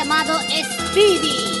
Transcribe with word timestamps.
llamado 0.00 0.40
Speedy. 0.88 1.60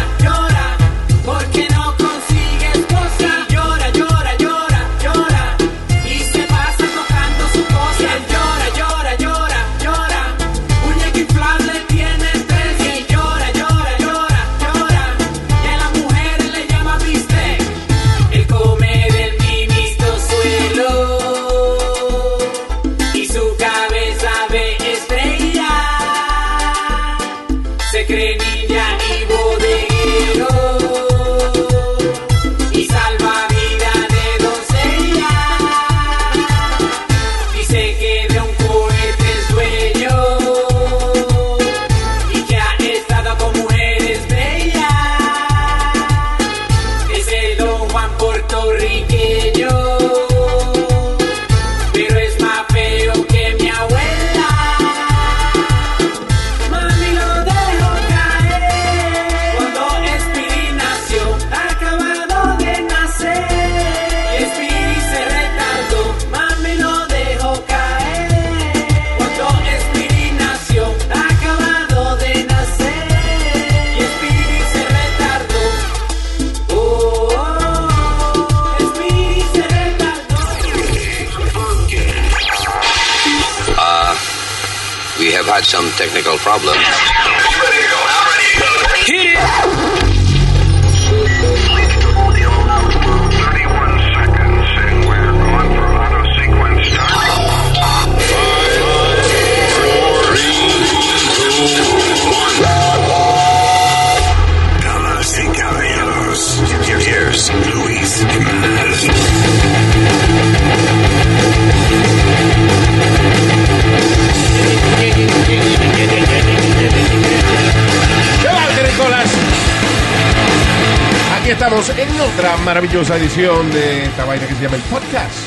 maravillosa 122.65 123.17
edición 123.17 123.71
de 123.71 124.05
esta 124.05 124.25
vaina 124.25 124.45
que 124.47 124.53
se 124.55 124.63
llama 124.63 124.75
el 124.75 124.81
podcast. 124.83 125.37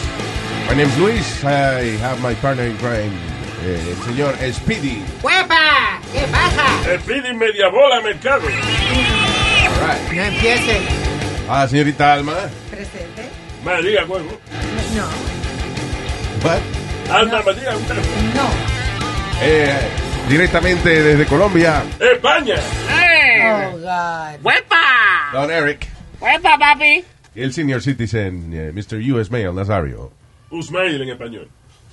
My 0.69 0.75
name 0.77 0.89
is 0.91 0.99
Luis. 0.99 1.45
I 1.45 1.97
have 2.03 2.21
my 2.21 2.35
partner 2.37 2.67
in 2.67 2.77
crime, 2.79 3.13
eh, 3.65 3.81
el 3.97 4.03
señor 4.05 4.35
Speedy. 4.53 5.03
¡Huepa! 5.23 6.01
¿Qué 6.13 6.21
pasa? 6.31 6.99
Speedy 7.01 7.35
media 7.35 7.69
bola 7.71 8.01
mercado. 8.01 8.43
Right. 8.47 10.13
No 10.13 10.23
empiece. 10.25 10.81
Ah, 11.49 11.67
señorita 11.69 12.15
Alma. 12.15 12.35
Presente. 12.71 13.29
María 13.65 14.05
Huevo. 14.07 14.39
No, 14.97 15.05
What? 16.49 16.61
Alma 17.15 17.43
María 17.45 17.71
Huevo. 17.71 18.05
no. 18.35 18.51
Eh, 19.43 19.75
directamente 20.29 21.03
desde 21.03 21.27
Colombia, 21.27 21.83
España. 22.01 22.57
Oh, 23.47 23.79
God. 23.79 24.41
¡Huepa! 24.43 25.31
Don 25.33 25.51
Eric. 25.51 25.87
¡Huepa, 26.25 26.59
papi! 26.59 27.05
El 27.35 27.53
senior 27.53 27.83
citizen, 27.83 28.51
eh, 28.55 28.73
Mr. 28.73 28.97
U.S. 29.13 29.31
Mail 29.31 29.55
Nazario. 29.55 30.11
Usmail 30.51 31.03
en 31.03 31.09
español. 31.11 31.49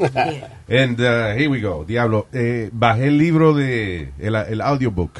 And 0.70 1.00
uh, 1.00 1.34
here 1.38 1.48
we 1.50 1.60
go. 1.60 1.84
Diablo, 1.84 2.28
eh, 2.32 2.70
bajé 2.72 3.08
el 3.08 3.18
libro 3.18 3.54
de 3.54 4.12
el, 4.20 4.36
el 4.36 4.62
audiobook 4.62 5.20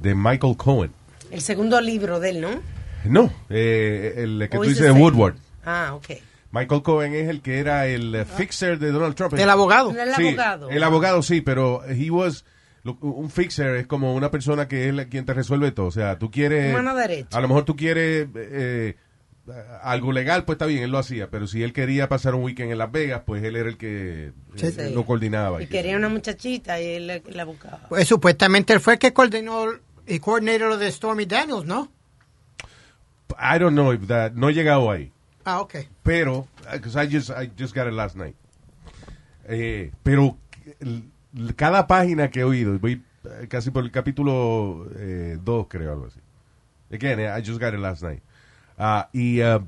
de 0.00 0.14
Michael 0.14 0.56
Cohen. 0.56 0.90
El 1.30 1.40
segundo 1.40 1.80
libro 1.80 2.18
de 2.20 2.30
él, 2.30 2.40
¿no? 2.40 2.50
No, 3.04 3.32
eh, 3.50 4.14
el 4.16 4.48
que 4.50 4.58
¿O 4.58 4.62
tú 4.62 4.68
dices 4.68 4.84
de? 4.84 4.90
Woodward. 4.92 5.34
Ah, 5.64 5.92
ok. 5.94 6.06
Michael 6.50 6.82
Cohen 6.82 7.14
es 7.14 7.28
el 7.28 7.40
que 7.40 7.58
era 7.60 7.86
el 7.86 8.26
fixer 8.26 8.78
de 8.78 8.90
Donald 8.92 9.14
Trump. 9.14 9.32
El 9.34 9.48
abogado. 9.48 9.90
El 9.90 10.14
Sí, 10.14 10.28
abogado. 10.28 10.68
El 10.70 10.82
abogado 10.82 11.22
sí, 11.22 11.40
pero 11.40 11.82
he 11.88 12.10
was 12.10 12.44
un 12.84 13.30
fixer 13.30 13.76
es 13.76 13.86
como 13.86 14.14
una 14.14 14.30
persona 14.30 14.66
que 14.68 14.88
es 14.88 14.94
la- 14.94 15.04
quien 15.06 15.24
te 15.24 15.34
resuelve 15.34 15.70
todo. 15.72 15.86
O 15.86 15.90
sea, 15.92 16.18
tú 16.18 16.30
quieres 16.30 16.72
Mano 16.72 16.94
derecha. 16.96 17.36
a 17.36 17.40
lo 17.40 17.48
mejor 17.48 17.64
tú 17.64 17.76
quieres 17.76 18.26
eh, 18.34 18.96
algo 19.82 20.12
legal, 20.12 20.44
pues 20.44 20.54
está 20.56 20.66
bien, 20.66 20.82
él 20.82 20.90
lo 20.90 20.98
hacía, 20.98 21.28
pero 21.30 21.46
si 21.46 21.62
él 21.62 21.72
quería 21.72 22.08
pasar 22.08 22.34
un 22.34 22.42
weekend 22.44 22.70
en 22.72 22.78
Las 22.78 22.90
Vegas, 22.92 23.22
pues 23.26 23.42
él 23.44 23.56
era 23.56 23.68
el 23.68 23.76
que 23.76 24.26
eh, 24.28 24.32
Sí. 24.56 24.94
lo 24.94 25.04
coordinaba. 25.04 25.62
Y 25.62 25.66
quería 25.66 25.96
una 25.96 26.08
muchachita 26.08 26.80
y 26.80 26.86
él 26.94 27.06
la- 27.06 27.20
la 27.26 27.44
buscaba. 27.44 27.80
Pues 27.88 28.06
supuestamente 28.08 28.72
él 28.72 28.80
fue 28.80 28.94
el 28.94 28.98
que 28.98 29.12
coordinó 29.12 29.66
y 30.06 30.18
coordinó 30.18 30.66
lo 30.68 30.76
de 30.78 30.90
Stormy 30.90 31.24
Daniels, 31.26 31.64
¿no? 31.64 31.90
I 33.38 33.58
don't 33.58 33.72
know 33.74 33.92
if 33.92 34.06
that 34.08 34.32
no 34.32 34.48
he 34.50 34.54
llegado 34.54 34.90
ahí. 34.90 35.10
Ah, 35.44 35.60
ok. 35.60 35.74
pero 36.04 36.46
because 36.72 36.96
I 36.96 37.08
just 37.12 37.30
I 37.30 37.50
just 37.58 37.74
got 37.74 37.86
it 37.88 37.94
last 37.94 38.14
night 38.16 38.36
Eh, 39.48 39.90
pero 40.04 40.36
cada 41.56 41.86
página 41.86 42.30
que 42.30 42.40
he 42.40 42.44
oído 42.44 42.78
voy 42.78 43.02
eh, 43.24 43.46
casi 43.48 43.70
por 43.70 43.84
el 43.84 43.90
capítulo 43.90 44.86
2 45.42 45.66
creo 45.68 45.92
algo 45.92 46.06
así. 46.06 46.20
Again 46.92 47.20
eh, 47.20 47.28
I 47.38 47.42
just 47.46 47.60
got 47.60 47.72
it 47.74 47.80
last 47.80 48.02
night. 48.02 48.22
Ah, 48.78 49.08
y 49.12 49.40
ah, 49.40 49.62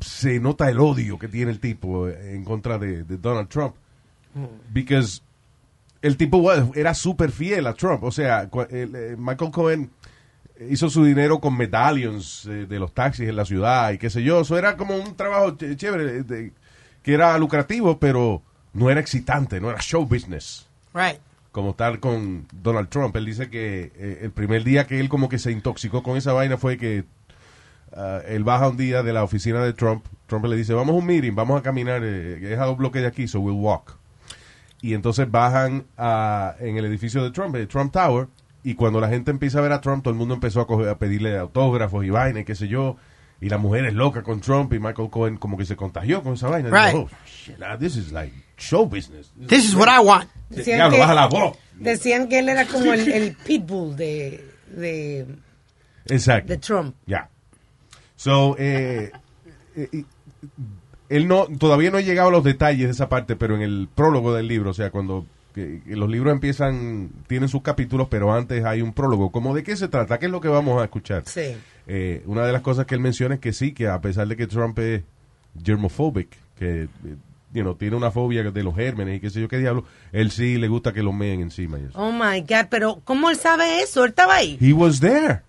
se 0.00 0.40
nota 0.40 0.68
el 0.70 0.78
odio 0.80 1.18
que 1.18 1.28
tiene 1.28 1.50
el 1.50 1.60
tipo 1.60 2.08
eh, 2.08 2.34
en 2.34 2.44
contra 2.44 2.78
de, 2.78 3.04
de 3.04 3.16
Donald 3.18 3.48
Trump. 3.48 3.74
Because 4.72 5.22
el 6.02 6.16
tipo 6.16 6.50
era 6.74 6.94
súper 6.94 7.30
fiel 7.32 7.66
a 7.66 7.74
Trump. 7.74 8.04
O 8.04 8.10
sea 8.12 8.48
eh, 8.70 9.16
Michael 9.18 9.50
Cohen 9.50 9.90
hizo 10.68 10.88
su 10.88 11.04
dinero 11.04 11.40
con 11.40 11.56
medallions 11.56 12.46
eh, 12.46 12.66
de 12.66 12.78
los 12.78 12.92
taxis 12.94 13.28
en 13.28 13.36
la 13.36 13.44
ciudad 13.44 13.92
y 13.92 13.98
qué 13.98 14.08
sé 14.08 14.22
yo. 14.22 14.40
Eso 14.42 14.56
era 14.56 14.76
como 14.76 14.96
un 14.96 15.16
trabajo 15.16 15.56
ch- 15.56 15.76
chévere, 15.76 16.18
eh, 16.18 16.22
de- 16.22 16.52
que 17.02 17.14
era 17.14 17.36
lucrativo, 17.38 17.98
pero 17.98 18.42
no 18.72 18.88
era 18.90 19.00
excitante, 19.00 19.60
no 19.60 19.70
era 19.70 19.80
show 19.80 20.06
business. 20.06 20.68
Right. 20.94 21.18
Como 21.52 21.74
tal 21.74 21.98
con 22.00 22.46
Donald 22.52 22.88
Trump. 22.88 23.14
Él 23.16 23.26
dice 23.26 23.50
que 23.50 23.92
eh, 23.96 24.18
el 24.22 24.30
primer 24.30 24.64
día 24.64 24.86
que 24.86 25.00
él 25.00 25.08
como 25.08 25.28
que 25.28 25.38
se 25.38 25.50
intoxicó 25.52 26.02
con 26.02 26.16
esa 26.16 26.32
vaina 26.32 26.56
fue 26.56 26.76
que 26.78 27.04
ah, 27.92 28.20
él 28.26 28.44
baja 28.44 28.68
un 28.68 28.76
día 28.76 29.02
de 29.02 29.12
la 29.12 29.24
oficina 29.24 29.62
de 29.62 29.72
Trump. 29.72 30.04
Trump 30.26 30.44
le 30.46 30.56
dice, 30.56 30.74
vamos 30.74 30.94
a 30.94 30.98
un 30.98 31.06
meeting, 31.06 31.34
vamos 31.34 31.58
a 31.58 31.62
caminar, 31.62 32.02
eh, 32.04 32.52
es 32.52 32.58
a 32.58 32.64
dos 32.66 32.76
bloques 32.78 33.02
de 33.02 33.08
aquí, 33.08 33.26
so 33.26 33.40
we'll 33.40 33.56
walk. 33.58 33.96
y 34.82 34.94
entonces 34.94 35.30
bajan 35.30 35.84
a, 35.98 36.54
en 36.60 36.76
el 36.76 36.84
edificio 36.86 37.22
de 37.22 37.30
Trump, 37.32 37.54
el 37.56 37.68
Trump 37.68 37.92
Tower, 37.92 38.28
y 38.62 38.74
cuando 38.74 39.00
la 39.00 39.08
gente 39.08 39.30
empieza 39.30 39.58
a 39.58 39.62
ver 39.62 39.72
a 39.72 39.80
Trump, 39.80 40.02
todo 40.04 40.12
el 40.12 40.18
mundo 40.18 40.34
empezó 40.34 40.60
a, 40.60 40.66
coger- 40.66 40.88
a 40.90 40.98
pedirle 40.98 41.36
autógrafos 41.36 42.04
y 42.04 42.10
vaina 42.10 42.44
qué 42.44 42.54
sé 42.54 42.68
yo, 42.68 42.96
y 43.40 43.48
la 43.48 43.58
mujer 43.58 43.86
es 43.86 43.94
loca 43.94 44.22
con 44.22 44.40
Trump 44.40 44.72
y 44.72 44.78
Michael 44.78 45.08
Cohen 45.10 45.36
como 45.36 45.56
que 45.56 45.64
se 45.64 45.76
contagió 45.76 46.22
con 46.22 46.34
esa 46.34 46.48
vaina. 46.48 46.68
Right. 46.70 46.94
Digo, 46.94 47.08
oh, 47.10 47.26
shit, 47.26 47.56
ah, 47.62 47.76
this 47.78 47.96
is 47.96 48.12
like 48.12 48.32
show 48.58 48.86
business. 48.86 49.32
This 49.48 49.64
is 49.64 49.74
what 49.74 49.88
I 49.88 50.04
want. 50.04 50.28
Decían 50.50 50.76
Diablo, 50.78 50.94
que- 50.96 51.00
baja 51.00 51.14
la 51.14 51.26
voz. 51.26 51.56
Decían 51.76 52.28
que 52.28 52.38
él 52.40 52.48
era 52.50 52.66
como 52.66 52.92
el, 52.92 53.10
el 53.10 53.34
pitbull 53.36 53.96
de, 53.96 54.44
de, 54.68 55.26
Exacto. 56.06 56.48
de 56.52 56.58
Trump. 56.58 56.94
Ya. 57.06 57.28
So, 58.16 58.54
eh, 58.58 59.10
eh, 59.76 60.04
él 61.08 61.26
no, 61.26 61.46
todavía 61.58 61.90
no 61.90 61.98
he 61.98 62.04
llegado 62.04 62.28
a 62.28 62.32
los 62.32 62.44
detalles 62.44 62.86
de 62.86 62.92
esa 62.92 63.08
parte, 63.08 63.34
pero 63.36 63.56
en 63.56 63.62
el 63.62 63.88
prólogo 63.94 64.34
del 64.34 64.46
libro, 64.46 64.70
o 64.70 64.74
sea, 64.74 64.90
cuando 64.90 65.24
que- 65.54 65.80
que 65.84 65.96
los 65.96 66.08
libros 66.08 66.32
empiezan, 66.32 67.10
tienen 67.26 67.48
sus 67.48 67.62
capítulos, 67.62 68.06
pero 68.10 68.32
antes 68.32 68.64
hay 68.64 68.82
un 68.82 68.92
prólogo. 68.92 69.32
¿Cómo 69.32 69.54
de 69.54 69.62
qué 69.64 69.76
se 69.76 69.88
trata? 69.88 70.18
¿Qué 70.18 70.26
es 70.26 70.32
lo 70.32 70.40
que 70.40 70.48
vamos 70.48 70.80
a 70.80 70.84
escuchar? 70.84 71.22
Sí. 71.26 71.56
Eh, 71.92 72.22
una 72.26 72.44
de 72.46 72.52
las 72.52 72.62
cosas 72.62 72.86
que 72.86 72.94
él 72.94 73.00
menciona 73.00 73.34
es 73.34 73.40
que 73.40 73.52
sí, 73.52 73.72
que 73.72 73.88
a 73.88 74.00
pesar 74.00 74.28
de 74.28 74.36
que 74.36 74.46
Trump 74.46 74.78
es 74.78 75.02
germophobic, 75.64 76.28
que 76.56 76.82
eh, 76.84 76.88
you 77.52 77.62
know, 77.62 77.74
tiene 77.74 77.96
una 77.96 78.12
fobia 78.12 78.44
de 78.48 78.62
los 78.62 78.76
gérmenes 78.76 79.16
y 79.16 79.20
qué 79.20 79.28
sé 79.30 79.40
yo 79.40 79.48
qué 79.48 79.58
diablo, 79.58 79.84
él 80.12 80.30
sí 80.30 80.56
le 80.56 80.68
gusta 80.68 80.92
que 80.92 81.02
lo 81.02 81.12
meen 81.12 81.40
encima 81.40 81.78
y 81.80 81.86
eso. 81.86 81.98
Oh 81.98 82.12
my 82.12 82.42
God, 82.42 82.66
pero 82.70 83.00
¿cómo 83.04 83.28
él 83.28 83.36
sabe 83.36 83.82
eso? 83.82 84.04
Él 84.04 84.10
estaba 84.10 84.36
ahí. 84.36 84.56
He 84.60 84.72
was 84.72 85.00
there. 85.00 85.40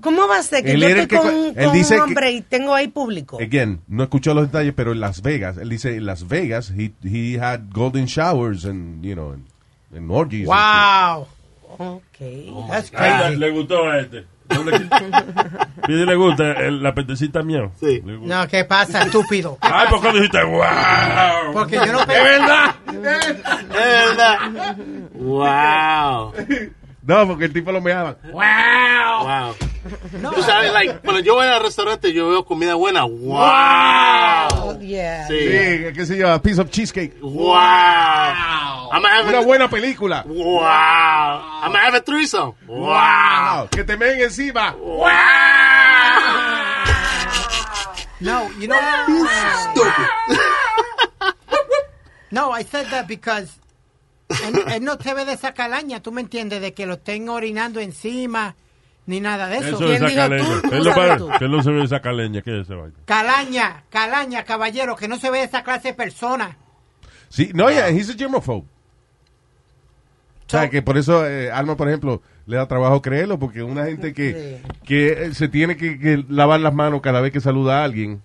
¿Cómo 0.00 0.28
va 0.28 0.38
a 0.38 0.42
ser 0.44 0.62
que 0.62 0.74
Él 0.74 0.80
yo 0.80 0.86
estoy 0.90 1.06
que 1.08 1.16
con, 1.16 1.28
él 1.56 1.64
con 1.64 1.72
dice 1.72 1.94
un 1.94 1.98
que- 1.98 2.04
hombre 2.04 2.30
y 2.30 2.40
tengo 2.42 2.72
ahí 2.72 2.86
público? 2.86 3.38
Again, 3.40 3.80
no 3.88 4.04
escuchó 4.04 4.32
los 4.32 4.46
detalles, 4.46 4.74
pero 4.76 4.92
en 4.92 5.00
Las 5.00 5.22
Vegas, 5.22 5.56
él 5.56 5.68
dice 5.70 5.96
en 5.96 6.06
Las 6.06 6.28
Vegas, 6.28 6.70
he, 6.70 6.92
he 7.02 7.36
had 7.36 7.62
golden 7.72 8.04
showers 8.06 8.64
and, 8.64 9.02
you 9.04 9.14
know, 9.14 9.32
and, 9.32 9.42
and 9.92 10.08
orgies. 10.08 10.48
and 10.48 10.56
Wow. 11.18 11.26
Ok. 11.78 12.68
That's 12.70 12.92
Ay, 12.94 13.10
le, 13.10 13.24
crazy. 13.24 13.36
le 13.38 13.50
gustó 13.50 13.88
a 13.88 13.98
este. 13.98 14.24
Pide 15.86 16.06
le 16.06 16.14
gusta 16.16 16.52
el- 16.52 16.82
la 16.82 16.94
pentecita 16.94 17.42
mía. 17.42 17.70
Sí. 17.80 18.02
No, 18.04 18.46
¿qué 18.48 18.64
pasa, 18.64 19.02
estúpido? 19.02 19.58
Ay, 19.62 19.86
¿por 19.90 20.00
qué 20.02 20.12
dijiste 20.12 20.42
wow? 20.44 21.52
Porque 21.52 21.76
yo 21.76 21.92
no 21.92 22.00
¿Es 22.00 22.06
pensé. 22.06 22.22
verdad? 22.22 22.74
Es 22.86 24.08
verdad. 24.16 24.76
Wow. 25.14 26.32
No, 27.02 27.26
porque 27.26 27.44
el 27.46 27.52
tipo 27.52 27.72
lo 27.72 27.80
meaba. 27.80 28.16
Wow. 28.32 29.54
Tú 30.34 30.42
sabes, 30.42 30.72
like, 30.72 30.98
cuando 31.00 31.20
yo 31.20 31.34
voy 31.34 31.46
al 31.46 31.62
restaurante, 31.62 32.12
yo 32.12 32.28
veo 32.28 32.44
comida 32.44 32.74
buena. 32.74 33.04
Wow. 33.04 34.48
Oh, 34.60 34.78
yeah. 34.80 35.26
Sí. 35.28 35.38
Sí, 35.38 35.92
qué 35.94 36.06
sé 36.06 36.16
yo, 36.16 36.32
a 36.32 36.40
piece 36.40 36.60
of 36.60 36.70
cheesecake. 36.70 37.14
Wow. 37.20 37.54
I'm 38.90 39.04
Una 39.28 39.38
a, 39.38 39.42
buena 39.42 39.68
película. 39.68 40.24
Wow. 40.26 40.62
I'm 41.62 41.72
gonna 41.72 41.84
have 41.84 41.94
a 41.94 42.00
threesome. 42.00 42.54
Wow. 42.66 43.68
Que 43.70 43.84
te 43.84 43.96
meen 43.96 44.20
encima. 44.20 44.74
No, 48.20 48.50
you 48.58 48.66
know. 48.66 48.76
no, 52.32 52.50
I 52.50 52.62
said 52.64 52.86
that 52.90 53.06
because 53.06 53.58
él, 54.28 54.64
él 54.68 54.82
no 54.82 54.96
se 55.00 55.14
ve 55.14 55.24
de 55.24 55.34
esa 55.34 55.54
calaña, 55.54 56.02
tú 56.02 56.10
me 56.12 56.20
entiendes, 56.20 56.60
de 56.60 56.74
que 56.74 56.86
lo 56.86 56.94
estén 56.94 57.28
orinando 57.28 57.80
encima, 57.80 58.56
ni 59.08 59.20
nada 59.20 59.48
de 59.48 59.56
eso. 59.56 59.68
Eso 59.76 59.92
es 59.92 59.98
¿Quién 59.98 60.10
dijo 60.10 60.20
saca 60.22 60.28
leña. 60.28 60.44
tú? 60.46 60.52
Él 60.54 60.70
¿Tú 60.70 60.76
no, 60.76 60.84
sabes 60.94 61.22
para- 61.22 61.38
que 61.38 61.48
no 61.48 61.62
se 61.62 61.70
ve 61.72 61.82
esa 61.84 62.00
caleña. 62.00 62.42
¿Qué 62.42 62.60
es 62.60 62.66
ese 62.66 62.74
vaina? 62.74 62.94
Calaña, 63.04 63.82
calaña, 63.90 64.44
caballero, 64.44 64.94
que 64.94 65.08
no 65.08 65.18
se 65.18 65.30
ve 65.30 65.42
esa 65.42 65.64
clase 65.64 65.88
de 65.88 65.94
persona. 65.94 66.56
Sí, 67.28 67.50
no, 67.54 67.70
yeah, 67.70 67.88
he's 67.90 68.08
a 68.10 68.14
germaphobe. 68.14 68.64
O 70.46 70.50
sea, 70.50 70.70
que 70.70 70.80
por 70.80 70.96
eso 70.96 71.26
eh, 71.26 71.50
Alma, 71.50 71.76
por 71.76 71.88
ejemplo, 71.88 72.22
le 72.46 72.56
da 72.56 72.66
trabajo 72.68 73.02
creerlo, 73.02 73.38
porque 73.38 73.62
una 73.62 73.84
gente 73.84 74.14
que, 74.14 74.62
que 74.84 75.08
eh, 75.24 75.34
se 75.34 75.48
tiene 75.48 75.76
que, 75.76 75.98
que 75.98 76.24
lavar 76.28 76.60
las 76.60 76.72
manos 76.72 77.02
cada 77.02 77.20
vez 77.20 77.32
que 77.32 77.40
saluda 77.40 77.80
a 77.80 77.84
alguien 77.84 78.22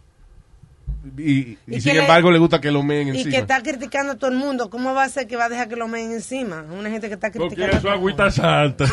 y, 1.17 1.21
y 1.31 1.57
Y 1.67 1.81
sin 1.81 1.93
le- 1.95 2.01
embargo 2.01 2.31
le 2.31 2.39
gusta 2.39 2.61
que 2.61 2.71
lo 2.71 2.81
meen 2.81 3.07
Y 3.07 3.11
encima. 3.11 3.31
que 3.31 3.37
está 3.37 3.61
criticando 3.61 4.13
a 4.13 4.15
todo 4.15 4.31
el 4.31 4.37
mundo. 4.37 4.69
¿Cómo 4.69 4.93
va 4.93 5.03
a 5.03 5.09
ser 5.09 5.27
que 5.27 5.35
va 5.35 5.45
a 5.45 5.49
dejar 5.49 5.67
que 5.67 5.75
lo 5.75 5.87
meen 5.87 6.11
encima? 6.11 6.63
Una 6.71 6.89
gente 6.89 7.07
que 7.09 7.15
está 7.15 7.29
Porque 7.31 7.55
criticando. 7.55 7.77
todo 7.81 7.91
el 7.91 7.97
agüita 7.97 8.23
mundo. 8.23 8.35
santa. 8.35 8.85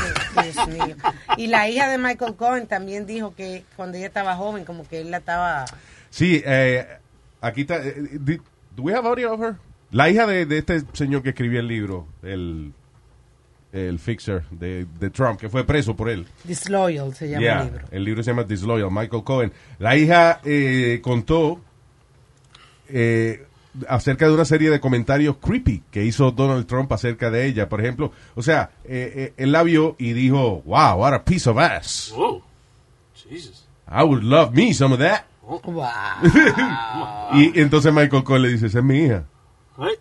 Dios 0.43 0.69
mío. 0.69 0.97
Y 1.37 1.47
la 1.47 1.69
hija 1.69 1.89
de 1.89 1.99
Michael 1.99 2.35
Cohen 2.35 2.67
también 2.67 3.07
dijo 3.07 3.35
que 3.35 3.65
cuando 3.77 3.97
ella 3.97 4.07
estaba 4.07 4.35
joven, 4.37 4.65
como 4.65 4.87
que 4.89 5.01
él 5.03 5.11
la 5.11 5.19
estaba... 5.19 5.65
Sí, 6.11 6.43
eh, 6.45 6.87
aquí 7.41 7.61
está. 7.63 7.77
eh, 7.87 7.95
do 8.75 8.83
we 8.83 8.93
have 8.95 9.07
audio 9.09 9.33
of 9.35 9.41
her? 9.43 9.55
La 9.93 10.09
hija 10.11 10.27
de, 10.27 10.47
de 10.47 10.59
este 10.59 10.83
señor 10.93 11.23
que 11.23 11.29
escribió 11.31 11.61
el 11.61 11.69
libro, 11.69 12.07
el, 12.23 12.73
el 13.73 13.99
fixer 14.01 14.43
de, 14.51 14.87
de 14.99 15.11
Trump, 15.11 15.39
que 15.41 15.49
fue 15.49 15.65
preso 15.65 15.95
por 15.95 16.09
él. 16.09 16.27
Disloyal 16.45 17.15
se 17.15 17.29
llama 17.29 17.41
Yeah, 17.43 17.61
el 17.61 17.67
libro. 17.73 17.87
el 17.93 18.05
libro 18.05 18.23
se 18.25 18.31
llama 18.31 18.43
Disloyal, 18.45 18.91
Michael 18.91 19.23
Cohen. 19.25 19.53
La 19.79 19.97
hija 19.97 20.41
eh, 20.45 20.99
contó 21.03 21.61
eh, 22.93 23.47
acerca 23.89 24.27
de 24.27 24.35
una 24.35 24.45
serie 24.45 24.71
de 24.71 24.81
comentarios 24.81 25.37
creepy 25.41 25.83
que 25.91 26.05
hizo 26.05 26.31
Donald 26.31 26.67
Trump 26.67 26.93
acerca 26.93 27.31
de 27.31 27.47
ella. 27.47 27.69
Por 27.69 27.81
ejemplo, 27.81 28.13
o 28.35 28.43
sea, 28.43 28.71
eh, 28.85 29.13
eh, 29.15 29.33
él 29.37 29.53
la 29.53 29.63
vio 29.63 29.97
y 29.99 30.13
dijo, 30.13 30.63
wow, 30.65 30.97
what 30.99 31.15
a 31.15 31.25
piece 31.25 31.49
of 31.49 31.59
ass. 31.59 32.13
Whoa. 32.17 32.43
Jesus. 33.15 33.65
I 33.89 34.03
would 34.05 34.23
love 34.23 34.53
me 34.55 34.73
some 34.73 34.93
of 34.95 35.01
that. 35.01 35.25
Wow. 35.43 35.85
Y 37.33 37.61
entonces 37.61 37.93
Michael 37.93 38.25
Cohen 38.25 38.43
le 38.43 38.49
dice, 38.49 38.67
esa 38.67 38.79
es 38.79 38.85
mi 38.85 39.05
hija. 39.05 39.25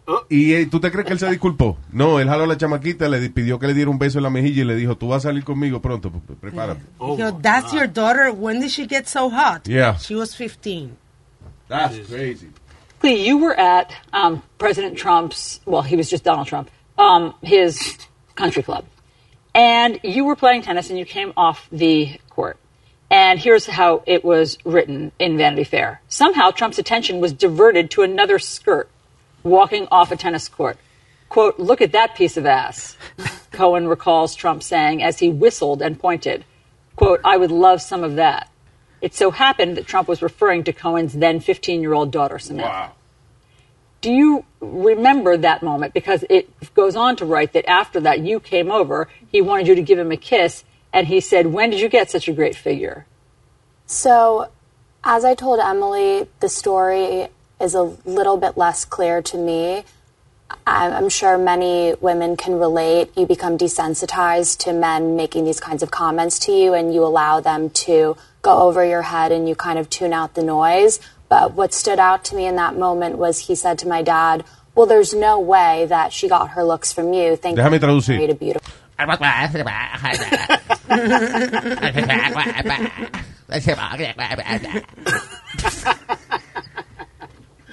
Oh. 0.07 0.25
¿Y 0.29 0.53
eh, 0.53 0.65
tú 0.65 0.79
te 0.79 0.91
crees 0.91 1.05
que 1.07 1.13
él 1.13 1.19
se 1.19 1.29
disculpó? 1.29 1.77
No, 1.91 2.19
él 2.19 2.27
jaló 2.27 2.43
a 2.43 2.47
la 2.47 2.57
chamaquita, 2.57 3.07
le 3.07 3.29
pidió 3.29 3.59
que 3.59 3.67
le 3.67 3.73
diera 3.73 3.89
un 3.89 3.97
beso 3.97 4.17
en 4.19 4.23
la 4.23 4.29
mejilla 4.29 4.63
y 4.63 4.65
le 4.65 4.75
dijo, 4.75 4.97
tú 4.97 5.07
vas 5.07 5.23
a 5.25 5.29
salir 5.29 5.43
conmigo 5.45 5.81
pronto, 5.81 6.11
p- 6.11 6.19
p- 6.19 6.33
prepárate. 6.33 6.81
Oh, 6.97 7.17
Yo, 7.17 7.31
that's 7.41 7.71
your 7.71 7.87
daughter. 7.87 8.31
When 8.31 8.59
did 8.59 8.71
she 8.71 8.85
get 8.87 9.05
so 9.07 9.29
hot? 9.29 9.67
Yeah. 9.67 9.95
She 9.97 10.15
was 10.15 10.35
15. 10.35 10.97
That's 11.69 11.97
crazy. 12.09 12.49
You 13.03 13.37
were 13.37 13.57
at 13.57 13.93
um, 14.11 14.43
President 14.57 14.97
Trump's, 14.97 15.61
well, 15.65 15.81
he 15.81 15.95
was 15.95 16.09
just 16.09 16.23
Donald 16.23 16.47
Trump, 16.47 16.69
um, 16.97 17.33
his 17.41 17.97
country 18.35 18.63
club. 18.63 18.85
And 19.55 19.99
you 20.03 20.25
were 20.25 20.35
playing 20.35 20.61
tennis 20.61 20.89
and 20.89 20.99
you 20.99 21.05
came 21.05 21.33
off 21.35 21.67
the 21.71 22.19
court. 22.29 22.57
And 23.09 23.39
here's 23.39 23.65
how 23.65 24.03
it 24.05 24.23
was 24.23 24.57
written 24.63 25.11
in 25.17 25.37
Vanity 25.37 25.63
Fair. 25.63 26.01
Somehow 26.09 26.51
Trump's 26.51 26.77
attention 26.77 27.19
was 27.19 27.33
diverted 27.33 27.89
to 27.91 28.03
another 28.03 28.37
skirt 28.37 28.89
walking 29.43 29.87
off 29.91 30.11
a 30.11 30.15
tennis 30.15 30.47
court. 30.47 30.77
Quote, 31.29 31.59
look 31.59 31.81
at 31.81 31.91
that 31.93 32.15
piece 32.15 32.37
of 32.37 32.45
ass. 32.45 32.97
Cohen 33.51 33.87
recalls 33.87 34.35
Trump 34.35 34.61
saying 34.61 35.01
as 35.01 35.19
he 35.19 35.29
whistled 35.29 35.81
and 35.81 35.99
pointed, 35.99 36.45
quote, 36.95 37.21
I 37.23 37.37
would 37.37 37.51
love 37.51 37.81
some 37.81 38.03
of 38.03 38.15
that. 38.15 38.49
It 39.01 39.15
so 39.15 39.31
happened 39.31 39.77
that 39.77 39.87
Trump 39.87 40.07
was 40.07 40.21
referring 40.21 40.65
to 40.65 40.73
Cohen's 40.73 41.13
then 41.13 41.39
15 41.39 41.81
year 41.81 41.93
old 41.93 42.11
daughter, 42.11 42.37
Samantha. 42.37 42.91
Do 44.01 44.11
you 44.11 44.45
remember 44.61 45.35
that 45.37 45.61
moment? 45.61 45.93
Because 45.93 46.23
it 46.29 46.73
goes 46.73 46.95
on 46.95 47.15
to 47.17 47.25
write 47.25 47.53
that 47.53 47.69
after 47.69 47.99
that, 48.01 48.19
you 48.19 48.39
came 48.39 48.71
over, 48.71 49.09
he 49.27 49.41
wanted 49.41 49.67
you 49.67 49.75
to 49.75 49.81
give 49.81 49.99
him 49.99 50.11
a 50.11 50.17
kiss, 50.17 50.63
and 50.93 51.07
he 51.07 51.19
said, 51.19 51.47
When 51.47 51.69
did 51.69 51.79
you 51.79 51.89
get 51.89 52.09
such 52.09 52.27
a 52.27 52.33
great 52.33 52.55
figure? 52.55 53.05
So, 53.85 54.49
as 55.03 55.25
I 55.25 55.35
told 55.35 55.59
Emily, 55.59 56.27
the 56.39 56.49
story 56.49 57.27
is 57.59 57.75
a 57.75 57.83
little 58.05 58.37
bit 58.37 58.57
less 58.57 58.85
clear 58.85 59.21
to 59.21 59.37
me. 59.37 59.83
I'm 60.65 61.09
sure 61.09 61.37
many 61.37 61.93
women 61.99 62.35
can 62.37 62.57
relate. 62.57 63.11
You 63.15 63.25
become 63.25 63.57
desensitized 63.57 64.57
to 64.59 64.73
men 64.73 65.15
making 65.15 65.45
these 65.45 65.59
kinds 65.59 65.83
of 65.83 65.91
comments 65.91 66.39
to 66.39 66.51
you, 66.51 66.73
and 66.73 66.93
you 66.93 67.03
allow 67.03 67.39
them 67.39 67.69
to 67.71 68.17
go 68.41 68.59
over 68.59 68.83
your 68.85 69.01
head 69.01 69.31
and 69.31 69.47
you 69.47 69.55
kind 69.55 69.77
of 69.77 69.89
tune 69.89 70.13
out 70.13 70.33
the 70.33 70.43
noise. 70.43 70.99
But 71.29 71.53
what 71.53 71.73
stood 71.73 71.99
out 71.99 72.25
to 72.25 72.35
me 72.35 72.45
in 72.47 72.55
that 72.57 72.75
moment 72.75 73.17
was 73.17 73.47
he 73.47 73.55
said 73.55 73.77
to 73.79 73.87
my 73.87 74.01
dad, 74.01 74.43
Well, 74.75 74.87
there's 74.87 75.13
no 75.13 75.39
way 75.39 75.85
that 75.87 76.11
she 76.11 76.27
got 76.27 76.49
her 76.51 76.63
looks 76.63 76.91
from 76.91 77.13
you. 77.13 77.35
Thank 77.35 77.57
Déjame 77.57 77.73
you 77.73 77.79
traducir. 77.79 78.15
married 78.15 78.29
a 78.31 78.35
beautiful. 78.35 78.73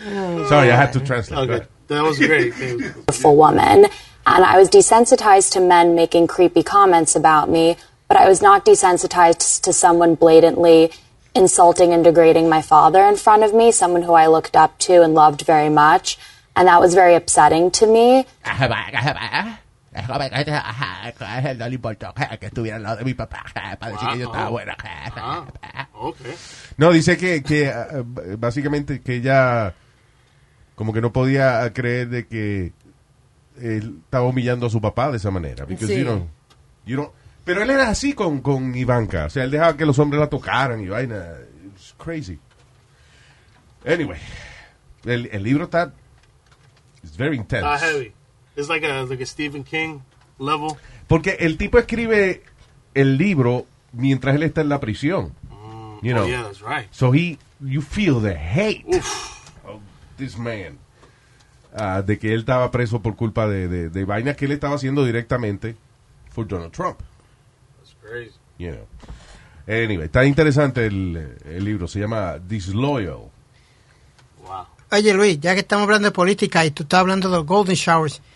Sorry, 0.48 0.70
I 0.70 0.76
had 0.76 0.92
to 0.92 1.00
translate. 1.00 1.50
Okay. 1.50 1.66
That 1.88 2.02
was 2.04 2.18
great. 2.18 2.54
Beautiful 2.54 3.36
woman. 3.36 3.86
And 4.26 4.44
I 4.44 4.58
was 4.58 4.68
desensitized 4.68 5.52
to 5.52 5.60
men 5.60 5.94
making 5.94 6.28
creepy 6.28 6.62
comments 6.62 7.16
about 7.16 7.48
me, 7.48 7.76
but 8.08 8.16
I 8.16 8.28
was 8.28 8.42
not 8.42 8.64
desensitized 8.64 9.62
to 9.62 9.72
someone 9.72 10.14
blatantly 10.14 10.92
insulting 11.36 11.92
and 11.92 12.02
degrading 12.02 12.48
my 12.48 12.62
father 12.62 13.02
in 13.04 13.16
front 13.16 13.44
of 13.44 13.52
me, 13.54 13.70
someone 13.72 14.02
who 14.02 14.14
I 14.14 14.26
looked 14.26 14.56
up 14.56 14.78
to 14.86 15.02
and 15.02 15.14
loved 15.14 15.42
very 15.46 15.68
much. 15.70 16.18
And 16.56 16.68
that 16.68 16.80
was 16.80 16.94
very 16.94 17.14
upsetting 17.14 17.70
to 17.72 17.86
me. 17.86 18.24
No 26.78 26.92
dice 26.92 27.16
que, 27.16 27.42
que 27.42 27.68
ah, 27.70 28.02
básicamente 28.38 29.00
que 29.00 29.16
ella 29.16 29.74
como 30.74 30.92
que 30.92 31.00
no 31.00 31.12
podía 31.12 31.72
creer 31.72 32.08
de 32.10 32.26
que 32.26 32.72
él 33.60 34.00
estaba 34.04 34.26
humillando 34.26 34.66
a 34.66 34.70
su 34.70 34.80
papá 34.80 35.10
de 35.10 35.16
esa 35.16 35.30
manera. 35.30 35.64
Because, 35.64 35.88
Sí. 35.88 35.98
you 35.98 36.04
know, 36.04 36.26
you 36.84 36.96
know- 36.96 37.12
pero 37.46 37.62
él 37.62 37.70
era 37.70 37.88
así 37.88 38.12
con, 38.12 38.40
con 38.40 38.74
Ivanka. 38.74 39.26
O 39.26 39.30
sea, 39.30 39.44
él 39.44 39.52
dejaba 39.52 39.76
que 39.76 39.86
los 39.86 39.96
hombres 40.00 40.18
la 40.18 40.28
tocaran 40.28 40.80
y 40.80 40.88
vaina. 40.88 41.24
It's 41.72 41.94
crazy. 41.96 42.40
Anyway, 43.86 44.18
el, 45.04 45.28
el 45.30 45.42
libro 45.44 45.64
está. 45.64 45.92
It's 47.04 47.16
very 47.16 47.36
intense. 47.36 47.64
Ah, 47.64 47.78
heavy. 47.78 48.12
It's 48.56 48.68
like 48.68 48.84
a, 48.84 49.04
like 49.04 49.22
a 49.22 49.26
Stephen 49.26 49.62
King 49.62 50.00
level. 50.40 50.72
Porque 51.06 51.36
el 51.38 51.56
tipo 51.56 51.78
escribe 51.78 52.42
el 52.94 53.16
libro 53.16 53.64
mientras 53.92 54.34
él 54.34 54.42
está 54.42 54.62
en 54.62 54.68
la 54.68 54.80
prisión. 54.80 55.32
You 56.02 56.14
know. 56.14 56.24
Oh, 56.24 56.28
yeah, 56.28 56.42
that's 56.42 56.62
right. 56.62 56.88
So 56.90 57.12
he, 57.12 57.38
you 57.60 57.80
feel 57.80 58.20
the 58.20 58.34
hate 58.34 58.84
of 59.64 59.80
this 60.16 60.36
man. 60.36 60.80
Ah, 61.72 62.02
de 62.02 62.18
que 62.18 62.34
él 62.34 62.40
estaba 62.40 62.72
preso 62.72 63.02
por 63.02 63.14
culpa 63.14 63.46
de, 63.46 63.68
de, 63.68 63.88
de 63.88 64.04
vainas 64.04 64.36
que 64.36 64.46
él 64.46 64.52
estaba 64.52 64.74
haciendo 64.74 65.04
directamente 65.04 65.76
por 66.34 66.48
Donald 66.48 66.72
Trump. 66.72 66.98
Crazy. 68.08 68.32
You 68.58 68.72
know. 68.72 68.86
Anyway, 69.68 70.06
está 70.06 70.24
interesante 70.24 70.86
el, 70.86 71.36
el 71.44 71.64
libro. 71.64 71.88
Se 71.88 71.98
llama 72.00 72.38
Disloyal. 72.38 73.30
Wow. 74.44 74.66
Oye, 74.92 75.12
Luis, 75.12 75.40
ya 75.40 75.54
que 75.54 75.60
estamos 75.60 75.84
hablando 75.84 76.06
de 76.08 76.12
política 76.12 76.64
y 76.64 76.70
tú 76.70 76.84
estás 76.84 77.00
hablando 77.00 77.28
de 77.28 77.36
los 77.38 77.46
golden 77.46 77.74
showers. 77.74 78.20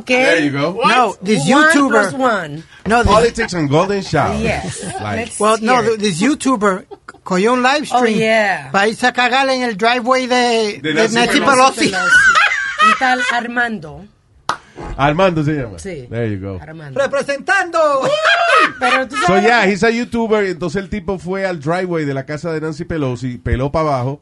Okay. 0.00 0.24
There 0.24 0.44
you 0.44 0.50
go. 0.50 0.80
No, 0.84 1.14
this 1.22 1.40
One 1.48 1.70
YouTuber. 1.72 2.10
plus 2.10 2.12
one. 2.12 2.64
No, 2.86 3.02
this, 3.04 3.12
Politics 3.12 3.54
and 3.54 3.70
Golden 3.70 4.02
Shower. 4.02 4.36
Yes. 4.36 4.82
Like, 5.00 5.32
well, 5.38 5.58
no, 5.62 5.96
this 5.96 6.20
YouTuber 6.20 6.86
cogió 7.22 7.52
un 7.52 7.62
live 7.62 7.86
stream 7.86 8.02
Oh, 8.16 8.18
yeah. 8.18 8.70
para 8.72 8.88
irse 8.88 9.06
a 9.06 9.12
cagar 9.12 9.48
en 9.48 9.62
el 9.62 9.76
driveway 9.76 10.26
de, 10.26 10.80
De 10.82 10.92
de 10.92 10.94
Nancy 10.94 11.14
Nancy 11.14 11.40
Pelosi. 11.40 11.88
Pelosi. 11.90 11.92
Un 12.84 12.98
tal 12.98 13.22
Armando. 13.32 14.04
Armando 14.96 15.42
se 15.42 15.52
llama. 15.52 15.78
Sí. 15.78 16.06
There 16.10 16.30
you 16.30 16.40
go. 16.40 16.58
Armando. 16.60 17.00
Representando. 17.00 17.78
Pero 18.78 19.08
tú 19.08 19.16
So 19.26 19.40
yeah, 19.40 19.66
he's 19.66 19.82
a 19.82 19.90
YouTuber. 19.90 20.44
Entonces 20.44 20.82
el 20.82 20.88
tipo 20.88 21.18
fue 21.18 21.46
al 21.46 21.60
driveway 21.60 22.04
de 22.04 22.14
la 22.14 22.26
casa 22.26 22.52
de 22.52 22.60
Nancy 22.60 22.84
Pelosi, 22.84 23.38
peló 23.38 23.72
para 23.72 23.88
abajo, 23.88 24.20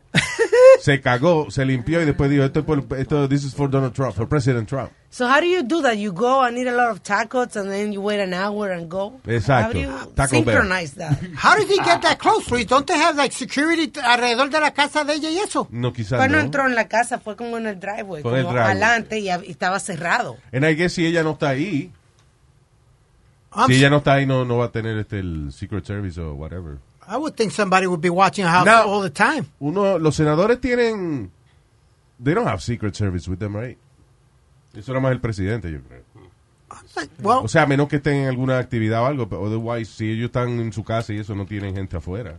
se 0.80 1.00
cagó, 1.00 1.50
se 1.50 1.64
limpió 1.64 2.00
y 2.02 2.04
después 2.04 2.30
dijo, 2.30 2.42
esto 2.44 2.60
es 2.60 2.64
por, 2.66 2.84
esto, 2.98 3.28
this 3.28 3.44
is 3.44 3.54
for 3.54 3.68
Donald 3.70 3.92
Trump, 3.94 4.14
for 4.14 4.26
President 4.28 4.68
Trump. 4.68 4.90
So 5.10 5.26
how 5.26 5.40
do 5.40 5.46
you 5.46 5.62
do 5.62 5.82
that? 5.82 5.96
You 5.98 6.12
go 6.12 6.40
and 6.42 6.56
eat 6.56 6.68
a 6.68 6.72
lot 6.74 6.90
of 6.90 7.02
tacos 7.02 7.56
and 7.56 7.68
then 7.70 7.92
you 7.92 8.00
wait 8.00 8.20
an 8.20 8.32
hour 8.32 8.70
and 8.70 8.88
go? 8.88 9.20
Exacto. 9.26 9.62
How 9.64 9.72
do 9.72 9.78
you 9.80 9.88
Taco 9.88 10.14
Bell. 10.14 10.28
synchronize 10.28 10.92
that? 10.94 11.18
How 11.34 11.56
did 11.56 11.66
he 11.68 11.76
get 11.78 12.00
that 12.02 12.18
close, 12.18 12.48
Luis? 12.50 12.66
Don't 12.66 12.86
they 12.86 12.96
have 12.96 13.16
like 13.16 13.32
security 13.32 13.88
alrededor 14.00 14.50
de 14.50 14.60
la 14.60 14.70
casa 14.70 15.04
de 15.04 15.14
ella 15.14 15.30
y 15.30 15.38
eso? 15.38 15.66
No, 15.72 15.92
quizás 15.92 16.18
Pues 16.18 16.30
no 16.30 16.36
no. 16.38 16.44
entró 16.44 16.66
en 16.66 16.74
la 16.76 16.86
casa, 16.86 17.18
fue 17.18 17.34
como 17.34 17.56
en 17.58 17.66
el 17.66 17.80
driveway, 17.80 18.22
Con 18.22 18.30
como 18.32 18.36
el 18.36 18.42
driveway. 18.44 18.64
adelante 18.70 19.18
y, 19.18 19.26
y 19.28 19.50
estaba 19.50 19.80
cerrado. 19.80 20.36
And 20.52 20.64
I 20.64 20.74
guess 20.76 20.92
si 20.92 21.04
ella 21.06 21.22
no 21.24 21.32
está 21.32 21.48
ahí, 21.48 21.90
I'm 23.52 23.66
si 23.66 23.74
ella 23.78 23.90
no 23.90 23.96
está 23.96 24.12
ahí, 24.14 24.26
no, 24.26 24.44
no 24.44 24.58
va 24.58 24.66
a 24.66 24.70
tener 24.70 24.96
este 24.96 25.18
el 25.18 25.50
Secret 25.52 25.84
Service 25.84 26.20
o 26.20 26.34
whatever. 26.34 26.78
I 27.12 27.16
would 27.16 27.34
think 27.34 27.50
somebody 27.52 27.86
would 27.88 28.00
be 28.00 28.08
watching 28.10 28.44
a 28.44 28.48
house 28.50 28.68
all 28.86 29.02
the 29.02 29.10
time. 29.10 29.46
Uno, 29.58 29.98
los 29.98 30.14
senadores 30.14 30.60
tienen, 30.60 31.30
they 32.22 32.34
don't 32.34 32.46
have 32.46 32.60
Secret 32.62 32.94
Service 32.94 33.28
with 33.28 33.38
them, 33.40 33.56
right? 33.56 33.76
Eso 34.74 34.92
era 34.92 35.00
más 35.00 35.10
el 35.10 35.20
presidente, 35.20 35.70
yo 35.72 35.80
creo. 35.80 36.04
Well, 37.22 37.40
O 37.44 37.48
sea, 37.48 37.62
a 37.62 37.66
menos 37.66 37.88
que 37.88 37.96
estén 37.96 38.14
en 38.16 38.28
alguna 38.28 38.58
actividad 38.58 39.02
o 39.02 39.06
algo, 39.06 39.28
pero 39.28 39.42
otherwise, 39.42 39.90
si 39.92 40.10
ellos 40.12 40.26
están 40.26 40.60
en 40.60 40.72
su 40.72 40.84
casa 40.84 41.12
y 41.12 41.18
eso, 41.18 41.34
no 41.34 41.44
tienen 41.46 41.74
gente 41.74 41.96
afuera. 41.96 42.38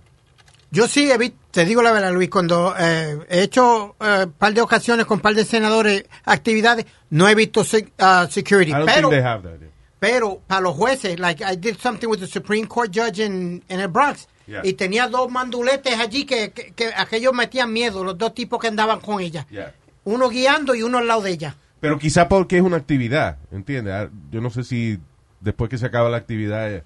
yo 0.71 0.87
sí 0.87 1.11
he 1.11 1.17
visto, 1.17 1.35
te 1.51 1.65
digo 1.65 1.81
la 1.81 1.91
verdad, 1.91 2.13
Luis, 2.13 2.29
cuando 2.29 2.73
eh, 2.79 3.19
he 3.29 3.41
hecho 3.41 3.95
un 3.99 4.31
par 4.37 4.53
de 4.53 4.61
ocasiones 4.61 5.05
con 5.05 5.17
un 5.17 5.21
par 5.21 5.35
de 5.35 5.43
senadores 5.43 6.05
actividades, 6.23 6.85
no 7.09 7.27
he 7.27 7.35
visto 7.35 7.65
sec- 7.65 7.91
uh, 7.99 8.25
security. 8.31 8.71
I 8.71 8.75
don't 8.75 8.85
Pero, 8.85 9.09
think 9.09 9.21
they 9.21 9.29
have 9.29 9.43
that. 9.43 9.59
pero 9.99 10.39
para 10.47 10.61
los 10.61 10.75
jueces, 10.77 11.19
like 11.19 11.43
I 11.43 11.55
did 11.57 11.77
something 11.79 12.07
with 12.09 12.21
the 12.21 12.27
Supreme 12.27 12.67
Court 12.67 12.89
judge 12.95 13.19
in, 13.19 13.61
in 13.67 13.79
el 13.81 13.89
Bronx, 13.89 14.27
Yeah. 14.51 14.61
y 14.65 14.73
tenía 14.73 15.07
dos 15.07 15.31
manduletes 15.31 15.97
allí 15.97 16.25
que, 16.25 16.51
que, 16.51 16.73
que 16.73 16.87
aquellos 16.93 17.33
metían 17.33 17.71
miedo, 17.71 18.03
los 18.03 18.17
dos 18.17 18.33
tipos 18.33 18.59
que 18.59 18.67
andaban 18.67 18.99
con 18.99 19.21
ella. 19.21 19.47
Yeah. 19.49 19.73
Uno 20.03 20.27
guiando 20.27 20.75
y 20.75 20.83
uno 20.83 20.97
al 20.97 21.07
lado 21.07 21.21
de 21.21 21.31
ella. 21.31 21.55
Pero 21.79 21.97
quizá 21.97 22.27
porque 22.27 22.57
es 22.57 22.61
una 22.63 22.75
actividad, 22.75 23.37
¿entiendes? 23.51 23.93
Ah, 23.93 24.09
Yo 24.29 24.41
no 24.41 24.49
sé 24.49 24.63
si 24.65 24.99
después 25.39 25.69
que 25.69 25.77
se 25.77 25.85
acaba 25.85 26.09
la 26.09 26.17
actividad, 26.17 26.69
eh, 26.69 26.83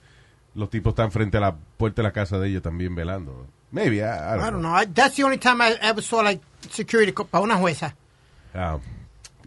los 0.53 0.69
tipos 0.69 0.91
están 0.91 1.11
frente 1.11 1.37
a 1.37 1.41
la 1.41 1.55
puerta 1.77 2.01
de 2.01 2.07
la 2.07 2.13
casa 2.13 2.37
de 2.37 2.49
ella 2.49 2.61
también 2.61 2.93
velando. 2.93 3.47
Maybe, 3.71 3.97
I, 3.97 4.01
I 4.01 4.37
don't 4.37 4.41
I 4.47 4.51
don't 4.51 4.61
know. 4.61 4.93
that's 4.93 5.15
the 5.15 5.23
only 5.23 5.37
time 5.39 5.59
I 5.61 5.73
ever 5.81 6.03
saw 6.03 6.21
like 6.21 6.41
security 6.69 7.11
para 7.11 7.43
una 7.43 7.55
jueza. 7.55 7.95
Ah, 8.53 8.77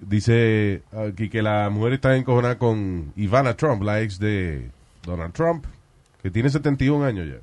dice 0.01 0.83
aquí 0.93 1.29
que 1.29 1.41
la 1.41 1.71
mujer 1.71 1.95
está 1.95 2.17
encojonada 2.17 2.59
con 2.59 3.13
Ivana 3.17 3.55
Trump, 3.57 3.83
la 3.83 4.01
ex 4.01 4.19
de 4.19 4.71
Donald 5.05 5.33
Trump, 5.33 5.65
que 6.23 6.31
tiene 6.31 6.51
71 6.51 7.05
años 7.05 7.29
ya. 7.29 7.37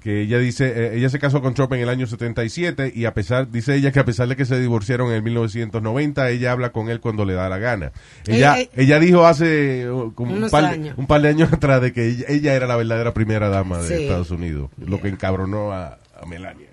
Que 0.00 0.20
ella 0.20 0.38
dice, 0.38 0.66
eh, 0.66 0.98
ella 0.98 1.08
se 1.08 1.18
casó 1.18 1.40
con 1.40 1.54
Trump 1.54 1.72
en 1.72 1.80
el 1.80 1.88
año 1.88 2.06
77 2.06 2.92
y 2.94 3.06
a 3.06 3.14
pesar, 3.14 3.50
dice 3.50 3.74
ella 3.74 3.90
que 3.90 4.00
a 4.00 4.04
pesar 4.04 4.28
de 4.28 4.36
que 4.36 4.44
se 4.44 4.60
divorciaron 4.60 5.08
en 5.08 5.14
el 5.14 5.22
1990, 5.22 6.28
ella 6.28 6.52
habla 6.52 6.72
con 6.72 6.90
él 6.90 7.00
cuando 7.00 7.24
le 7.24 7.32
da 7.32 7.48
la 7.48 7.56
gana. 7.56 7.90
Ella, 8.26 8.58
Eh, 8.58 8.62
eh, 8.74 8.82
ella 8.82 8.98
dijo 8.98 9.26
hace 9.26 9.90
uh, 9.90 10.12
como 10.14 10.34
un 10.34 10.50
par, 10.50 10.66
años. 10.66 10.94
un 10.98 11.06
par 11.06 11.22
de 11.22 11.28
años 11.30 11.50
atrás 11.54 11.80
de 11.80 11.94
que 11.94 12.06
ella, 12.06 12.24
ella 12.28 12.52
era 12.54 12.66
la 12.66 12.76
verdadera 12.76 13.14
primera 13.14 13.48
dama 13.48 13.78
de 13.78 13.88
Sí. 13.96 14.02
Estados 14.02 14.30
Unidos, 14.30 14.70
lo 14.76 15.00
que 15.00 15.08
encabronó 15.08 15.72
a, 15.72 15.98
a 16.20 16.26
Melania. 16.26 16.68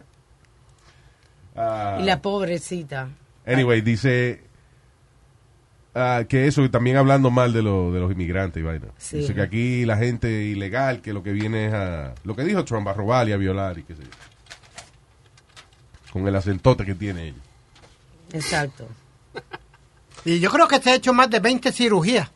Ah, 1.56 2.00
Y 2.01 2.03
la 2.03 2.22
pobrecita. 2.22 3.10
Anyway, 3.46 3.80
dice 3.82 4.44
ah, 5.95 6.24
que 6.27 6.48
eso, 6.48 6.63
y 6.63 6.69
también 6.69 6.98
hablando 6.98 7.29
mal 7.31 7.53
de, 7.53 7.62
lo- 7.62 7.91
de 7.91 8.00
los 8.00 8.12
inmigrantes 8.12 8.62
y 8.62 8.63
vaina. 8.65 8.88
Sí. 8.98 9.17
Dice 9.17 9.33
que 9.33 9.41
aquí 9.41 9.86
la 9.86 9.98
gente 9.98 10.43
ilegal, 10.43 11.01
que 11.01 11.13
lo 11.13 11.24
que 11.24 11.31
viene 11.31 11.67
es 11.67 11.74
a. 11.74 12.13
Lo 12.24 12.36
que 12.36 12.43
dijo 12.43 12.63
Trump, 12.65 12.88
a 12.88 12.93
robar 12.93 13.27
y 13.29 13.31
a 13.33 13.38
violar 13.38 13.77
y 13.79 13.83
qué 13.83 13.95
sé 13.95 14.03
yo. 14.03 14.10
Con 16.12 16.27
el 16.27 16.36
acentote 16.36 16.86
que 16.86 16.95
tiene 16.95 17.29
ella. 17.29 17.41
Exacto. 18.33 18.88
Y 20.24 20.39
yo 20.39 20.51
creo 20.51 20.67
que 20.67 20.79
se 20.79 20.91
ha 20.91 20.95
hecho 20.95 21.13
más 21.13 21.31
de 21.31 21.39
20 21.39 21.71
cirugías. 21.71 22.29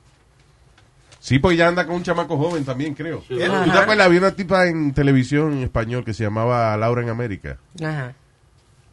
Sí, 1.19 1.38
pues 1.38 1.55
ya 1.55 1.67
anda 1.67 1.85
con 1.85 1.97
un 1.97 2.01
chamaco 2.03 2.35
joven 2.35 2.65
también, 2.65 2.95
creo. 2.95 3.19
¿Tú 3.27 3.38
te 3.38 3.45
acuerdas? 3.45 4.07
Había 4.07 4.17
una 4.21 4.31
tipa 4.31 4.65
en 4.65 4.91
televisión 4.91 5.53
en 5.53 5.62
español 5.62 6.03
que 6.03 6.12
se 6.15 6.24
llamaba 6.24 6.75
Laura 6.77 7.03
en 7.03 7.09
América. 7.09 7.57
Ajá. 7.79 8.15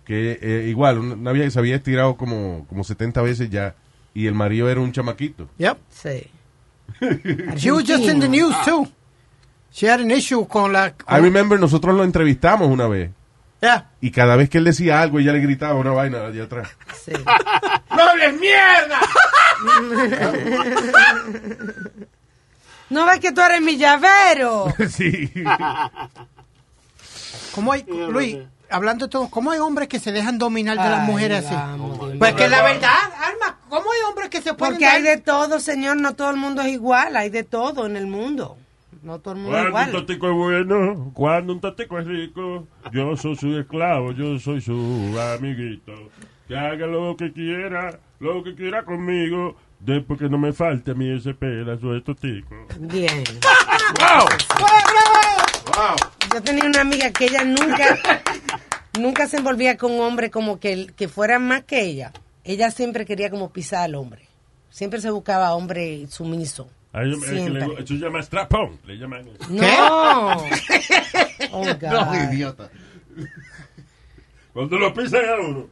Que 0.04 0.38
eh, 0.42 0.66
igual, 0.68 0.98
una 0.98 1.32
vieja 1.32 1.46
que 1.46 1.50
se 1.52 1.58
había 1.58 1.76
estirado 1.76 2.18
como, 2.18 2.66
como 2.68 2.84
70 2.84 3.22
veces 3.22 3.48
ya. 3.48 3.76
Y 4.14 4.26
el 4.26 4.34
marido 4.34 4.68
era 4.68 4.80
un 4.80 4.92
chamaquito. 4.92 5.48
Yep. 5.58 5.78
Sí. 5.90 6.30
She 7.56 7.70
was 7.70 7.84
just 7.84 8.04
in 8.04 8.20
the 8.20 8.28
news 8.28 8.54
too. 8.64 8.86
She 9.72 9.86
had 9.86 10.00
an 10.00 10.10
issue 10.10 10.46
con 10.46 10.72
la. 10.72 10.92
I 11.08 11.18
remember, 11.18 11.58
nosotros 11.58 11.94
lo 11.94 12.04
entrevistamos 12.04 12.68
una 12.68 12.86
vez. 12.88 13.10
Yeah. 13.62 13.90
Y 14.00 14.10
cada 14.10 14.36
vez 14.36 14.50
que 14.50 14.58
él 14.58 14.64
decía 14.64 15.00
algo, 15.00 15.18
ella 15.18 15.32
le 15.32 15.40
gritaba 15.40 15.74
una 15.74 15.92
vaina 15.92 16.26
allá 16.26 16.44
atrás. 16.44 16.68
Sí. 17.04 17.12
¡No 17.90 18.02
hables 18.02 18.34
mierda! 18.38 19.00
¿No 22.90 23.06
ves 23.06 23.20
que 23.20 23.32
tú 23.32 23.40
eres 23.40 23.62
mi 23.62 23.78
llavero? 23.78 24.66
sí. 24.90 25.32
¿Cómo 27.54 27.72
hay, 27.72 27.84
Luis, 27.86 28.36
hablando 28.68 29.06
de 29.06 29.10
todo, 29.10 29.30
¿cómo 29.30 29.50
hay 29.50 29.60
hombres 29.60 29.88
que 29.88 29.98
se 29.98 30.12
dejan 30.12 30.36
dominar 30.38 30.76
de 30.76 30.90
las 30.90 31.00
Ay, 31.00 31.06
mujeres 31.06 31.46
así? 31.46 31.54
Pues 32.18 32.34
que 32.34 32.48
la 32.48 32.62
verdad, 32.62 32.98
Alma, 33.16 33.51
¿cómo 33.72 33.90
hay 33.90 34.00
hombres 34.06 34.28
que 34.28 34.42
se 34.42 34.52
pueden 34.52 34.74
Porque 34.74 34.86
hay 34.86 35.02
de 35.02 35.16
todo, 35.16 35.58
señor. 35.58 35.96
No 35.96 36.14
todo 36.14 36.30
el 36.30 36.36
mundo 36.36 36.60
es 36.60 36.68
igual. 36.68 37.16
Hay 37.16 37.30
de 37.30 37.42
todo 37.42 37.86
en 37.86 37.96
el 37.96 38.06
mundo. 38.06 38.58
No 39.02 39.18
todo 39.18 39.32
el 39.34 39.40
mundo 39.40 39.56
es 39.56 39.70
Cuando 39.70 39.80
un 39.80 39.88
igual. 39.88 40.06
tatico 40.06 40.28
es 40.28 40.34
bueno, 40.36 41.10
cuando 41.14 41.52
un 41.54 41.60
tatico 41.60 41.98
es 41.98 42.06
rico, 42.06 42.68
yo 42.92 43.16
soy 43.16 43.34
su 43.36 43.58
esclavo, 43.58 44.12
yo 44.12 44.38
soy 44.38 44.60
su 44.60 45.18
amiguito. 45.38 45.92
Que 46.46 46.56
haga 46.56 46.86
lo 46.86 47.16
que 47.16 47.32
quiera, 47.32 47.98
lo 48.20 48.44
que 48.44 48.54
quiera 48.54 48.84
conmigo, 48.84 49.56
después 49.80 50.20
que 50.20 50.28
no 50.28 50.36
me 50.38 50.52
falte 50.52 50.90
a 50.90 50.94
mí 50.94 51.08
ese 51.10 51.32
pedazo 51.32 51.94
de 51.94 52.02
totico. 52.02 52.54
Bien. 52.78 53.24
¡Wow! 53.98 54.28
¡Wow! 54.60 55.96
Yo 56.34 56.42
tenía 56.42 56.64
una 56.66 56.82
amiga 56.82 57.10
que 57.10 57.24
ella 57.24 57.42
nunca, 57.44 57.98
nunca 59.00 59.26
se 59.26 59.38
envolvía 59.38 59.78
con 59.78 59.92
un 59.92 60.00
hombre 60.00 60.30
como 60.30 60.60
que, 60.60 60.86
que 60.94 61.08
fuera 61.08 61.38
más 61.38 61.64
que 61.64 61.80
ella. 61.82 62.12
Ella 62.44 62.70
siempre 62.70 63.04
quería 63.06 63.30
como 63.30 63.52
pisar 63.52 63.84
al 63.84 63.94
hombre. 63.94 64.28
Siempre 64.70 65.00
se 65.00 65.10
buscaba 65.10 65.54
hombre 65.54 66.06
sumiso. 66.08 66.68
A 66.92 67.02
ellos- 67.02 67.22
es 67.24 67.30
que 67.30 67.50
le- 67.50 67.64
eso 67.74 67.86
se 67.86 67.94
llama 67.94 68.22
strapón, 68.22 68.78
le 68.86 68.96
llaman. 68.96 69.26
No. 69.50 70.36
Oh, 71.54 71.64
God. 71.64 71.82
No, 71.90 72.32
idiota. 72.32 72.70
Cuando 74.52 74.78
lo 74.78 74.92
pisan 74.92 75.22
a 75.24 75.40
uno. 75.46 75.66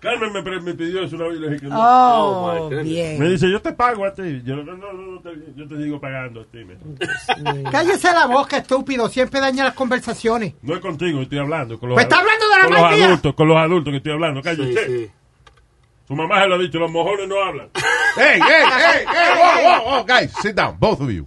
Carmen 0.00 0.32
me, 0.32 0.42
me 0.60 0.74
pidió 0.74 1.04
eso 1.04 1.14
una 1.16 1.28
vez 1.28 1.36
y 1.36 1.40
le 1.40 1.48
dije 1.50 1.60
que 1.62 1.66
no. 1.68 1.76
Oh, 1.78 2.68
bien. 2.68 3.18
Me 3.18 3.30
dice, 3.30 3.48
yo 3.50 3.62
te 3.62 3.72
pago 3.72 4.04
a 4.04 4.12
ti. 4.12 4.42
Yo, 4.44 4.56
no, 4.56 4.76
no, 4.76 4.92
no, 4.92 5.20
te- 5.20 5.52
yo 5.56 5.68
te 5.68 5.76
digo 5.76 6.00
pagando 6.00 6.40
a 6.40 6.44
ti. 6.44 6.58
me- 6.64 7.62
Cállese 7.70 8.12
la 8.12 8.26
boca, 8.26 8.56
estúpido, 8.58 9.08
siempre 9.08 9.40
daña 9.40 9.64
las 9.64 9.74
conversaciones. 9.74 10.54
No 10.62 10.74
es 10.74 10.80
contigo, 10.80 11.22
estoy 11.22 11.38
hablando. 11.38 11.78
Con 11.78 11.90
los, 11.90 11.96
Pues 11.96 12.06
está 12.06 12.18
hablando 12.18 12.44
de 12.48 12.56
la 12.58 12.64
con 12.64 12.72
los 12.74 13.02
adultos, 13.06 13.34
con 13.34 13.48
los 13.48 13.56
adultos 13.56 13.90
que 13.92 13.96
estoy 13.98 14.12
hablando. 14.12 14.42
Cállate. 14.42 14.72
Sí, 14.86 15.04
sí. 15.06 15.10
Su 16.06 16.14
mamá 16.14 16.42
se 16.42 16.48
lo 16.48 16.54
ha 16.54 16.58
dicho, 16.58 16.78
los 16.78 16.90
mojones 16.90 17.28
no 17.28 17.42
hablan. 17.42 17.70
Hey, 18.18 18.40
hey, 18.40 18.64
hey, 18.64 19.04
hey, 19.06 19.34
whoa, 19.36 19.62
whoa, 19.62 19.84
whoa, 19.84 20.04
guys, 20.06 20.32
sit 20.40 20.54
down, 20.54 20.74
both 20.78 21.02
of 21.02 21.10
you. 21.10 21.26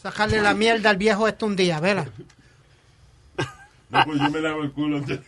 Sacarle 0.00 0.40
la 0.40 0.54
mierda 0.54 0.90
al 0.90 0.96
viejo 0.96 1.26
este 1.26 1.44
un 1.44 1.56
día, 1.56 1.80
vela. 1.80 2.06
No, 3.90 4.04
pues 4.04 4.20
yo 4.20 4.30
me 4.30 4.40
lavo 4.40 4.62
el 4.62 4.70
culo 4.70 4.98
antes. 4.98 5.18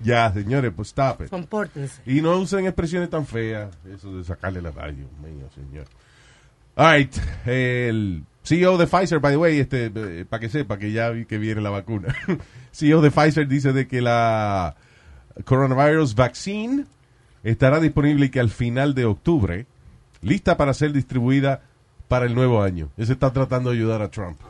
Ya, 0.00 0.32
señores, 0.32 0.72
pues 0.74 0.88
stop 0.88 1.22
it. 1.22 1.28
Compórtense. 1.28 2.02
Y 2.04 2.20
no 2.20 2.36
usen 2.38 2.66
expresiones 2.66 3.10
tan 3.10 3.26
feas. 3.26 3.70
Eso 3.94 4.16
de 4.16 4.24
sacarle 4.24 4.60
la 4.60 4.70
radio, 4.70 5.06
mío, 5.22 5.48
señor. 5.54 5.86
All 6.74 6.96
right. 6.96 7.14
El 7.46 8.24
CEO 8.42 8.78
de 8.78 8.86
Pfizer, 8.86 9.20
by 9.20 9.32
the 9.32 9.36
way, 9.36 9.60
este, 9.60 9.90
para 10.24 10.40
que 10.40 10.48
sepa 10.48 10.78
que 10.78 10.92
ya 10.92 11.10
vi 11.10 11.26
que 11.26 11.38
viene 11.38 11.60
la 11.60 11.70
vacuna. 11.70 12.14
CEO 12.72 13.02
de 13.02 13.10
Pfizer 13.10 13.46
dice 13.46 13.72
de 13.72 13.86
que 13.86 14.00
la 14.00 14.74
coronavirus 15.44 16.14
vaccine 16.14 16.86
estará 17.42 17.80
disponible 17.80 18.26
y 18.26 18.30
que 18.30 18.40
al 18.40 18.50
final 18.50 18.94
de 18.94 19.04
octubre, 19.06 19.66
lista 20.22 20.56
para 20.56 20.74
ser 20.74 20.92
distribuida 20.92 21.62
para 22.08 22.26
el 22.26 22.34
nuevo 22.34 22.62
año. 22.62 22.90
Ese 22.96 23.12
está 23.12 23.32
tratando 23.32 23.70
de 23.70 23.76
ayudar 23.76 24.02
a 24.02 24.10
Trump. 24.10 24.40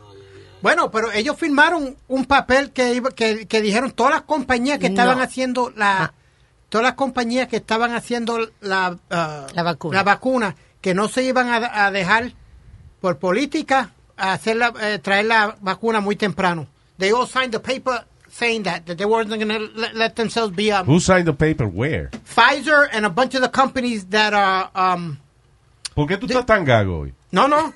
Bueno, 0.63 0.91
pero 0.91 1.11
ellos 1.13 1.37
firmaron 1.39 1.97
un 2.09 2.25
papel 2.27 2.71
que, 2.73 2.93
iba- 2.95 3.11
que, 3.13 3.47
que 3.47 3.63
dijeron 3.63 3.93
todas 3.93 4.13
las 4.13 4.23
compañías 4.23 4.79
que 4.79 4.89
estaban 4.89 5.19
No. 5.19 5.25
haciendo 5.25 5.73
la 5.77 6.13
todas 6.69 6.85
las 6.85 6.95
compañías 6.95 7.49
que 7.49 7.57
estaban 7.57 7.93
haciendo 7.95 8.39
la, 8.61 8.97
ah, 9.11 9.47
La 9.55 9.63
vacuna. 9.65 9.97
la 9.97 10.03
vacuna, 10.05 10.57
que 10.81 10.95
no 10.95 11.09
se 11.09 11.25
iban 11.25 11.49
a, 11.49 11.87
a 11.87 11.91
dejar 11.91 12.33
por 13.01 13.19
política 13.19 13.91
a 14.17 14.35
hacer 14.35 14.57
la, 14.57 14.73
eh, 14.81 14.99
traer 15.01 15.25
la 15.25 15.57
vacuna 15.61 16.01
muy 16.01 16.15
temprano. 16.15 16.69
They 16.99 17.11
all 17.11 17.27
signed 17.27 17.51
the 17.53 17.59
paper 17.59 18.05
saying 18.31 18.63
that, 18.65 18.87
that 18.87 18.97
they 18.97 19.05
weren't 19.05 19.29
going 19.29 19.49
to 19.49 19.59
let, 19.75 19.95
let 19.95 20.17
themselves 20.17 20.55
be 20.55 20.71
um, 20.73 20.87
Who 20.87 21.01
signed 21.01 21.27
the 21.27 21.33
paper? 21.35 21.67
Where? 21.67 22.11
Pfizer 22.25 22.89
and 22.93 23.05
a 23.05 23.11
bunch 23.11 23.35
of 23.35 23.43
the 23.43 23.49
companies 23.49 24.07
that 24.11 24.33
are 24.33 24.71
um, 24.75 25.19
¿Por 25.95 26.07
qué 26.07 26.17
tú 26.17 26.27
estás 26.27 26.47
tan 26.47 26.65
gago 26.65 27.01
hoy? 27.01 27.13
no 27.33 27.47
no 27.49 27.73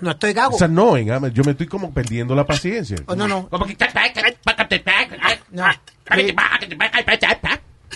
no 0.00 0.10
estoy 0.10 0.32
gago 0.32 0.52
It's 0.52 0.62
annoying. 0.62 1.08
I'm- 1.10 1.30
Yo 1.32 1.42
me 1.44 1.52
estoy 1.52 1.66
como 1.66 1.92
perdiendo 1.92 2.34
la 2.34 2.44
paciencia. 2.46 2.96
Oh, 3.06 3.14
no 3.14 3.26
no 3.28 3.48
No. 3.50 3.60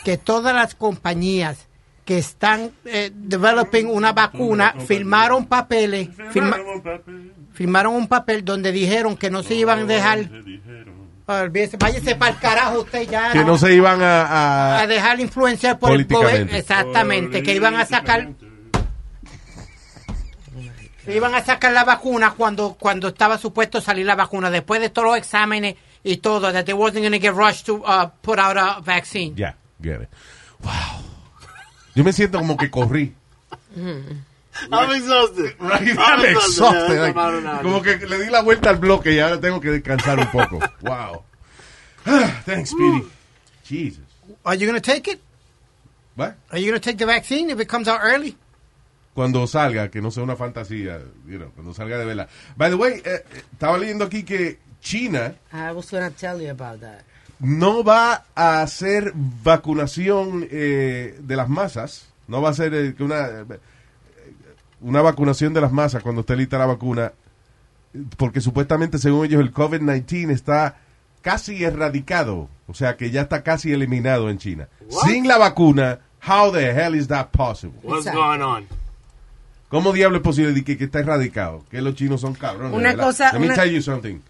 que 0.05 0.17
todas 0.17 0.55
las 0.55 0.75
compañías 0.75 1.67
que 2.05 2.19
están 2.19 2.73
eh, 2.87 3.11
developing 3.15 3.87
una 3.87 4.13
vacuna 4.13 4.75
firmaron 4.87 5.47
papeles 5.47 6.09
firma- 6.33 6.57
firmaron 7.53 7.95
un 7.95 8.07
papel 8.09 8.45
donde 8.45 8.73
dijeron 8.73 9.17
que 9.17 9.31
no 9.31 9.43
se 9.43 9.55
iban 9.57 9.81
a 9.81 9.85
dejar 9.85 10.31
Olvídese, 11.29 11.77
váyase 11.77 12.15
para 12.15 12.33
el 12.33 12.39
carajo 12.39 12.81
usted 12.81 13.07
ya 13.09 13.33
Que 13.33 13.45
no 13.45 13.59
se 13.59 13.75
iban 13.75 14.01
a... 14.03 14.23
a 14.23 14.81
a- 14.81 14.87
dejar 14.87 15.21
influenciar 15.21 15.79
por 15.79 15.93
el 15.93 16.07
poder. 16.07 16.49
exactamente 16.55 17.43
que 17.43 17.53
iban 17.55 17.77
a 17.77 17.85
sacar 17.85 18.31
que 21.05 21.15
iban 21.17 21.35
a 21.35 21.45
sacar 21.45 21.73
la 21.73 21.85
vacuna 21.85 22.33
cuando 22.37 22.75
cuando 22.75 23.09
estaba 23.09 23.39
supuesto 23.39 23.81
salir 23.81 24.05
la 24.07 24.15
vacuna. 24.15 24.51
Después 24.51 24.81
de 24.81 24.91
todos 24.91 25.09
los 25.09 25.17
exámenes 25.19 25.77
y 26.03 26.19
todo 26.19 26.53
that 26.53 26.65
they 26.65 26.75
wasn't 26.75 27.01
going 27.01 27.13
to 27.13 27.19
get 27.21 27.35
rushed 27.35 27.67
to 27.67 27.77
uh, 27.87 28.09
put 28.23 28.39
out 28.39 28.57
a 28.57 28.81
vaccine. 28.81 29.35
Ya, 29.37 29.55
get 29.83 30.03
it. 30.03 30.09
Wow. 30.63 31.03
Yo 31.95 32.05
me 32.05 32.13
siento 32.13 32.39
como 32.39 32.57
que 32.57 32.71
corrí. 32.71 33.15
I'm 34.73 34.91
exhausted. 34.91 35.55
Right, 35.61 35.89
I'm 35.99 36.21
I'm 36.21 36.25
exhausted. 36.37 36.95
Yeah, 36.95 37.13
Like, 37.13 37.63
como 37.63 37.83
que 37.83 37.97
le 38.07 38.19
di 38.25 38.31
la 38.31 38.43
vuelta 38.43 38.71
al 38.71 38.77
bloque 38.77 39.13
y 39.13 39.19
ahora 39.21 39.41
tengo 39.41 39.61
que 39.61 39.71
descansar 39.71 40.19
un 40.19 40.31
poco. 40.31 40.59
Wow. 40.83 41.23
Ah, 42.07 42.43
Thanks, 42.45 42.71
Speedy. 42.71 43.05
Jesus. 43.65 44.01
are 44.45 44.55
you 44.55 44.67
going 44.67 44.81
to 44.81 44.93
take 44.93 45.09
it 45.09 45.21
What? 46.17 46.37
are 46.51 46.59
you 46.59 46.71
going 46.71 46.81
to 46.81 46.85
take 46.91 46.97
the 46.99 47.07
vaccine 47.07 47.51
if 47.51 47.61
it 47.61 47.69
comes 47.69 47.87
out 47.89 48.01
early 48.03 48.37
Cuando 49.15 49.47
salga, 49.47 49.91
que 49.91 50.01
no 50.01 50.11
sea 50.11 50.23
una 50.23 50.37
fantasía, 50.37 51.01
you 51.27 51.39
know, 51.39 51.51
cuando 51.55 51.75
salga 51.75 51.99
de 51.99 52.05
vela. 52.05 52.29
By 52.57 52.71
the 52.71 52.77
way, 52.77 53.03
eh, 53.05 53.25
eh, 53.31 53.43
estaba 53.53 53.77
leyendo 53.77 54.05
aquí 54.05 54.23
que 54.23 54.59
China 54.81 55.35
I 55.53 55.73
was 55.73 55.91
going 55.91 56.09
to 56.09 56.17
tell 56.17 56.41
you 56.41 56.51
about 56.51 56.81
that. 56.81 57.03
no 57.41 57.83
va 57.85 58.25
a 58.35 58.63
hacer 58.63 59.13
vacunación 59.15 60.47
eh, 60.51 61.17
de 61.21 61.37
las 61.37 61.49
masas. 61.49 62.09
No 62.29 62.41
va 62.43 62.51
a 62.51 62.55
ser 62.55 62.73
eh, 62.75 62.95
que 62.97 63.03
una, 63.03 63.27
eh, 63.29 63.45
una 64.81 65.03
vacunación 65.03 65.53
de 65.55 65.61
las 65.61 65.73
masas 65.73 66.03
cuando 66.03 66.21
esté 66.23 66.37
lista 66.37 66.59
la 66.59 66.67
vacuna. 66.67 67.13
Porque 68.17 68.41
supuestamente, 68.41 68.99
según 68.99 69.25
ellos, 69.27 69.41
el 69.41 69.53
COVID-19 69.53 70.31
está 70.31 70.77
casi 71.23 71.65
erradicado. 71.65 72.49
O 72.67 72.75
sea, 72.75 72.97
que 72.97 73.11
ya 73.11 73.23
está 73.23 73.43
casi 73.43 73.73
eliminado 73.73 74.29
en 74.31 74.39
China. 74.39 74.69
Sin 75.07 75.27
la 75.27 75.39
vacuna, 75.39 76.01
how 76.27 76.53
the 76.53 76.71
hell 76.71 76.95
is 76.95 77.09
that 77.09 77.29
possible? 77.31 77.79
What's 77.83 78.05
going 78.13 78.41
on? 78.43 78.67
¿Cómo 79.69 79.93
diablo 79.93 80.19
es 80.19 80.23
posible 80.23 80.53
de 80.53 80.65
que, 80.65 80.79
que 80.79 80.85
está 80.85 81.01
erradicado? 81.01 81.65
Que 81.71 81.83
los 81.83 81.95
chinos 81.95 82.21
son 82.21 82.35
cabrones. 82.35 82.75
Una 82.77 82.91
¿verdad? 82.91 83.05
cosa- 83.05 83.33
Let 83.33 83.39
me 83.41 83.47
una- 83.47 83.55
tell 83.55 83.71
you 83.71 83.83
something. 83.83 84.21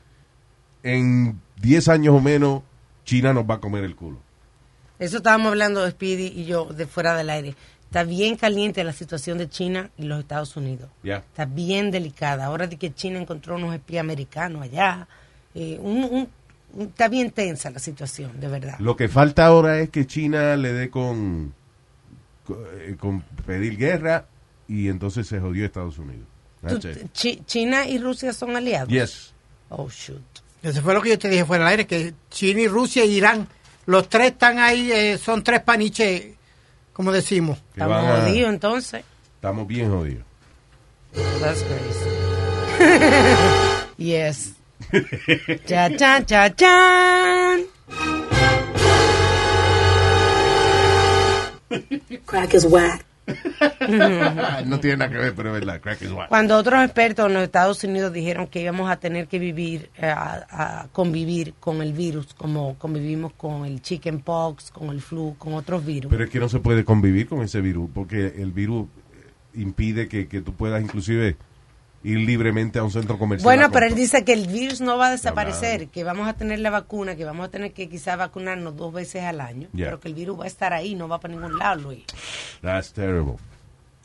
En 0.82 1.40
10 1.60 1.88
años 1.88 2.14
o 2.14 2.20
menos, 2.20 2.62
China 3.04 3.32
nos 3.32 3.44
va 3.44 3.54
a 3.54 3.60
comer 3.60 3.84
el 3.84 3.94
culo. 3.96 4.18
Eso 4.98 5.18
estábamos 5.18 5.48
hablando 5.48 5.82
de 5.84 5.90
Speedy 5.92 6.26
y 6.28 6.44
yo 6.44 6.64
de 6.66 6.86
fuera 6.86 7.16
del 7.16 7.30
aire. 7.30 7.54
Está 7.88 8.04
bien 8.04 8.36
caliente 8.36 8.84
la 8.84 8.92
situación 8.92 9.38
de 9.38 9.48
China 9.48 9.90
y 9.96 10.02
los 10.04 10.18
Estados 10.20 10.54
Unidos. 10.56 10.90
Ya. 11.02 11.16
Está 11.16 11.46
bien 11.46 11.90
delicada. 11.90 12.44
Ahora 12.44 12.66
de 12.66 12.76
que 12.76 12.92
China 12.94 13.18
encontró 13.18 13.56
unos 13.56 13.74
espías 13.74 14.00
americanos 14.02 14.62
allá. 14.62 15.08
eh, 15.54 15.78
un- 15.80 16.04
un- 16.04 16.28
un- 16.74 16.88
está 16.88 17.08
bien 17.08 17.30
tensa 17.30 17.70
la 17.70 17.78
situación, 17.78 18.38
de 18.38 18.46
verdad. 18.48 18.78
Lo 18.78 18.94
que 18.96 19.08
falta 19.08 19.46
ahora 19.46 19.80
es 19.80 19.88
que 19.90 20.06
China 20.06 20.54
le 20.56 20.72
dé 20.74 20.90
con, 20.90 21.54
con, 22.44 22.58
eh, 22.78 22.96
con 23.00 23.22
pedir 23.46 23.76
guerra 23.78 24.26
y 24.68 24.88
entonces 24.88 25.26
se 25.26 25.40
jodió 25.40 25.64
Estados 25.64 25.98
Unidos. 25.98 26.26
China 27.46 27.88
y 27.88 27.98
Rusia 27.98 28.32
son 28.34 28.54
aliados. 28.54 28.88
Yes. 28.90 29.32
Oh, 29.70 29.88
shoot. 29.88 30.20
Eso 30.62 30.82
fue 30.82 30.92
lo 30.94 31.00
que 31.00 31.08
yo 31.10 31.18
te 31.18 31.28
dije 31.28 31.44
fuera 31.44 31.64
del 31.64 31.70
aire, 31.70 31.86
que 31.86 32.14
China 32.30 32.60
y 32.60 32.68
Rusia 32.68 33.04
y 33.04 33.16
Irán, 33.16 33.48
los 33.86 34.08
tres 34.08 34.32
están 34.32 34.58
ahí, 34.58 34.92
eh, 34.92 35.16
son 35.18 35.42
tres 35.42 35.60
paniches, 35.62 36.34
como 36.98 37.12
decimos. 37.12 37.58
Estamos 37.70 37.96
a- 38.04 38.22
jodidos 38.22 38.50
entonces. 38.50 39.04
Estamos 39.36 39.68
bien 39.68 39.88
jodidos. 39.88 40.24
That's 41.40 41.62
crazy. 41.62 42.10
yes. 43.98 44.52
cha, 45.64 45.96
cha, 45.96 46.24
cha, 46.26 46.50
chan. 46.56 47.62
Crack 52.26 52.54
is 52.54 52.64
whack. 52.66 53.04
no 54.66 54.80
tiene 54.80 54.96
nada 54.98 55.10
que 55.10 55.18
ver, 55.18 55.34
pero 55.34 55.54
es 55.54 55.60
verdad. 55.60 55.80
Crack 55.80 56.02
is 56.02 56.10
white. 56.10 56.28
Cuando 56.28 56.56
otros 56.56 56.84
expertos 56.84 57.26
en 57.26 57.34
los 57.34 57.42
Estados 57.42 57.82
Unidos 57.84 58.12
dijeron 58.12 58.46
que 58.46 58.60
íbamos 58.60 58.90
a 58.90 58.96
tener 58.96 59.28
que 59.28 59.38
vivir, 59.38 59.90
eh, 59.96 60.06
a, 60.06 60.46
a 60.50 60.88
convivir 60.92 61.54
con 61.60 61.82
el 61.82 61.92
virus, 61.92 62.34
como 62.34 62.76
convivimos 62.78 63.32
con 63.34 63.64
el 63.64 63.82
chickenpox, 63.82 64.70
con 64.70 64.90
el 64.90 65.00
flu, 65.00 65.36
con 65.38 65.54
otros 65.54 65.84
virus. 65.84 66.10
Pero 66.10 66.24
es 66.24 66.30
que 66.30 66.40
no 66.40 66.48
se 66.48 66.60
puede 66.60 66.84
convivir 66.84 67.28
con 67.28 67.42
ese 67.42 67.60
virus, 67.60 67.90
porque 67.92 68.34
el 68.36 68.52
virus 68.52 68.86
eh, 68.86 69.60
impide 69.60 70.08
que, 70.08 70.28
que 70.28 70.40
tú 70.40 70.54
puedas 70.54 70.82
inclusive 70.82 71.36
ir 72.04 72.18
libremente 72.18 72.78
a 72.78 72.84
un 72.84 72.90
centro 72.90 73.18
comercial. 73.18 73.44
Bueno, 73.44 73.70
pero 73.72 73.86
él 73.86 73.94
dice 73.94 74.24
que 74.24 74.32
el 74.32 74.46
virus 74.46 74.80
no 74.80 74.96
va 74.98 75.08
a 75.08 75.10
desaparecer, 75.10 75.88
que 75.88 76.04
vamos 76.04 76.28
a 76.28 76.34
tener 76.34 76.60
la 76.60 76.70
vacuna, 76.70 77.16
que 77.16 77.24
vamos 77.24 77.46
a 77.46 77.50
tener 77.50 77.72
que 77.72 77.88
quizás 77.88 78.16
vacunarnos 78.16 78.76
dos 78.76 78.92
veces 78.92 79.24
al 79.24 79.40
año, 79.40 79.68
Yeah. 79.74 79.86
pero 79.88 80.00
que 80.00 80.08
el 80.08 80.14
virus 80.14 80.38
va 80.40 80.44
a 80.44 80.48
estar 80.48 80.72
ahí, 80.72 80.94
no 80.94 81.08
va 81.08 81.18
para 81.20 81.34
ningún 81.34 81.58
lado, 81.58 81.80
Luis. 81.82 82.04
That's 82.62 82.92
terrible. 82.92 83.34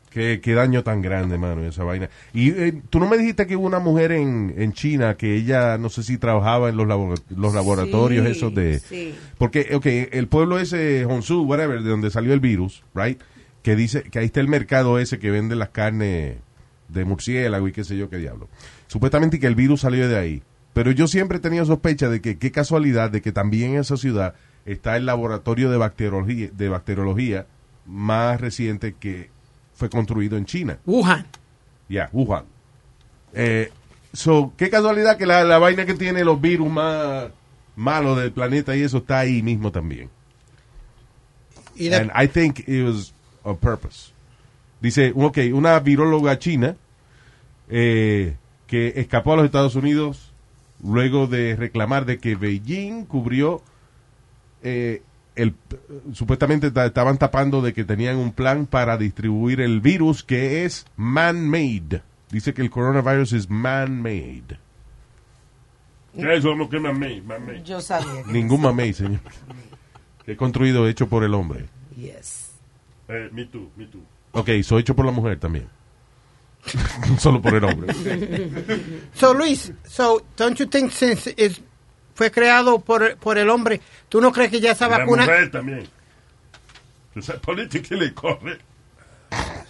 Qué, 0.10 0.41
qué 0.43 0.53
daño 0.53 0.84
tan 0.84 1.01
grande, 1.01 1.39
mano, 1.39 1.63
esa 1.65 1.84
vaina. 1.84 2.08
Y 2.36 2.51
eh, 2.51 2.82
tú 2.91 2.99
no 2.99 3.08
me 3.08 3.17
dijiste 3.17 3.47
que 3.47 3.56
hubo 3.56 3.65
una 3.65 3.79
mujer 3.79 4.12
en, 4.12 4.53
en 4.58 4.71
China 4.73 5.15
que 5.17 5.36
ella, 5.36 5.79
no 5.79 5.89
sé 5.89 6.03
si 6.03 6.19
trabajaba 6.19 6.69
en 6.69 6.77
los, 6.77 6.86
labora- 6.88 7.19
los 7.36 7.53
laboratorios 7.56 8.23
Sí, 8.25 8.32
esos 8.32 8.53
de... 8.53 8.77
sí. 8.79 9.15
Porque, 9.39 9.71
ok, 9.75 9.86
el 10.12 10.27
pueblo 10.27 10.60
ese, 10.60 11.06
Honshu, 11.06 11.41
whatever, 11.45 11.82
de 11.82 11.89
donde 11.89 12.12
salió 12.12 12.32
el 12.34 12.39
virus, 12.41 12.84
right? 12.93 13.19
Que 13.63 13.75
dice 13.75 14.03
que 14.03 14.19
ahí 14.19 14.25
está 14.25 14.39
el 14.39 14.47
mercado 14.47 14.99
ese 14.99 15.17
que 15.17 15.32
vende 15.32 15.56
las 15.56 15.69
carnes 15.69 16.38
de 16.93 17.06
murciélago 17.06 17.67
y 17.67 17.71
qué 17.71 17.84
sé 17.84 17.97
yo 17.97 18.10
qué 18.10 18.17
diablo. 18.17 18.47
Supuestamente 18.88 19.39
que 19.39 19.47
el 19.47 19.56
virus 19.56 19.82
salió 19.82 20.08
de 20.08 20.17
ahí. 20.17 20.43
Pero 20.73 20.91
yo 20.91 21.08
siempre 21.08 21.38
he 21.38 21.41
tenido 21.41 21.65
sospecha 21.65 22.10
de 22.10 22.21
que 22.21 22.38
qué 22.38 22.51
casualidad 22.51 23.12
de 23.12 23.21
que 23.21 23.32
también 23.32 23.71
en 23.71 23.82
esa 23.82 23.97
ciudad 23.97 24.34
está 24.65 24.95
el 24.97 25.06
laboratorio 25.06 25.69
de 25.69 25.77
bacteriología, 25.77 26.49
de 26.51 26.69
bacteriología 26.69 27.45
más 27.86 28.41
reciente 28.41 28.95
que 28.99 29.29
fue 29.75 29.89
construido 29.89 30.38
en 30.38 30.45
China. 30.45 30.79
Wuhan. 30.86 31.25
Ya, 31.89 32.10
Wuhan. 32.12 32.45
Eh, 33.34 33.71
so, 34.13 34.53
qué 34.58 34.69
casualidad 34.69 35.17
que 35.17 35.25
la, 35.25 35.43
la 35.43 35.60
vaina 35.60 35.86
que 35.86 35.93
tiene 35.93 36.23
los 36.23 36.39
virus 36.41 36.71
más 36.71 37.25
malos 37.75 38.17
del 38.17 38.32
planeta 38.32 38.75
y 38.75 38.82
eso 38.82 38.99
está 38.99 39.19
ahí 39.19 39.41
mismo 39.41 39.71
también. 39.71 40.10
Y 41.75 41.91
And 41.91 42.12
I 42.15 42.27
think 42.27 42.67
it 42.67 42.84
was 42.84 43.13
on 43.43 43.58
purpose. 43.58 44.12
Dice, 44.79 45.13
ok, 45.15 45.39
una 45.53 45.79
viróloga 45.79 46.38
china 46.38 46.75
eh, 47.69 48.36
que 48.67 48.93
escapó 48.97 49.34
a 49.34 49.36
los 49.38 49.45
Estados 49.45 49.76
Unidos 49.76 50.32
luego 50.84 51.28
de 51.28 51.56
reclamar 51.56 52.06
de 52.06 52.17
que 52.17 52.36
Beijing 52.36 53.06
cubrió 53.06 53.62
eh, 54.63 55.02
el, 55.36 55.56
supuestamente 56.13 56.71
ta- 56.71 56.86
estaban 56.86 57.17
tapando 57.17 57.62
de 57.62 57.73
que 57.73 57.84
tenían 57.84 58.17
un 58.17 58.32
plan 58.34 58.65
para 58.65 58.97
distribuir 58.97 59.62
el 59.62 59.82
virus 59.82 60.23
que 60.23 60.65
es 60.65 60.86
man-made. 60.97 62.02
Dice 62.32 62.54
que 62.54 62.62
el 62.62 62.69
coronavirus 62.69 63.34
es 63.34 63.49
man-made. 63.49 64.60
¿Qué 66.15 66.36
es 66.36 66.43
que? 66.43 66.80
Mamey. 66.80 67.63
Yo 67.63 67.82
sabía. 67.82 68.23
que- 68.23 68.32
Ningún 68.32 68.62
mamey, 68.62 68.93
señor. 68.93 69.19
Que 70.26 70.34
es 70.34 70.38
construido, 70.38 70.88
hecho 70.88 71.08
por 71.10 71.23
el 71.23 71.34
hombre. 71.34 71.65
Yes. 71.97 72.52
Eh, 73.08 73.30
me 73.32 73.45
too, 73.45 73.71
me 73.76 73.86
too. 73.88 74.02
Ok, 74.32 74.49
soy 74.63 74.82
hecho 74.82 74.95
por 74.95 75.06
la 75.06 75.12
mujer 75.12 75.39
también. 75.39 75.67
Solo 77.19 77.41
por 77.41 77.56
el 77.56 77.63
hombre. 77.63 77.93
So, 79.15 79.34
Luis, 79.34 79.71
so, 79.88 80.23
don't 80.38 80.58
you 80.58 80.65
think 80.65 80.91
since 80.91 81.34
is, 81.38 81.62
fue 82.15 82.32
creado 82.32 82.80
por, 82.80 83.17
por 83.17 83.38
el 83.38 83.49
hombre, 83.49 83.82
¿tú 84.10 84.21
no 84.21 84.32
crees 84.32 84.52
que 84.52 84.60
ya 84.60 84.71
esa 84.71 84.88
La 84.88 84.99
vacuna... 84.99 85.23
mujer 85.26 85.52
también. 85.52 85.88
Esa 87.15 87.34
política 87.39 87.95
le 87.95 88.13
corre. 88.13 88.60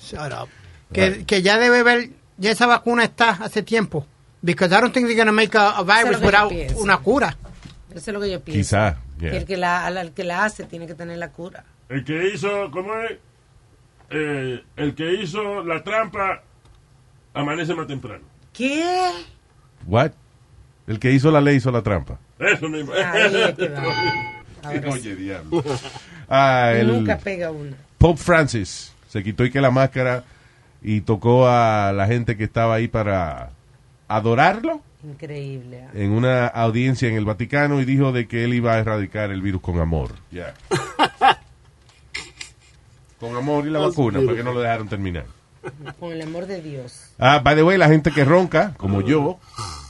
Shut 0.01 0.31
up. 0.31 0.49
Que, 0.91 1.25
que 1.25 1.41
ya 1.41 1.57
debe 1.57 1.79
haber, 1.79 2.09
ya 2.37 2.51
esa 2.51 2.67
vacuna 2.67 3.03
está 3.03 3.31
hace 3.31 3.63
tiempo. 3.63 4.05
Because 4.41 4.75
I 4.75 4.81
don't 4.81 4.93
think 4.93 5.07
they're 5.07 5.15
going 5.15 5.27
to 5.27 5.31
make 5.31 5.55
a, 5.57 5.79
a 5.79 5.81
es 5.81 5.85
virus 5.85 6.21
without 6.21 6.51
una 6.75 6.97
cura. 6.97 7.35
Eso 7.89 8.11
es 8.11 8.13
lo 8.13 8.19
que 8.19 8.29
yo 8.29 8.41
pienso. 8.41 8.59
Quizá, 8.59 8.97
yeah. 9.19 9.31
Que 9.31 9.37
el 9.37 9.45
que 9.45 9.57
la, 9.57 9.87
el 9.87 10.11
que 10.11 10.23
la 10.23 10.43
hace 10.43 10.65
tiene 10.65 10.85
que 10.85 10.95
tener 10.95 11.17
la 11.17 11.29
cura. 11.29 11.63
El 11.89 12.03
que 12.03 12.29
hizo, 12.33 12.69
¿cómo 12.71 12.93
es? 12.97 13.17
Eh, 14.09 14.63
el 14.75 14.95
que 14.95 15.13
hizo 15.13 15.63
la 15.63 15.83
trampa 15.83 16.43
amanece 17.33 17.73
más 17.73 17.87
temprano. 17.87 18.23
¿Qué? 18.51 18.83
What? 19.85 20.11
El 20.87 20.99
que 20.99 21.11
hizo 21.11 21.31
la 21.31 21.41
ley 21.41 21.57
hizo 21.57 21.71
la 21.71 21.81
trampa. 21.81 22.19
Eso 22.39 22.67
sí. 22.67 22.85
Oye, 24.87 25.15
diablo. 25.15 25.63
Ah, 26.29 26.71
el 26.75 26.87
Nunca 26.87 27.17
pega 27.17 27.51
una. 27.51 27.75
Pope 27.97 28.21
Francis 28.21 28.93
se 29.07 29.23
quitó 29.23 29.45
y 29.45 29.51
que 29.51 29.61
la 29.61 29.71
máscara 29.71 30.23
y 30.81 31.01
tocó 31.01 31.47
a 31.47 31.93
la 31.93 32.07
gente 32.07 32.35
que 32.35 32.43
estaba 32.43 32.75
ahí 32.75 32.87
para 32.87 33.51
adorarlo 34.07 34.81
Increíble. 35.03 35.83
ah. 35.87 35.91
en 35.93 36.11
una 36.11 36.47
audiencia 36.47 37.07
en 37.09 37.15
el 37.15 37.25
Vaticano 37.25 37.79
y 37.81 37.85
dijo 37.85 38.11
de 38.11 38.27
que 38.27 38.43
él 38.43 38.53
iba 38.53 38.73
a 38.73 38.79
erradicar 38.79 39.31
el 39.31 39.41
virus 39.41 39.61
con 39.61 39.79
amor. 39.79 40.11
Ya. 40.31 40.53
con 43.19 43.35
amor 43.35 43.67
y 43.67 43.69
la 43.69 43.79
That's 43.79 43.95
vacuna, 43.95 44.19
porque 44.25 44.43
no 44.43 44.53
lo 44.53 44.61
dejaron 44.61 44.87
terminar. 44.89 45.25
Con 45.99 46.11
el 46.11 46.21
amor 46.21 46.45
de 46.45 46.61
Dios. 46.61 47.11
Ah, 47.19 47.39
by 47.39 47.55
the 47.55 47.63
way, 47.63 47.77
la 47.77 47.87
gente 47.87 48.11
que 48.11 48.25
ronca, 48.25 48.73
como 48.77 49.01
yo, 49.01 49.39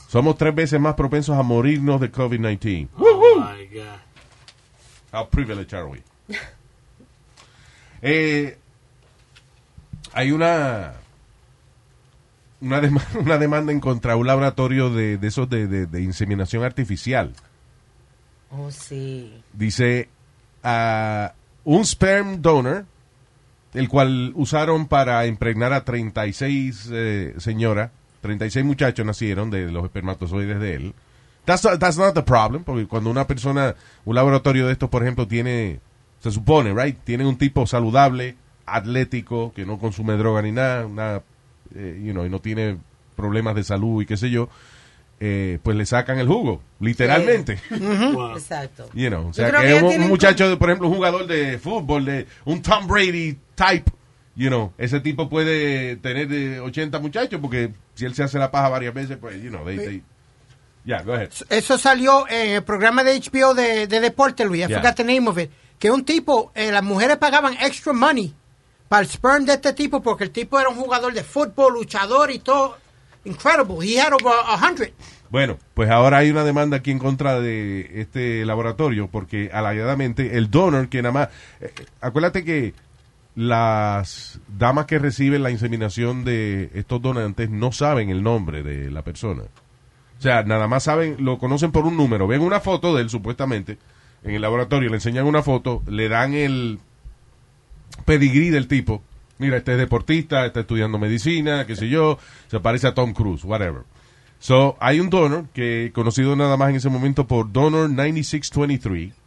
somos 0.08 0.36
tres 0.38 0.54
veces 0.54 0.80
más 0.80 0.94
propensos 0.94 1.36
a 1.36 1.42
morirnos 1.42 2.00
de 2.00 2.10
COVID-19. 2.12 2.88
Oh 2.96 3.40
my 3.40 3.66
God. 3.66 3.84
How 5.12 5.28
privileged 5.28 5.74
are 5.74 5.86
we? 5.86 6.02
Eh, 8.02 8.58
hay 10.12 10.30
una 10.32 10.94
una, 12.60 12.80
dema- 12.80 13.04
una 13.18 13.38
demanda 13.38 13.72
en 13.72 13.80
contra 13.80 14.12
de 14.14 14.18
un 14.20 14.26
laboratorio 14.26 14.90
de, 14.90 15.18
de 15.18 15.26
esos 15.28 15.48
de, 15.48 15.66
de- 15.66 15.86
de 15.86 16.02
inseminación 16.02 16.64
artificial. 16.64 17.32
Oh, 18.50 18.70
sí. 18.70 19.42
Dice 19.52 20.08
ah, 20.62 21.32
un 21.64 21.84
sperm 21.84 22.40
donor, 22.40 22.84
el 23.74 23.88
cual 23.88 24.32
usaron 24.34 24.86
para 24.86 25.26
impregnar 25.26 25.72
a 25.72 25.84
36 25.84 26.90
eh, 26.92 27.34
señoras, 27.38 27.90
36 28.20 28.64
muchachos 28.64 29.04
nacieron 29.04 29.50
de 29.50 29.70
los 29.70 29.84
espermatozoides 29.84 30.60
de 30.60 30.74
él. 30.74 30.94
That's 31.44 31.98
not, 31.98 32.14
the 32.14 32.22
problem, 32.22 32.64
porque 32.64 32.86
cuando 32.86 33.10
una 33.10 33.26
persona, 33.26 33.74
un 34.06 34.14
laboratorio 34.14 34.66
de 34.66 34.72
estos, 34.72 34.88
por 34.88 35.02
ejemplo, 35.02 35.28
tiene, 35.28 35.80
se 36.20 36.30
supone, 36.30 36.72
right, 36.72 36.96
tiene 37.04 37.26
un 37.26 37.36
tipo 37.36 37.66
saludable, 37.66 38.36
atlético, 38.64 39.52
que 39.52 39.66
no 39.66 39.78
consume 39.78 40.16
droga 40.16 40.40
ni 40.40 40.52
nada, 40.52 40.88
nada, 40.88 41.22
eh, 41.74 42.00
you 42.02 42.12
know, 42.12 42.24
y 42.24 42.30
no 42.30 42.38
tiene 42.38 42.78
problemas 43.14 43.54
de 43.56 43.64
salud 43.64 44.00
y 44.02 44.06
qué 44.06 44.16
sé 44.16 44.30
yo, 44.30 44.48
eh, 45.20 45.58
pues 45.62 45.76
le 45.76 45.86
sacan 45.86 46.18
el 46.18 46.26
jugo, 46.28 46.60
literalmente. 46.80 47.58
Exacto. 48.34 48.88
You 48.94 49.08
know, 49.08 49.28
o 49.28 49.32
sea, 49.32 49.50
que, 49.50 49.66
que 49.66 49.74
un, 49.98 50.08
muchacho, 50.08 50.48
de, 50.48 50.56
por 50.56 50.68
ejemplo, 50.70 50.88
un 50.88 50.94
jugador 50.94 51.26
de 51.26 51.58
fútbol, 51.58 52.04
de 52.04 52.26
un 52.44 52.62
Tom 52.62 52.86
Brady 52.86 53.38
type, 53.54 53.90
you 54.36 54.48
know, 54.48 54.72
ese 54.78 55.00
tipo 55.00 55.28
puede 55.28 55.96
tener 55.96 56.32
eh, 56.32 56.60
80 56.60 56.98
muchachos 56.98 57.40
porque 57.40 57.72
si 57.94 58.04
él 58.04 58.14
se 58.14 58.22
hace 58.24 58.38
la 58.38 58.50
paja 58.50 58.68
varias 58.68 58.94
veces, 58.94 59.16
pues, 59.20 59.40
you 59.42 59.50
know, 59.50 59.64
they, 59.64 59.76
they- 59.78 60.02
yeah, 60.84 61.02
go 61.02 61.14
ahead. 61.14 61.30
Eso 61.48 61.78
salió 61.78 62.28
en 62.28 62.50
el 62.56 62.62
programa 62.64 63.04
de 63.04 63.18
HBO 63.20 63.54
de, 63.54 63.86
de 63.86 64.00
deporte, 64.00 64.44
Luis. 64.44 64.64
I 64.64 64.68
Yeah. 64.68 64.80
forgot 64.80 64.96
the 64.96 65.04
name 65.04 65.28
of 65.28 65.38
it. 65.38 65.50
Que 65.78 65.90
un 65.90 66.04
tipo, 66.04 66.50
eh, 66.54 66.70
las 66.72 66.82
mujeres 66.82 67.16
pagaban 67.16 67.54
extra 67.60 67.92
money 67.92 68.34
para 68.88 69.02
el 69.02 69.08
sperm 69.08 69.44
de 69.44 69.54
este 69.54 69.72
tipo 69.72 70.02
porque 70.02 70.24
el 70.24 70.30
tipo 70.30 70.58
era 70.60 70.68
un 70.68 70.76
jugador 70.76 71.12
de 71.12 71.24
fútbol, 71.24 71.74
luchador 71.74 72.30
y 72.30 72.38
todo. 72.38 72.76
Incredible. 73.24 73.76
He 73.82 73.98
had 73.98 74.12
over 74.12 74.28
a 74.28 74.56
hundred. 74.56 74.92
Bueno, 75.30 75.58
pues 75.74 75.90
ahora 75.90 76.18
hay 76.18 76.30
una 76.30 76.44
demanda 76.44 76.76
aquí 76.76 76.90
en 76.90 76.98
contra 76.98 77.40
de 77.40 78.00
este 78.00 78.44
laboratorio 78.44 79.08
porque 79.08 79.50
alegadamente 79.52 80.36
el 80.36 80.50
donor 80.50 80.88
que 80.88 81.02
nada 81.02 81.12
más, 81.12 81.28
eh, 81.60 81.72
acuérdate 82.00 82.44
que 82.44 82.74
las 83.34 84.38
damas 84.46 84.86
que 84.86 84.98
reciben 84.98 85.42
la 85.42 85.50
inseminación 85.50 86.24
de 86.24 86.70
estos 86.74 87.02
donantes 87.02 87.50
no 87.50 87.72
saben 87.72 88.10
el 88.10 88.22
nombre 88.22 88.62
de 88.62 88.90
la 88.90 89.02
persona. 89.02 89.42
O 90.18 90.22
sea, 90.22 90.42
nada 90.44 90.68
más 90.68 90.84
saben, 90.84 91.16
lo 91.18 91.38
conocen 91.38 91.72
por 91.72 91.84
un 91.84 91.96
número. 91.96 92.26
Ven 92.26 92.40
una 92.40 92.60
foto 92.60 92.94
de 92.94 93.02
él, 93.02 93.10
supuestamente, 93.10 93.78
en 94.22 94.34
el 94.34 94.42
laboratorio, 94.42 94.88
le 94.88 94.96
enseñan 94.96 95.26
una 95.26 95.42
foto, 95.42 95.82
le 95.86 96.08
dan 96.08 96.34
el 96.34 96.78
pedigrí 98.04 98.50
del 98.50 98.68
tipo. 98.68 99.02
Mira, 99.38 99.56
este 99.56 99.72
es 99.72 99.78
deportista, 99.78 100.46
está 100.46 100.60
estudiando 100.60 100.98
medicina, 100.98 101.66
qué 101.66 101.76
sé 101.76 101.88
yo, 101.88 102.18
se 102.46 102.60
parece 102.60 102.86
a 102.86 102.94
Tom 102.94 103.12
Cruise, 103.12 103.44
whatever. 103.44 103.82
So, 104.38 104.76
hay 104.80 105.00
un 105.00 105.10
donor 105.10 105.48
que 105.54 105.90
conocido 105.94 106.36
nada 106.36 106.56
más 106.56 106.70
en 106.70 106.76
ese 106.76 106.90
momento 106.90 107.26
por 107.26 107.50
Donor 107.50 107.88
9623. 107.90 109.23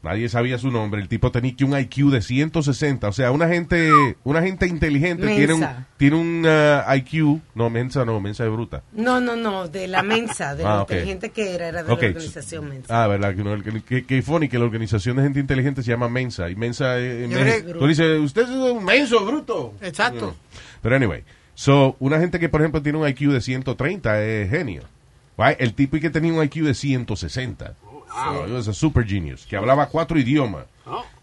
Nadie 0.00 0.28
sabía 0.28 0.58
su 0.58 0.70
nombre. 0.70 1.00
El 1.02 1.08
tipo 1.08 1.32
tenía 1.32 1.56
que 1.56 1.64
un 1.64 1.76
IQ 1.76 2.10
de 2.10 2.22
160. 2.22 3.08
O 3.08 3.12
sea, 3.12 3.32
una 3.32 3.48
gente, 3.48 3.90
una 4.22 4.40
gente 4.42 4.66
inteligente 4.68 5.26
tiene 5.26 5.54
un, 5.54 5.66
tiene 5.96 6.16
un 6.16 6.44
ah, 6.46 6.84
IQ. 6.96 7.40
No, 7.56 7.68
mensa 7.68 8.04
no, 8.04 8.20
mensa 8.20 8.44
de 8.44 8.50
bruta. 8.50 8.82
No, 8.92 9.20
no, 9.20 9.34
no, 9.34 9.66
de 9.66 9.88
la 9.88 10.04
mensa, 10.04 10.54
de 10.54 10.64
Ah, 10.64 10.76
lo 10.76 10.82
ok. 10.82 10.90
inteligente 10.92 11.30
que 11.30 11.52
era, 11.54 11.68
era 11.68 11.82
de 11.82 11.88
la 11.88 11.94
organización 11.94 12.68
mensa. 12.68 13.04
Ah, 13.04 13.08
verdad, 13.08 13.34
que, 13.34 13.72
que, 13.72 13.82
que, 13.82 14.04
que 14.06 14.22
funny 14.22 14.48
que 14.48 14.58
la 14.58 14.66
organización 14.66 15.16
de 15.16 15.24
gente 15.24 15.40
inteligente 15.40 15.82
se 15.82 15.90
llama 15.90 16.08
Mensa. 16.08 16.48
Y 16.48 16.54
Mensa, 16.54 16.98
eh, 17.00 17.24
en 17.24 17.30
Yo 17.30 17.38
vez- 17.38 17.62
creo- 17.64 17.78
tú 17.78 17.86
dices, 17.88 18.20
usted 18.20 18.42
es 18.42 18.48
un 18.50 18.84
menso, 18.84 19.24
bruto. 19.26 19.74
Exacto. 19.82 20.26
No. 20.26 20.34
Pero 20.80 20.94
anyway, 20.94 21.24
so, 21.54 21.96
una 21.98 22.20
gente 22.20 22.38
que 22.38 22.48
por 22.48 22.60
ejemplo 22.60 22.80
tiene 22.82 22.98
un 22.98 23.08
IQ 23.08 23.32
de 23.32 23.40
130 23.40 24.22
es 24.22 24.48
genio. 24.48 24.82
Right? 25.36 25.56
El 25.60 25.74
tipo 25.74 25.96
y 25.96 26.00
que 26.00 26.10
tenía 26.10 26.32
un 26.32 26.42
IQ 26.44 26.64
de 26.64 26.74
160. 26.74 27.74
So, 28.08 28.46
he 28.46 28.52
was 28.52 28.68
a 28.68 28.72
super 28.74 29.06
genius. 29.06 29.46
Que 29.46 29.56
hablaba 29.56 29.86
cuatro 29.88 30.18
idiomas. 30.18 30.64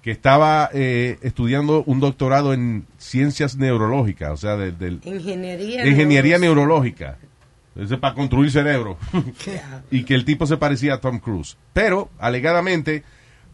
Que 0.02 0.12
estaba 0.12 0.70
eh, 0.74 1.18
estudiando 1.24 1.84
un 1.88 2.00
doctorado 2.00 2.54
en 2.54 2.86
ciencias 2.98 3.56
neurológicas, 3.58 4.32
o 4.32 4.38
sea, 4.38 4.56
del, 4.56 4.78
del- 4.78 5.02
Ingeniería. 5.04 5.84
de 5.84 5.90
ingeniería 5.90 6.38
neurológica. 6.38 7.18
neurológica. 7.18 7.86
Eso 7.86 7.96
es 7.96 8.00
para 8.00 8.14
construir 8.14 8.52
cerebro. 8.52 8.98
y 9.92 10.04
que 10.04 10.14
el 10.14 10.24
tipo 10.24 10.46
se 10.46 10.58
parecía 10.58 10.94
a 10.94 11.02
Tom 11.02 11.20
Cruise. 11.20 11.58
Pero, 11.74 12.10
alegadamente, 12.20 13.04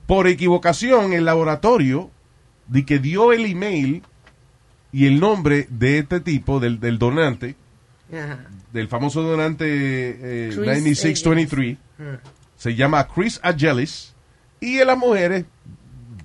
por 0.06 0.28
equivocación, 0.28 1.13
el 1.13 1.24
laboratorio 1.26 2.12
de 2.67 2.86
que 2.86 3.00
dio 3.00 3.32
el 3.32 3.46
email 3.46 4.04
y 4.91 5.08
el 5.08 5.20
nombre 5.22 5.65
de 5.70 6.00
este 6.00 6.20
tipo, 6.20 6.60
del, 6.60 6.80
del 6.82 7.00
donante, 7.00 7.56
Ajá. 8.13 8.46
del 8.74 8.89
famoso 8.89 9.22
donante 9.24 9.65
eh, 9.67 10.48
Chris 10.50 10.58
9623, 10.58 11.78
Ajá. 11.98 12.20
Se 12.62 12.76
llama 12.76 13.08
Chris 13.08 13.39
Agelis, 13.41 14.13
y 14.60 14.78
las 14.86 14.95
mujeres, 14.95 15.45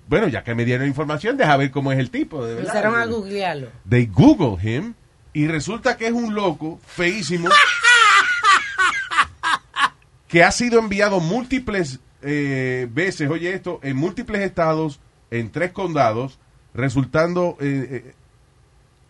bueno, 0.07 0.29
ya 0.29 0.45
que 0.45 0.55
me 0.55 0.67
dieron 0.67 0.87
información, 0.87 1.39
deja 1.39 1.57
ver 1.57 1.71
cómo 1.71 1.93
es 1.93 1.99
el 1.99 2.11
tipo. 2.11 2.45
De 2.45 2.57
verdad. 2.57 2.77
Empezaron 2.77 3.01
a 3.01 3.07
googlearlo. 3.07 3.69
They 3.89 4.05
Google 4.05 4.59
him 4.63 4.93
y 5.33 5.47
resulta 5.47 5.97
que 5.97 6.09
es 6.09 6.13
un 6.13 6.35
loco 6.35 6.79
feísimo 6.85 7.49
que 10.29 10.45
ha 10.45 10.53
sido 10.53 10.79
enviado 10.79 11.21
múltiples 11.21 12.01
eh, 12.21 12.87
veces, 12.91 13.31
oye 13.31 13.55
esto, 13.55 13.81
en 13.83 13.97
múltiples 13.97 14.43
estados, 14.43 15.01
en 15.31 15.51
tres 15.51 15.73
condados, 15.73 16.39
resultando, 16.75 17.57
eh, 17.63 17.89
eh, 17.91 18.15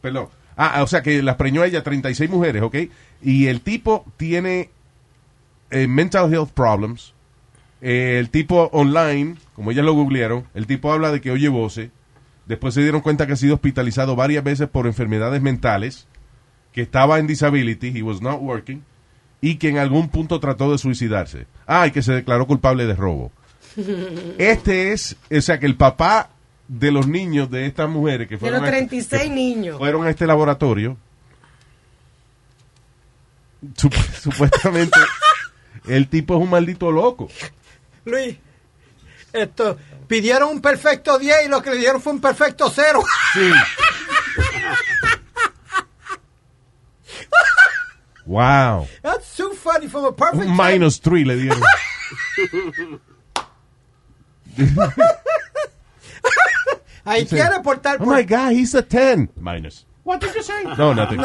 perdón, 0.00 0.28
ah, 0.56 0.80
o 0.84 0.86
sea 0.86 1.02
que 1.02 1.20
las 1.24 1.34
preñó 1.34 1.64
ella 1.64 1.82
36 1.82 2.30
mujeres, 2.30 2.62
¿ok? 2.62 2.76
Y 3.20 3.48
el 3.48 3.62
tipo 3.62 4.04
tiene 4.16 4.70
eh, 5.70 5.88
mental 5.88 6.32
health 6.32 6.52
problems, 6.52 7.12
eh, 7.80 8.16
el 8.18 8.30
tipo 8.30 8.68
online, 8.72 9.36
como 9.54 9.70
ellas 9.70 9.84
lo 9.84 9.92
googlearon, 9.94 10.44
el 10.54 10.66
tipo 10.66 10.92
habla 10.92 11.10
de 11.12 11.20
que 11.20 11.30
oye 11.30 11.48
voces, 11.48 11.90
Después 12.46 12.74
se 12.74 12.80
dieron 12.82 13.00
cuenta 13.00 13.26
que 13.26 13.32
ha 13.32 13.36
sido 13.36 13.54
hospitalizado 13.56 14.14
varias 14.14 14.44
veces 14.44 14.68
por 14.68 14.86
enfermedades 14.86 15.42
mentales, 15.42 16.06
que 16.72 16.80
estaba 16.82 17.18
en 17.18 17.26
disability, 17.26 17.88
he 17.98 18.02
was 18.04 18.22
not 18.22 18.38
working, 18.40 18.84
y 19.40 19.56
que 19.56 19.68
en 19.68 19.78
algún 19.78 20.08
punto 20.10 20.38
trató 20.38 20.70
de 20.70 20.78
suicidarse. 20.78 21.48
Ah, 21.66 21.88
y 21.88 21.90
que 21.90 22.02
se 22.02 22.12
declaró 22.12 22.46
culpable 22.46 22.86
de 22.86 22.94
robo. 22.94 23.32
Este 24.38 24.92
es, 24.92 25.16
o 25.36 25.40
sea, 25.40 25.58
que 25.58 25.66
el 25.66 25.74
papá 25.74 26.30
de 26.68 26.92
los 26.92 27.08
niños 27.08 27.50
de 27.50 27.66
estas 27.66 27.90
mujeres 27.90 28.28
que 28.28 28.36
De 28.36 28.38
fueron, 28.38 28.60
los 28.60 28.68
a- 28.68 28.72
36 28.72 29.22
que 29.24 29.28
niños. 29.28 29.78
fueron 29.78 30.06
a 30.06 30.10
este 30.10 30.24
laboratorio, 30.28 30.96
sup- 33.74 33.92
supuestamente 34.20 34.98
el 35.88 36.08
tipo 36.08 36.36
es 36.36 36.42
un 36.42 36.50
maldito 36.50 36.90
loco. 36.92 37.28
Luis, 38.06 38.36
esto, 39.32 39.76
pidieron 40.06 40.48
un 40.50 40.60
perfecto 40.60 41.18
10 41.18 41.46
y 41.46 41.48
lo 41.48 41.60
que 41.60 41.70
le 41.70 41.76
dieron 41.76 42.00
fue 42.00 42.12
un 42.12 42.20
perfecto 42.20 42.70
0. 42.70 43.02
Sí. 43.34 43.50
Wow. 48.24 48.86
That's 49.02 49.36
too 49.36 49.52
funny 49.54 49.88
from 49.88 50.04
a 50.04 50.12
perfect 50.12 50.48
Un 50.48 50.56
minus 50.56 51.00
three 51.00 51.24
le 51.24 51.36
dieron. 51.36 51.62
Ahí 57.04 57.22
Dice, 57.22 57.36
quiere 57.36 57.60
portar 57.62 57.96
Oh 58.00 58.04
por... 58.04 58.16
my 58.16 58.24
God, 58.24 58.52
he's 58.52 58.74
a 58.74 58.82
10. 58.82 59.30
Minus. 59.36 59.84
What 60.02 60.20
did 60.20 60.34
you 60.34 60.42
say? 60.42 60.64
No, 60.76 60.92
nothing. 60.92 61.18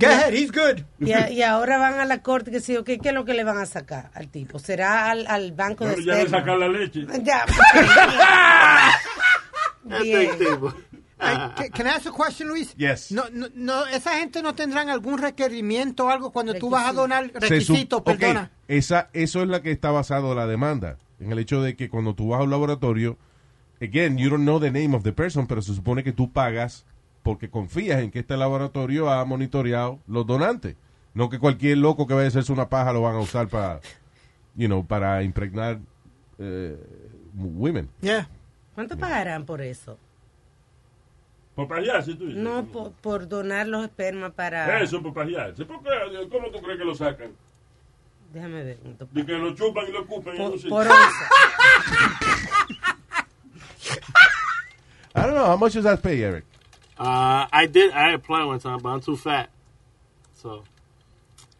Go 0.00 0.06
ahead, 0.06 0.32
he's 0.32 0.50
good. 0.50 0.82
Y, 0.98 1.12
a- 1.12 1.30
y 1.30 1.42
ahora 1.42 1.76
van 1.78 2.00
a 2.00 2.04
la 2.06 2.22
corte, 2.22 2.50
que 2.50 2.60
sí, 2.60 2.76
¿qué, 2.84 2.98
¿qué 2.98 3.08
es 3.10 3.14
lo 3.14 3.24
que 3.24 3.34
le 3.34 3.44
van 3.44 3.58
a 3.58 3.66
sacar 3.66 4.10
al 4.14 4.28
tipo? 4.28 4.58
¿Será 4.58 5.10
al, 5.10 5.26
al 5.26 5.52
banco 5.52 5.84
de 5.86 5.94
Bueno, 5.94 6.06
ya 6.12 6.22
le 6.24 6.28
sacan 6.30 6.58
la 6.60 6.68
leche. 6.68 7.06
Ya. 7.22 7.44
Bien. 10.02 10.30
Ay, 11.22 11.36
ca- 11.54 11.68
can 11.70 11.86
I 11.86 11.90
ask 11.90 12.06
a 12.06 12.12
question, 12.12 12.48
Luis? 12.48 12.74
Yes. 12.76 13.12
No, 13.12 13.24
no, 13.30 13.48
no, 13.54 13.84
esa 13.86 14.16
gente 14.18 14.42
no 14.42 14.54
tendrán 14.54 14.88
algún 14.88 15.18
requerimiento 15.18 16.06
o 16.06 16.08
algo 16.08 16.32
cuando 16.32 16.54
tú 16.54 16.70
vas 16.70 16.86
a 16.88 16.92
donar 16.94 17.30
requisito, 17.34 17.98
ok, 17.98 18.04
perdona. 18.04 18.50
esa, 18.68 19.10
eso 19.12 19.42
es 19.42 19.48
la 19.48 19.60
que 19.60 19.70
está 19.70 19.90
basado 19.90 20.34
la 20.34 20.46
demanda. 20.46 20.96
En 21.18 21.30
el 21.32 21.38
hecho 21.38 21.60
de 21.60 21.76
que 21.76 21.90
cuando 21.90 22.14
tú 22.14 22.28
vas 22.30 22.40
a 22.40 22.44
un 22.44 22.50
laboratorio, 22.50 23.18
again, 23.82 24.16
you 24.16 24.30
don't 24.30 24.44
know 24.44 24.58
the 24.58 24.70
name 24.70 24.96
of 24.96 25.02
the 25.02 25.12
person, 25.12 25.46
pero 25.46 25.60
se 25.60 25.74
supone 25.74 26.02
que 26.02 26.12
tú 26.12 26.32
pagas 26.32 26.86
porque 27.22 27.50
confías 27.50 28.00
en 28.00 28.10
que 28.10 28.20
este 28.20 28.36
laboratorio 28.36 29.10
ha 29.10 29.24
monitoreado 29.24 29.98
los 30.06 30.26
donantes. 30.26 30.76
No 31.14 31.28
que 31.28 31.38
cualquier 31.38 31.78
loco 31.78 32.06
que 32.06 32.14
vaya 32.14 32.26
a 32.26 32.28
hacerse 32.28 32.52
una 32.52 32.68
paja 32.68 32.92
lo 32.92 33.02
van 33.02 33.16
a 33.16 33.20
usar 33.20 33.48
para, 33.48 33.80
you 34.54 34.66
know, 34.66 34.84
para 34.86 35.22
impregnar 35.22 35.78
eh, 36.38 36.76
women. 37.34 37.88
Yeah. 38.00 38.28
¿Cuánto 38.74 38.96
pagarán 38.96 39.44
por 39.44 39.60
eso? 39.60 39.98
Por 41.54 41.66
pajearse, 41.68 42.14
tú 42.14 42.26
dices. 42.26 42.40
No, 42.40 42.64
por, 42.64 42.92
por 42.92 43.28
donar 43.28 43.66
los 43.66 43.84
espermas 43.84 44.32
para... 44.32 44.80
Eso, 44.80 45.02
por 45.02 45.12
pajearse. 45.12 45.64
¿Por 45.64 45.82
qué? 45.82 45.90
¿Cómo 46.30 46.50
tú 46.50 46.62
crees 46.62 46.78
que 46.78 46.84
lo 46.84 46.94
sacan? 46.94 47.32
Déjame 48.32 48.62
ver. 48.62 48.78
De 49.10 49.26
que 49.26 49.32
lo 49.32 49.54
chupan 49.54 49.86
y 49.88 49.92
lo 49.92 50.02
ocupan. 50.02 50.36
Por, 50.36 50.50
y 50.50 50.52
no 50.52 50.58
sé. 50.58 50.68
por 50.68 50.86
onza. 50.86 50.94
I 55.12 55.22
don't 55.22 55.34
know, 55.34 55.44
how 55.46 55.56
much 55.56 55.72
does 55.74 55.82
that 55.82 56.00
pay, 56.00 56.22
Eric? 56.22 56.44
Uh, 57.00 57.46
I 57.50 57.66
did. 57.66 57.92
I 57.92 58.12
applied 58.12 58.44
one 58.44 58.58
time, 58.60 58.78
but 58.82 58.90
I'm 58.90 59.00
too 59.00 59.16
fat. 59.16 59.48
So, 60.34 60.64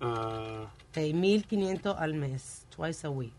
uh, 0.03 0.67
Hey, 0.93 1.13
1.500 1.15 1.99
al 1.99 2.13
mes, 2.13 2.67
twice 2.71 3.05
a 3.05 3.11
week. 3.11 3.33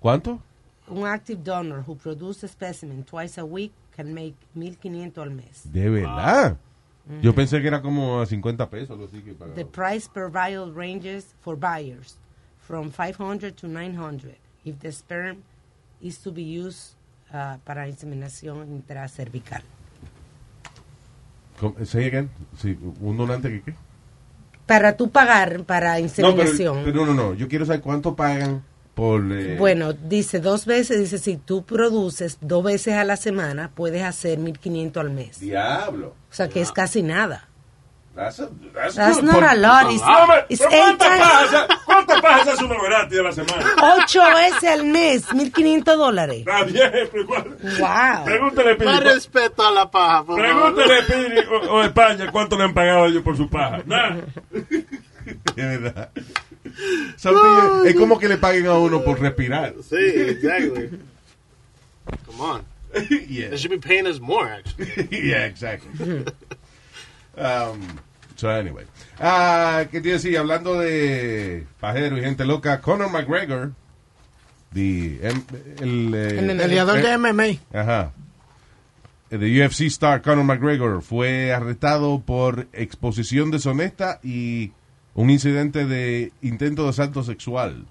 ¿Cuánto? 0.00 0.40
Un 0.88 1.04
active 1.04 1.42
donor 1.42 1.82
who 1.82 1.96
produces 1.96 2.52
specimen 2.52 3.02
twice 3.02 3.38
a 3.38 3.44
week 3.44 3.72
can 3.96 4.14
make 4.14 4.34
1.500 4.56 5.18
al 5.18 5.30
mes. 5.30 5.64
De 5.64 5.88
verdad. 5.90 6.56
Yo 7.22 7.32
pensé 7.32 7.60
que 7.60 7.68
era 7.68 7.80
como 7.82 8.20
a 8.20 8.26
50 8.26 8.68
pesos. 8.70 8.90
algo 8.90 9.06
así 9.06 9.20
que 9.22 9.32
pagaba. 9.32 9.56
The 9.56 9.64
price 9.64 10.08
per 10.08 10.28
vial 10.28 10.72
ranges 10.72 11.34
for 11.40 11.56
buyers 11.56 12.18
from 12.60 12.90
500 12.90 13.56
to 13.56 13.66
900 13.68 14.36
if 14.64 14.78
the 14.80 14.92
sperm 14.92 15.42
is 16.00 16.18
to 16.18 16.30
be 16.30 16.42
used 16.42 16.94
uh, 17.32 17.56
para 17.64 17.88
inseminación 17.88 18.68
intracervical. 18.70 19.62
Say 21.84 22.06
again. 22.06 22.30
Sí, 22.58 22.78
un 23.00 23.16
donante 23.16 23.48
que 23.50 23.62
qué? 23.62 23.74
Para 24.66 24.96
tú 24.96 25.10
pagar 25.10 25.62
para 25.64 25.90
No, 25.90 25.94
pero, 25.94 26.04
inseminación. 26.04 26.82
pero 26.84 27.06
no, 27.06 27.14
no, 27.14 27.34
yo 27.34 27.46
quiero 27.48 27.64
saber 27.66 27.80
cuánto 27.82 28.16
pagan 28.16 28.64
por... 28.94 29.22
eh, 29.30 29.56
Bueno, 29.58 29.92
dice 29.92 30.40
dos 30.40 30.66
veces, 30.66 30.98
dice 30.98 31.18
si 31.18 31.36
tú 31.36 31.64
produces 31.64 32.38
dos 32.40 32.64
veces 32.64 32.94
a 32.94 33.04
la 33.04 33.16
semana, 33.16 33.70
puedes 33.74 34.02
hacer 34.02 34.38
1.500 34.40 34.96
al 34.96 35.10
mes. 35.10 35.38
Diablo. 35.40 36.14
O 36.30 36.34
sea 36.34 36.48
que 36.48 36.60
es 36.60 36.72
casi 36.72 37.02
nada. 37.02 37.48
That's, 38.16 38.38
a- 38.38 38.48
that's 38.74 38.94
That's 38.96 39.20
good. 39.20 39.26
not 39.26 39.42
a 39.42 39.56
lot. 39.56 39.92
It's, 39.92 40.02
Ah, 40.02 40.46
it's 40.48 40.60
¿pero 40.62 40.70
eight 40.72 40.80
¿Cuántas 40.96 41.08
times- 41.08 41.20
pajas? 41.20 41.68
¿Cuántas 41.84 42.20
pajas 42.22 42.48
hace 42.48 42.64
uno 42.64 42.74
gratis 42.82 43.18
a 43.18 43.22
la 43.22 43.32
semana? 43.32 43.74
Ocho 43.98 44.22
veces 44.34 44.64
al 44.70 44.84
mes, 44.84 45.28
1.500 45.28 45.84
dólares. 45.98 46.38
Está 46.38 46.62
bien, 46.64 46.90
pero 47.12 47.26
¿cuál? 47.26 47.44
Wow. 47.62 47.80
más 47.80 48.20
Pregúntale, 48.22 48.74
Pili. 48.76 49.00
respeto 49.00 49.66
a 49.66 49.70
la 49.70 49.90
paja, 49.90 50.24
por. 50.24 50.40
Pregúntale, 50.40 51.02
Pili, 51.02 51.40
o, 51.46 51.74
o 51.74 51.82
España, 51.82 52.32
cuánto 52.32 52.56
le 52.56 52.64
han 52.64 52.72
pagado 52.72 53.04
ellos 53.04 53.22
por 53.22 53.36
su 53.36 53.50
paja. 53.50 53.82
Nada. 53.84 54.16
De 54.50 55.78
verdad. 55.78 56.10
Something- 57.18 57.86
es 57.86 57.94
como 57.96 58.18
que 58.18 58.28
le 58.28 58.38
paguen 58.38 58.66
a 58.66 58.74
uno 58.78 59.02
por 59.02 59.20
respirar. 59.20 59.74
Sí, 59.88 59.96
exactly. 59.98 60.90
Come 62.26 62.40
on. 62.40 62.64
yeah. 63.28 63.50
They 63.50 63.58
should 63.58 63.70
be 63.70 63.78
paying 63.78 64.06
us 64.06 64.20
more, 64.20 64.46
actually. 64.48 65.06
yeah, 65.28 65.44
exactly. 65.44 66.24
Um, 67.36 67.98
so 68.36 68.50
anyway. 68.50 68.84
Ah, 69.18 69.84
¿Qué 69.90 70.00
te 70.00 70.10
decía? 70.10 70.40
Hablando 70.40 70.78
de 70.78 71.66
pajero 71.80 72.18
y 72.18 72.20
gente 72.20 72.44
loca, 72.44 72.80
Conor 72.80 73.10
McGregor, 73.10 73.72
the, 74.72 75.28
el, 75.80 76.14
eh, 76.14 76.42
MMA. 76.42 76.62
Peleador 76.62 76.98
eh, 76.98 77.02
de 77.02 77.18
MMA. 77.18 77.78
Ajá. 77.78 78.12
The 79.30 79.64
UFC 79.64 79.82
star 79.86 80.22
Conor 80.22 80.44
McGregor 80.44 81.02
fue 81.02 81.52
arrestado 81.52 82.20
por 82.20 82.68
exposición 82.72 83.50
deshonesta 83.50 84.20
y 84.22 84.72
un 85.14 85.30
incidente 85.30 85.84
de 85.84 86.32
intento 86.42 86.84
de 86.84 86.90
asalto 86.90 87.24
sexual. 87.24 87.86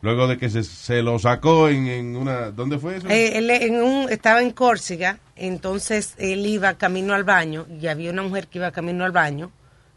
Luego 0.00 0.26
de 0.26 0.36
que 0.38 0.50
se, 0.50 0.64
se 0.64 1.00
lo 1.02 1.20
sacó 1.20 1.68
en, 1.68 1.86
en 1.86 2.16
una... 2.16 2.50
¿Dónde 2.50 2.78
fue 2.78 2.96
eso? 2.96 3.08
Eh, 3.08 3.38
él 3.38 3.50
en 3.50 3.80
un, 3.80 4.10
estaba 4.10 4.42
en 4.42 4.50
Córcega, 4.50 5.20
entonces 5.36 6.14
él 6.18 6.44
iba 6.44 6.74
camino 6.74 7.14
al 7.14 7.22
baño 7.22 7.66
y 7.80 7.86
había 7.86 8.10
una 8.10 8.22
mujer 8.22 8.48
que 8.48 8.58
iba 8.58 8.72
camino 8.72 9.04
al 9.04 9.12
baño 9.12 9.52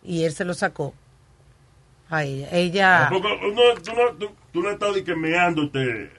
y 0.08 0.24
él 0.24 0.34
se 0.34 0.46
lo 0.46 0.54
sacó 0.54 0.94
a 2.10 2.24
ella. 2.24 2.48
Ella, 2.52 3.08
Tampoco, 3.10 3.30
no, 3.30 3.82
tú, 3.82 3.92
no, 3.94 4.18
tú, 4.18 4.36
tú 4.52 4.62
no 4.62 4.70
estás 4.72 4.96
de 4.96 5.04
que 5.04 5.16
meándote, 5.16 6.04
eh, 6.04 6.12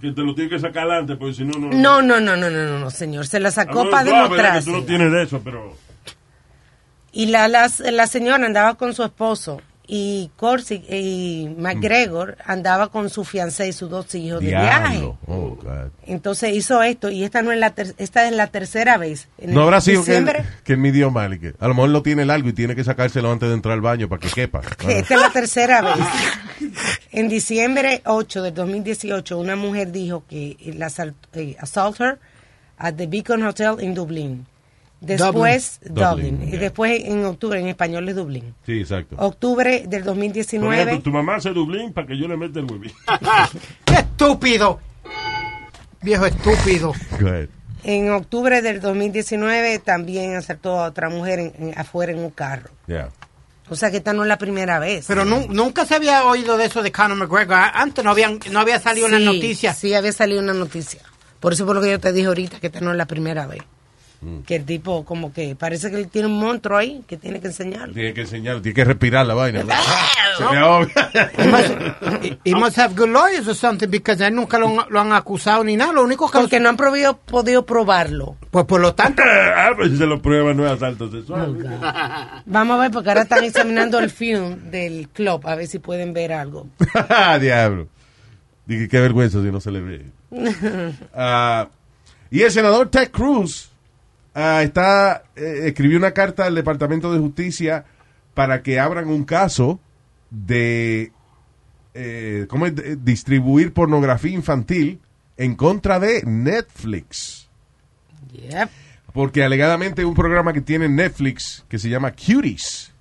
que 0.00 0.12
te 0.12 0.22
lo 0.22 0.34
tienes 0.34 0.52
que 0.52 0.58
sacar 0.58 0.84
adelante, 0.84 1.16
porque 1.16 1.34
si 1.34 1.44
no, 1.44 1.58
no. 1.58 1.68
no, 1.70 2.02
no, 2.02 2.20
no, 2.20 2.36
no, 2.36 2.50
no, 2.50 2.64
no, 2.66 2.78
no, 2.78 2.90
señor, 2.90 3.26
se 3.26 3.40
la 3.40 3.50
sacó 3.50 3.88
para 3.90 4.04
demostrar. 4.04 4.64
Tú 4.64 4.70
no 4.70 4.82
tienes 4.84 5.12
de 5.12 5.22
eso, 5.22 5.40
pero. 5.42 5.76
Y 7.12 7.26
la, 7.26 7.46
la, 7.48 7.70
la 7.92 8.06
señora 8.06 8.44
andaba 8.44 8.74
con 8.74 8.92
su 8.92 9.04
esposo 9.04 9.60
y 9.86 10.30
Corsi 10.36 10.76
y 10.88 11.54
McGregor 11.58 12.38
andaba 12.46 12.88
con 12.88 13.10
su 13.10 13.22
fiancé 13.24 13.68
y 13.68 13.72
sus 13.72 13.90
dos 13.90 14.14
hijos 14.14 14.40
de 14.40 14.46
viaje. 14.46 15.02
Oh. 15.26 15.58
Entonces 16.06 16.54
hizo 16.54 16.82
esto 16.82 17.10
y 17.10 17.22
esta 17.24 17.42
no 17.42 17.52
es 17.52 17.58
la 17.58 17.70
ter- 17.74 17.94
esta 17.98 18.26
es 18.26 18.32
la 18.34 18.46
tercera 18.46 18.96
vez. 18.96 19.28
En 19.38 19.52
No 19.52 19.62
habrá 19.62 19.80
sido 19.82 20.02
que 20.04 20.16
él, 20.16 20.30
que 20.64 20.72
él 20.72 20.78
midió 20.78 21.10
mal 21.10 21.34
y 21.34 21.38
que 21.38 21.54
a 21.58 21.68
lo 21.68 21.74
mejor 21.74 21.90
lo 21.90 22.02
tiene 22.02 22.24
largo 22.24 22.48
y 22.48 22.52
tiene 22.54 22.74
que 22.74 22.82
sacárselo 22.84 23.30
antes 23.30 23.48
de 23.48 23.54
entrar 23.54 23.74
al 23.74 23.82
baño 23.82 24.08
para 24.08 24.20
que 24.20 24.28
quepa. 24.30 24.62
que 24.62 24.98
esta 25.00 25.14
es 25.14 25.20
la 25.20 25.30
tercera 25.30 25.82
vez. 25.82 26.06
En 27.12 27.28
diciembre 27.28 28.00
8 28.06 28.42
del 28.42 28.54
2018, 28.54 29.38
una 29.38 29.54
mujer 29.56 29.92
dijo 29.92 30.24
que 30.28 30.56
la 30.78 30.90
eh, 31.34 31.56
assault 31.60 32.00
her 32.00 32.18
at 32.78 32.94
the 32.94 33.06
Beacon 33.06 33.42
Hotel 33.44 33.76
en 33.80 33.94
Dublín. 33.94 34.46
Después, 35.06 35.80
Dublin. 35.82 35.94
Dublin. 36.04 36.30
Dublin, 36.36 36.48
Y 36.48 36.50
yeah. 36.52 36.60
después 36.60 37.02
en 37.04 37.24
octubre, 37.24 37.60
en 37.60 37.68
español 37.68 38.08
es 38.08 38.16
Dublín. 38.16 38.54
Sí, 38.66 38.80
exacto. 38.80 39.16
Octubre 39.18 39.70
del 39.70 39.80
Por 39.82 39.94
ejemplo, 39.96 40.10
2019. 40.14 40.98
tu 41.00 41.10
mamá 41.10 41.36
hace 41.36 41.50
Dublín 41.50 41.92
para 41.92 42.06
que 42.06 42.16
yo 42.18 42.26
le 42.28 42.36
meta 42.36 42.60
el 42.60 42.66
huevín. 42.70 42.92
¡Qué 43.84 43.94
estúpido! 43.94 44.80
Viejo 46.02 46.26
estúpido. 46.26 46.92
Go 47.20 47.28
ahead. 47.28 47.48
En 47.82 48.10
octubre 48.12 48.62
del 48.62 48.80
2019 48.80 49.78
también 49.78 50.36
asaltó 50.36 50.80
a 50.80 50.88
otra 50.88 51.08
mujer 51.10 51.38
en- 51.38 51.52
en- 51.58 51.78
afuera 51.78 52.12
en 52.12 52.18
un 52.18 52.30
carro. 52.30 52.70
Yeah. 52.86 53.10
O 53.70 53.76
sea 53.76 53.90
que 53.90 53.98
esta 53.98 54.12
no 54.12 54.22
es 54.22 54.28
la 54.28 54.36
primera 54.38 54.78
vez. 54.78 55.06
Pero 55.08 55.24
nu- 55.24 55.46
nunca 55.48 55.86
se 55.86 55.94
había 55.94 56.24
oído 56.26 56.56
de 56.58 56.66
eso 56.66 56.82
de 56.82 56.92
Conor 56.92 57.16
McGregor. 57.16 57.56
Antes 57.74 58.04
no, 58.04 58.10
habían, 58.10 58.38
no 58.50 58.60
había 58.60 58.78
salido 58.80 59.06
una 59.06 59.18
Sí, 59.18 59.24
noticia. 59.24 59.72
Sí, 59.74 59.94
había 59.94 60.12
salido 60.12 60.40
una 60.42 60.52
noticia. 60.54 61.00
Por 61.40 61.52
eso 61.54 61.64
por 61.66 61.74
lo 61.76 61.82
que 61.82 61.90
yo 61.90 62.00
te 62.00 62.12
dije 62.12 62.26
ahorita, 62.26 62.60
que 62.60 62.66
esta 62.68 62.80
no 62.80 62.90
es 62.90 62.96
la 62.98 63.06
primera 63.06 63.46
vez. 63.46 63.62
Mm. 64.24 64.38
Que 64.44 64.56
el 64.56 64.64
tipo 64.64 65.04
como 65.04 65.32
que 65.34 65.54
parece 65.54 65.90
que 65.90 65.96
él 65.98 66.08
tiene 66.08 66.28
un 66.28 66.38
monstruo 66.40 66.78
ahí 66.78 67.04
que 67.06 67.16
tiene 67.18 67.40
que 67.40 67.48
enseñar. 67.48 67.90
Tiene 67.92 68.14
que 68.14 68.22
enseñar, 68.22 68.60
tiene 68.62 68.74
que 68.74 68.84
respirar 68.84 69.26
la 69.26 69.34
vaina. 69.34 69.60
Se 70.38 70.44
me 70.44 70.56
ahoga. 70.58 71.10
He, 72.44 72.54
must 72.54 72.78
have 72.78 72.94
good 72.96 73.10
lawyers 73.10 73.46
or 73.46 73.54
something 73.54 73.88
because 73.88 74.24
él 74.26 74.34
nunca 74.34 74.58
lo, 74.58 74.68
han- 74.68 74.86
lo 74.88 75.00
han 75.00 75.12
acusado 75.12 75.62
ni 75.62 75.76
nada. 75.76 75.92
Lo 75.92 76.02
único 76.02 76.30
que... 76.30 76.38
Porque 76.38 76.58
no 76.58 76.70
han 76.70 76.76
probido- 76.76 77.18
podido 77.18 77.66
probarlo. 77.66 78.36
Pues 78.50 78.64
por 78.64 78.80
lo 78.80 78.94
tanto... 78.94 79.22
ah, 79.56 79.72
pues 79.76 79.90
si 79.90 79.98
se 79.98 80.06
lo 80.06 80.20
prueba, 80.22 80.54
no 80.54 80.64
es 80.66 80.72
asalto 80.72 81.10
sexual. 81.10 81.56
Vamos 82.46 82.78
a 82.78 82.80
ver, 82.82 82.90
porque 82.90 83.10
ahora 83.10 83.22
están 83.22 83.44
examinando 83.44 83.98
el 83.98 84.10
film 84.10 84.70
del 84.70 85.08
club, 85.10 85.46
a 85.46 85.54
ver 85.54 85.66
si 85.66 85.78
pueden 85.78 86.12
ver 86.14 86.32
algo. 86.32 86.66
Diablo. 87.40 87.88
Dije, 88.66 88.88
qué 88.88 88.98
vergüenza 89.00 89.42
si 89.42 89.50
no 89.52 89.60
se 89.60 89.70
le 89.70 89.80
ve. 89.80 90.06
Ah, 91.14 91.68
y 92.30 92.42
el 92.42 92.50
senador 92.50 92.88
Ted 92.88 93.10
Cruz 93.10 93.70
ah, 94.34 94.62
está 94.62 95.24
eh, 95.36 95.62
escribió 95.66 95.98
una 95.98 96.12
carta 96.12 96.46
al 96.46 96.54
Departamento 96.54 97.12
de 97.12 97.18
Justicia 97.20 97.84
para 98.34 98.62
que 98.62 98.80
abran 98.80 99.08
un 99.08 99.24
caso 99.24 99.80
de 100.30 101.12
eh, 101.94 102.46
¿cómo 102.48 102.66
es? 102.66 102.74
De- 102.74 102.96
distribuir 102.96 103.72
pornografía 103.72 104.32
infantil 104.32 105.00
en 105.36 105.54
contra 105.54 105.98
de 106.00 106.22
Netflix. 106.24 107.48
Yep. 108.32 108.68
Porque 109.12 109.44
alegadamente 109.44 110.04
un 110.04 110.14
programa 110.14 110.52
que 110.52 110.60
tiene 110.60 110.88
Netflix 110.88 111.64
que 111.68 111.78
se 111.78 111.88
llama 111.88 112.10
Cuties. 112.12 112.92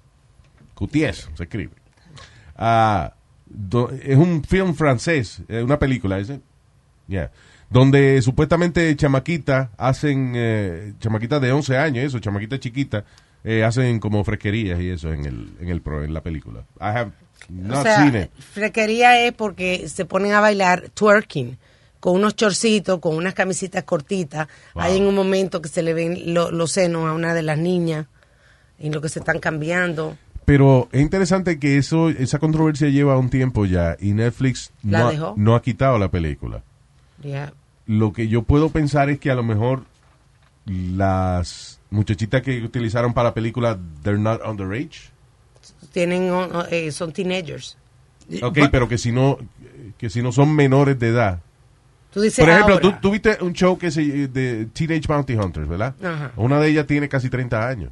Cuties 0.75 1.29
se 1.35 1.43
escribe. 1.43 1.73
Ah, 2.55 3.15
do- 3.47 3.89
es 3.89 4.15
un 4.17 4.43
film 4.43 4.75
francés, 4.75 5.41
eh, 5.47 5.63
una 5.63 5.79
película, 5.79 6.19
¿es? 6.19 6.31
Yeah. 7.07 7.31
Donde 7.73 8.21
supuestamente 8.21 8.95
chamaquitas 8.95 9.69
hacen, 9.77 10.33
eh, 10.35 10.93
chamaquitas 10.99 11.41
de 11.41 11.51
11 11.51 11.75
años, 11.77 12.05
eso, 12.05 12.19
chamaquitas 12.19 12.59
chiquitas, 12.59 13.03
eh, 13.43 13.63
hacen 13.63 13.99
como 13.99 14.23
fresquerías 14.23 14.79
y 14.79 14.89
eso 14.91 15.11
en 15.11 15.25
el, 15.25 15.49
en 15.59 15.69
el 15.69 15.81
pro, 15.81 16.03
en 16.03 16.13
la 16.13 16.21
película. 16.21 16.61
I 16.79 16.83
have 16.95 17.11
not 17.49 17.79
o 17.79 17.81
sea, 17.83 17.97
seen 17.97 18.23
it. 18.23 18.29
frequería 18.53 19.25
es 19.25 19.33
porque 19.33 19.89
se 19.89 20.05
ponen 20.05 20.33
a 20.33 20.39
bailar 20.39 20.89
twerking 20.93 21.57
con 21.99 22.15
unos 22.15 22.35
chorcitos, 22.35 22.99
con 22.99 23.15
unas 23.15 23.33
camisitas 23.33 23.83
cortitas. 23.85 24.47
Wow. 24.75 24.83
Hay 24.83 24.97
en 24.97 25.05
un 25.07 25.15
momento 25.15 25.59
que 25.61 25.69
se 25.69 25.81
le 25.81 25.93
ven 25.95 26.33
lo- 26.33 26.51
los 26.51 26.71
senos 26.73 27.05
a 27.09 27.13
una 27.13 27.33
de 27.33 27.41
las 27.41 27.57
niñas 27.57 28.05
en 28.77 28.93
lo 28.93 29.01
que 29.01 29.09
se 29.09 29.17
están 29.19 29.39
cambiando. 29.39 30.15
Pero 30.45 30.89
es 30.91 31.01
interesante 31.01 31.57
que 31.57 31.77
eso, 31.77 32.09
esa 32.09 32.37
controversia 32.37 32.89
lleva 32.89 33.17
un 33.17 33.29
tiempo 33.31 33.65
ya 33.65 33.97
y 33.99 34.11
Netflix 34.13 34.71
no, 34.83 35.07
ha- 35.07 35.11
dejó. 35.11 35.33
no 35.37 35.55
ha 35.55 35.61
quitado 35.63 35.97
la 35.97 36.11
película. 36.11 36.61
Lo 37.85 38.13
que 38.13 38.27
yo 38.27 38.43
puedo 38.43 38.69
pensar 38.69 39.09
es 39.09 39.19
que 39.19 39.29
a 39.31 39.35
lo 39.35 39.43
mejor 39.43 39.83
las 40.65 41.79
muchachitas 41.89 42.41
que 42.41 42.61
utilizaron 42.63 43.13
para 43.13 43.29
la 43.29 43.33
película 43.33 43.77
They're 44.03 44.19
Not 44.19 44.41
Underage. 44.45 45.11
Tienen, 45.91 46.29
oh, 46.31 46.65
eh, 46.71 46.91
son 46.91 47.11
teenagers. 47.11 47.77
Ok, 48.41 48.59
pero 48.71 48.87
que 48.87 48.97
si 48.97 49.11
no 49.11 49.37
que 49.97 50.09
si 50.09 50.21
no 50.21 50.31
son 50.31 50.55
menores 50.55 50.97
de 50.97 51.09
edad. 51.09 51.39
Tú 52.11 52.21
dices 52.21 52.39
Por 52.43 52.49
ejemplo, 52.49 52.75
ahora. 52.75 52.99
tú, 53.01 53.01
tú 53.01 53.11
viste 53.11 53.37
un 53.41 53.53
show 53.53 53.77
que 53.77 53.91
se 53.91 54.27
de 54.27 54.67
Teenage 54.67 55.07
Bounty 55.07 55.33
Hunters, 55.33 55.67
¿verdad? 55.67 55.95
Ajá. 56.01 56.31
Una 56.37 56.59
de 56.59 56.69
ellas 56.69 56.85
tiene 56.87 57.09
casi 57.09 57.29
30 57.29 57.67
años. 57.67 57.91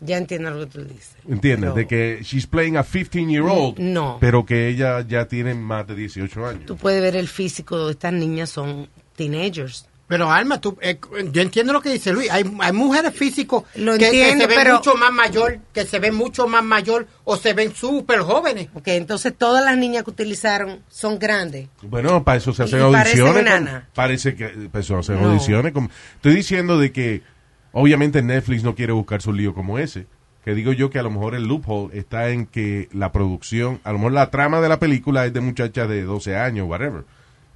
Ya 0.00 0.16
entiendo 0.16 0.50
lo 0.50 0.60
que 0.60 0.66
tú 0.66 0.84
dices. 0.84 1.14
¿Entiendes? 1.28 1.72
Pero 1.72 1.74
De 1.74 1.86
que 1.86 2.20
she's 2.22 2.46
playing 2.46 2.76
a 2.78 2.84
15 2.84 3.26
year 3.26 3.42
old, 3.42 3.78
No. 3.78 4.16
pero 4.20 4.46
que 4.46 4.68
ella 4.68 5.00
ya 5.06 5.26
tiene 5.26 5.54
más 5.54 5.86
de 5.86 5.94
18 5.94 6.46
años. 6.46 6.62
Tú 6.66 6.76
puedes 6.76 7.02
ver 7.02 7.16
el 7.16 7.28
físico 7.28 7.90
estas 7.90 8.12
niñas, 8.12 8.48
son 8.50 8.88
teenagers. 9.28 9.86
Pero 10.08 10.28
Alma, 10.32 10.60
tú, 10.60 10.76
eh, 10.80 10.98
yo 11.30 11.40
entiendo 11.40 11.72
lo 11.72 11.80
que 11.80 11.90
dice 11.90 12.12
Luis. 12.12 12.28
Hay, 12.32 12.42
hay 12.58 12.72
mujeres 12.72 13.14
físicos 13.14 13.62
Lo 13.76 13.96
que, 13.96 14.10
se 14.10 14.34
ven 14.34 14.48
pero- 14.48 14.74
mucho 14.76 14.96
más 14.96 15.12
mayor, 15.12 15.60
que 15.72 15.84
se 15.84 16.00
ven 16.00 16.16
mucho 16.16 16.48
más 16.48 16.64
mayor 16.64 17.06
o 17.22 17.36
se 17.36 17.52
ven 17.54 17.72
súper 17.72 18.18
jóvenes. 18.20 18.68
Ok, 18.74 18.88
entonces 18.88 19.32
todas 19.38 19.64
las 19.64 19.76
niñas 19.78 20.02
que 20.02 20.10
utilizaron 20.10 20.80
son 20.88 21.20
grandes. 21.20 21.68
Bueno, 21.82 22.24
para 22.24 22.38
eso 22.38 22.52
se 22.52 22.64
hacen 22.64 22.80
Y 22.80 22.82
audiciones. 22.82 23.44
con- 23.44 23.82
parece 23.94 24.34
que 24.34 24.48
para 24.48 24.80
eso 24.80 24.98
hacen 24.98 25.22
No. 25.22 25.28
audiciones. 25.28 25.72
con- 25.72 25.88
estoy 26.16 26.34
diciendo 26.34 26.76
de 26.76 26.90
que 26.90 27.22
obviamente 27.70 28.20
Netflix 28.20 28.64
no 28.64 28.74
quiere 28.74 28.92
buscar 28.92 29.22
su 29.22 29.32
lío 29.32 29.54
como 29.54 29.78
ese. 29.78 30.06
Que 30.44 30.54
digo 30.54 30.72
yo 30.72 30.90
que 30.90 30.98
a 30.98 31.02
lo 31.04 31.10
mejor 31.12 31.36
el 31.36 31.44
loophole 31.44 31.96
está 31.96 32.30
en 32.30 32.46
que 32.46 32.88
la 32.92 33.12
producción, 33.12 33.78
a 33.84 33.92
lo 33.92 33.98
mejor 33.98 34.12
la 34.12 34.30
trama 34.30 34.60
de 34.60 34.68
la 34.70 34.80
película 34.80 35.24
es 35.24 35.32
de 35.32 35.40
muchachas 35.40 35.88
de 35.88 36.02
12 36.02 36.36
años, 36.36 36.66
whatever, 36.68 37.04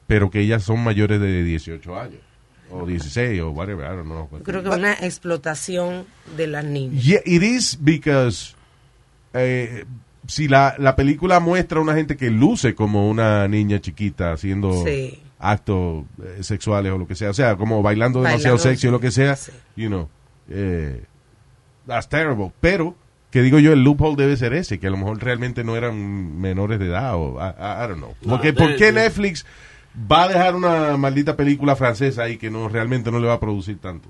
pero 0.07 0.31
que 0.31 0.41
ellas 0.41 0.63
son 0.63 0.83
mayores 0.83 1.21
de 1.21 1.43
18 1.43 1.99
años 2.01 2.21
o 2.71 2.87
16 2.87 3.41
o 3.43 3.51
whatever, 3.51 3.85
I 3.87 3.97
don't 3.97 4.07
know. 4.07 4.29
Creo 4.43 4.63
que 4.63 4.69
es 4.69 4.75
una 4.75 4.93
explotación 4.95 6.07
de 6.37 6.47
las 6.47 6.65
niñas. 6.65 7.03
Yeah, 7.05 7.21
it 7.25 7.43
is 7.43 7.79
because 7.81 8.55
eh, 9.33 9.85
si 10.27 10.49
la, 10.49 10.75
la 10.79 10.97
película 10.97 11.41
muestra 11.41 11.79
a 11.79 11.83
una 11.83 11.95
gente 11.95 12.17
que 12.17 12.31
luce 12.31 12.75
como 12.75 13.09
una 13.09 13.47
niña 13.49 13.81
chiquita 13.81 14.33
haciendo 14.33 14.85
Sí. 14.85 15.21
actos 15.39 16.05
eh, 16.23 16.43
sexuales 16.43 16.93
o 16.93 16.99
lo 16.99 17.07
que 17.07 17.15
sea, 17.15 17.31
o 17.31 17.35
sea, 17.35 17.57
como 17.57 17.83
bailando 17.83 18.23
demasiado 18.23 18.59
sexy 18.59 18.87
o 18.89 18.91
lo 18.91 19.01
que 19.01 19.11
sea, 19.11 19.37
sí. 19.37 19.53
you 19.77 19.89
know, 19.89 20.09
eh, 20.49 21.05
that's 21.87 22.09
terrible. 22.09 22.53
Pero, 22.61 22.97
que 23.31 23.43
digo 23.43 23.59
yo, 23.59 23.73
el 23.73 23.83
loophole 23.85 24.17
debe 24.17 24.37
ser 24.37 24.55
ese, 24.55 24.79
que 24.81 24.87
a 24.87 24.91
lo 24.91 24.97
mejor 24.97 25.23
realmente 25.23 25.65
no 25.65 25.77
eran 25.77 26.41
menores 26.41 26.79
de 26.79 26.87
edad 26.87 27.15
o 27.17 27.39
I, 27.39 27.51
I- 27.61 27.89
don't 27.89 27.99
know. 27.99 28.15
No, 28.23 28.31
Porque, 28.31 28.53
de- 28.53 28.59
¿Por 28.59 28.77
qué 28.77 28.91
Netflix 28.93 29.45
va 30.11 30.25
a 30.25 30.29
dejar 30.29 30.55
una 30.55 30.97
maldita 30.97 31.37
película 31.37 31.77
francesa 31.77 32.23
ahí 32.25 32.37
que 32.37 32.51
no 32.51 32.69
realmente 32.69 33.11
no 33.11 33.19
le 33.21 33.27
va 33.29 33.35
a 33.35 33.41
producir 33.41 33.79
tanto? 33.79 34.09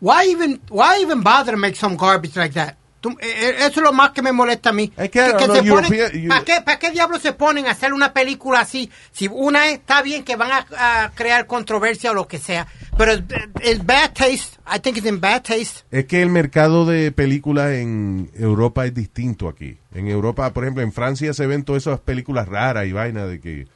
Why 0.00 0.30
even, 0.30 0.60
why 0.70 1.02
even 1.02 1.22
bother 1.22 1.54
to 1.54 1.58
make 1.60 1.74
some 1.76 1.96
garbage 1.96 2.36
like 2.36 2.54
that? 2.54 2.74
Tú- 3.00 3.10
eh, 3.20 3.26
eh, 3.30 3.54
eso 3.58 3.68
es 3.68 3.76
lo 3.84 3.92
más 3.92 4.10
que 4.10 4.22
me 4.22 4.32
molesta 4.32 4.70
a 4.70 4.72
mí. 4.72 4.92
Es 4.96 5.08
que, 5.10 5.20
no, 5.20 5.38
se 5.38 5.46
ponen, 5.46 5.66
European- 5.66 6.12
you- 6.20 6.28
¿para, 6.28 6.44
qué, 6.44 6.60
¿Para 6.64 6.78
qué 6.80 6.90
diablos 6.90 7.22
se 7.22 7.32
ponen 7.32 7.66
a 7.66 7.70
hacer 7.70 7.92
una 7.92 8.12
película 8.12 8.60
así? 8.60 8.90
Si 9.12 9.28
una 9.28 9.68
está 9.70 10.02
bien 10.02 10.24
que 10.24 10.34
van 10.34 10.50
a, 10.50 11.04
a 11.04 11.10
crear 11.12 11.46
controversia 11.46 12.10
o 12.10 12.14
lo 12.14 12.26
que 12.26 12.38
sea, 12.38 12.66
pero 12.96 13.12
el 13.12 13.78
bad 13.84 14.12
taste, 14.14 14.58
I 14.66 14.80
think 14.80 14.96
it's 14.96 15.06
in 15.06 15.20
bad 15.20 15.42
taste. 15.42 15.84
Es 15.92 16.06
que 16.06 16.22
el 16.22 16.28
mercado 16.30 16.86
de 16.86 17.12
películas 17.12 17.70
en 17.74 18.30
Europa 18.34 18.84
es 18.84 18.94
distinto 18.94 19.48
aquí. 19.48 19.78
En 19.94 20.08
Europa, 20.08 20.52
por 20.52 20.64
ejemplo, 20.64 20.82
en 20.82 20.92
Francia 20.92 21.32
se 21.34 21.46
ven 21.46 21.62
todas 21.62 21.84
esas 21.84 22.00
películas 22.00 22.48
raras 22.48 22.86
y 22.86 22.92
vainas 22.92 23.28
de 23.28 23.40
que, 23.40 23.68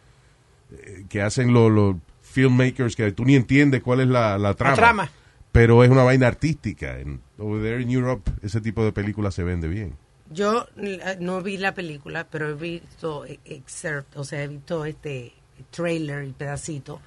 que 1.08 1.22
hacen 1.22 1.52
los, 1.52 1.70
los 1.70 1.96
filmmakers 2.22 2.96
que 2.96 3.12
tú 3.12 3.24
ni 3.24 3.36
entiendes 3.36 3.82
cuál 3.82 4.00
es 4.00 4.08
la, 4.08 4.38
la 4.38 4.54
trama. 4.54 4.76
trama. 4.76 5.10
Pero 5.52 5.84
es 5.84 5.90
una 5.90 6.02
vaina 6.02 6.26
artística. 6.26 6.98
En, 6.98 7.20
over 7.38 7.62
there 7.62 7.82
in 7.82 7.90
Europe, 7.90 8.30
ese 8.42 8.60
tipo 8.60 8.84
de 8.84 8.92
películas 8.92 9.34
se 9.34 9.44
vende 9.44 9.68
bien. 9.68 9.94
Yo 10.30 10.66
eh, 10.78 11.18
no 11.20 11.42
vi 11.42 11.58
la 11.58 11.74
película, 11.74 12.26
pero 12.30 12.48
he 12.48 12.54
visto 12.54 13.26
eh, 13.26 13.38
excerpt, 13.44 14.16
o 14.16 14.24
sea, 14.24 14.42
he 14.42 14.48
visto 14.48 14.84
este 14.86 15.32
trailer 15.70 16.24
y 16.24 16.32
pedacito, 16.32 17.00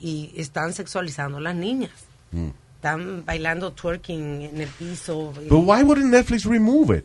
y 0.00 0.32
están 0.36 0.72
sexualizando 0.72 1.38
a 1.38 1.40
las 1.40 1.54
niñas. 1.54 1.92
Mm. 2.32 2.48
Están 2.74 3.24
bailando 3.24 3.72
twerking 3.72 4.42
en 4.42 4.60
el 4.60 4.68
piso. 4.68 5.32
But 5.48 5.64
why 5.64 5.84
wouldn't 5.84 6.10
Netflix 6.10 6.44
remove 6.44 6.98
it? 6.98 7.04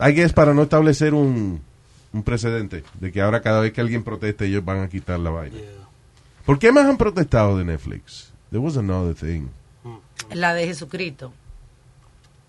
I 0.00 0.12
guess 0.12 0.32
para 0.32 0.52
no 0.52 0.64
establecer 0.64 1.14
un, 1.14 1.60
un 2.16 2.22
precedente 2.22 2.82
de 3.00 3.12
que 3.12 3.20
ahora 3.20 3.40
cada 3.42 3.60
vez 3.60 3.72
que 3.72 3.80
alguien 3.80 4.02
proteste 4.02 4.46
ellos 4.46 4.64
van 4.64 4.80
a 4.80 4.88
quitar 4.88 5.18
la 5.20 5.30
vaina. 5.30 5.56
¿Por 6.44 6.58
qué 6.58 6.72
más 6.72 6.86
han 6.86 6.96
protestado 6.96 7.58
de 7.58 7.64
Netflix? 7.64 8.32
There 8.50 8.62
was 8.62 8.76
another 8.76 9.14
thing. 9.14 9.48
La 10.32 10.54
de 10.54 10.66
Jesucristo. 10.66 11.32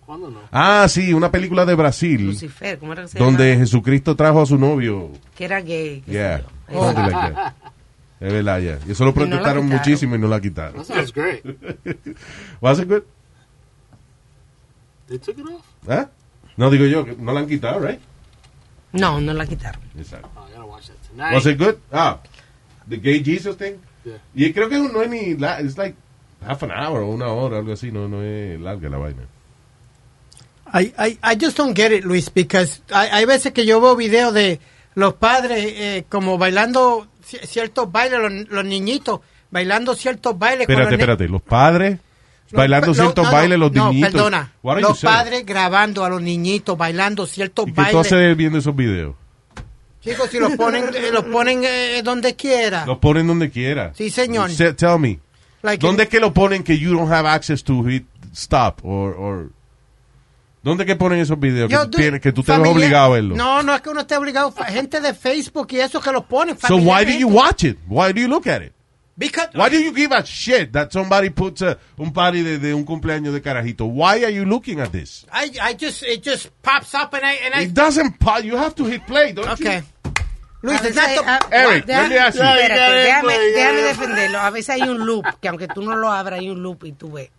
¿Cuándo 0.05 0.29
no? 0.29 0.39
Ah, 0.51 0.85
sí, 0.89 1.13
una 1.13 1.29
película 1.29 1.65
de 1.65 1.75
Brasil 1.75 2.27
Lucifer, 2.27 2.79
¿cómo 2.79 2.93
era 2.93 3.01
que 3.03 3.09
se 3.09 3.19
donde 3.19 3.49
llama? 3.49 3.59
Jesucristo 3.59 4.15
trajo 4.15 4.41
a 4.41 4.45
su 4.45 4.57
novio. 4.57 5.11
Que 5.35 5.45
era 5.45 5.59
gay. 5.59 6.01
sé 6.05 6.11
Yeah, 6.11 6.43
something 6.71 7.01
like 7.01 7.13
that. 7.33 7.53
Es 8.19 8.33
verdad, 8.33 8.59
ya. 8.59 8.79
Y 8.87 8.91
eso 8.91 9.03
lo 9.03 9.09
Y 9.09 9.13
no 9.13 9.15
protestaron 9.15 9.63
quitaron. 9.65 9.67
muchísimo 9.67 10.15
y 10.15 10.19
no 10.19 10.27
la 10.27 10.39
quitaron. 10.39 10.75
That 10.77 10.85
sounds 10.85 11.13
great. 11.13 11.43
Was 12.61 12.79
it 12.79 12.87
good? 12.87 13.03
They 15.07 15.19
took 15.19 15.37
it 15.37 15.45
off? 15.45 15.65
¿Ah? 15.87 16.09
No, 16.55 16.69
digo 16.69 16.85
yo, 16.85 17.05
que 17.05 17.15
no 17.15 17.33
la 17.33 17.41
han 17.41 17.47
quitado, 17.47 17.79
right? 17.79 17.99
No, 18.99 19.19
no 19.21 19.33
la 19.33 19.45
quitaron. 19.45 19.81
Exacto. 19.97 20.29
Oh. 20.35 20.65
Was 21.33 21.45
it 21.47 21.57
good? 21.57 21.75
Ah, 21.91 22.19
the 22.87 22.97
gay 22.97 23.21
Jesus 23.23 23.55
thing. 23.57 23.75
Yeah. 24.05 24.17
Y 24.35 24.53
creo 24.53 24.69
que 24.69 24.77
no 24.79 25.01
es 25.01 25.09
ni, 25.09 25.35
la, 25.35 25.59
it's 25.61 25.77
like 25.77 25.95
half 26.45 26.61
an 26.63 26.71
hour 26.71 27.01
o 27.01 27.09
una 27.09 27.27
hora, 27.27 27.57
algo 27.57 27.73
así, 27.73 27.91
no, 27.91 28.07
no 28.07 28.21
es 28.23 28.59
larga 28.59 28.89
la 28.89 28.97
vaina. 28.97 29.23
I, 30.73 30.93
I, 30.97 31.17
I 31.23 31.35
just 31.39 31.57
don't 31.57 31.75
get 31.75 31.91
it, 31.91 32.03
Luis, 32.03 32.29
because 32.33 32.81
hay, 32.91 33.09
hay 33.11 33.25
veces 33.25 33.53
que 33.53 33.65
yo 33.65 33.79
veo 33.79 33.95
videos 33.95 34.33
de 34.33 34.59
los 34.95 35.13
padres 35.15 35.59
eh, 35.65 36.05
como 36.09 36.37
bailando 36.37 37.07
ci- 37.25 37.39
ciertos 37.45 37.89
bailes, 37.91 38.19
los, 38.19 38.49
los 38.49 38.65
niñitos 38.65 39.21
bailando 39.49 39.95
ciertos 39.95 40.37
bailes. 40.37 40.67
con 40.67 40.73
Espérate, 40.73 40.91
los 40.91 40.97
ni- 40.97 41.03
espérate, 41.03 41.27
los 41.29 41.41
padres 41.41 41.99
bailando 42.51 42.87
no, 42.87 42.93
ciertos 42.93 43.23
no, 43.25 43.31
no, 43.31 43.37
bailes, 43.37 43.59
los 43.59 43.71
no, 43.73 43.89
niñitos. 43.89 44.11
perdona. 44.13 44.51
Los 44.81 45.01
padres 45.01 45.45
grabando 45.45 46.03
a 46.05 46.09
los 46.09 46.21
niñitos 46.21 46.77
bailando 46.77 47.25
ciertos 47.25 47.65
¿Y 47.67 47.71
qué 47.71 47.75
tú 47.75 47.81
bailes. 47.81 48.13
haces 48.13 48.37
viendo 48.37 48.57
esos 48.59 48.75
videos? 48.75 49.15
Chicos, 50.01 50.29
si 50.29 50.39
los 50.39 50.53
ponen, 50.55 50.85
eh, 50.93 51.09
los 51.11 51.25
ponen 51.25 51.61
eh, 51.65 52.01
donde 52.03 52.35
quiera. 52.35 52.85
Los 52.85 52.99
ponen 52.99 53.27
donde 53.27 53.49
quiera. 53.49 53.91
Sí, 53.95 54.09
señor. 54.09 54.49
Se- 54.51 54.73
Tell 54.73 54.99
me. 54.99 55.19
Like 55.63 55.85
¿Dónde 55.85 56.03
es 56.03 56.09
que 56.09 56.19
lo 56.19 56.33
ponen 56.33 56.63
que 56.63 56.77
you 56.77 56.93
don't 56.93 57.11
have 57.11 57.27
access 57.27 57.63
to 57.63 57.83
hit 57.83 58.05
stop? 58.33 58.79
Or, 58.85 59.15
or- 59.17 59.51
¿Dónde 60.63 60.83
es 60.83 60.87
que 60.87 60.95
ponen 60.95 61.19
esos 61.19 61.39
videos 61.39 61.69
que, 61.69 61.75
tú, 61.77 61.89
tienes, 61.97 62.21
que 62.21 62.31
tú 62.31 62.43
te 62.43 62.51
ves 62.51 62.59
familia- 62.59 62.77
obligado 62.77 63.05
a 63.05 63.15
verlo? 63.15 63.35
No, 63.35 63.63
no 63.63 63.73
es 63.75 63.81
que 63.81 63.89
uno 63.89 64.01
esté 64.01 64.15
obligado. 64.17 64.53
Gente 64.67 65.01
de 65.01 65.13
Facebook 65.13 65.67
y 65.71 65.79
eso 65.79 65.99
que 65.99 66.11
los 66.11 66.23
ponen. 66.25 66.57
so 66.59 66.75
why 66.77 67.03
do 67.05 67.11
you 67.11 67.27
watch 67.27 67.63
it? 67.63 67.77
Why 67.87 68.13
do 68.13 68.19
you 68.21 68.27
look 68.27 68.47
at 68.47 68.61
it? 68.61 68.73
Because- 69.17 69.49
Why 69.53 69.69
do 69.69 69.79
you 69.79 69.91
give 69.93 70.11
a 70.11 70.23
shit 70.25 70.73
that 70.73 70.91
somebody 70.93 71.29
puts 71.29 71.61
a, 71.63 71.77
un 71.97 72.11
party 72.11 72.43
de, 72.43 72.59
de 72.59 72.73
un 72.73 72.85
cumpleaños 72.85 73.33
de 73.33 73.41
carajito? 73.41 73.85
Why 73.91 74.23
are 74.23 74.29
you 74.31 74.45
looking 74.45 74.79
at 74.79 74.91
this? 74.91 75.25
I, 75.33 75.49
I 75.59 75.73
just, 75.73 76.03
it 76.03 76.21
just 76.21 76.49
pops 76.61 76.93
up 76.93 77.13
and 77.15 77.25
I, 77.25 77.33
and 77.43 77.53
I 77.55 77.61
It 77.63 77.73
doesn't 77.73 78.19
pop. 78.19 78.43
You 78.43 78.55
have 78.57 78.75
to 78.75 78.85
hit 78.85 79.07
play, 79.07 79.31
don't 79.33 79.47
Okay. 79.49 79.77
you? 79.77 79.83
Luis, 80.63 80.81
not 80.83 81.07
hay- 81.07 81.15
the- 81.17 81.23
ah, 81.25 81.39
Eric, 81.51 81.85
déjame- 81.85 81.87
let 81.87 82.09
me 82.09 82.17
ask 82.17 82.35
you. 82.37 82.43
Espérate, 82.43 83.03
déjame, 83.05 83.39
déjame 83.53 83.81
defenderlo. 83.83 84.39
A 84.39 84.49
veces 84.51 84.69
hay 84.69 84.81
un 84.89 85.05
loop, 85.05 85.25
que 85.41 85.47
aunque 85.49 85.67
tú 85.67 85.81
no 85.81 85.95
lo 85.95 86.11
abras, 86.11 86.39
hay 86.39 86.49
un 86.49 86.61
loop 86.61 86.83
y 86.85 86.91
tú 86.93 87.11
ves. 87.11 87.29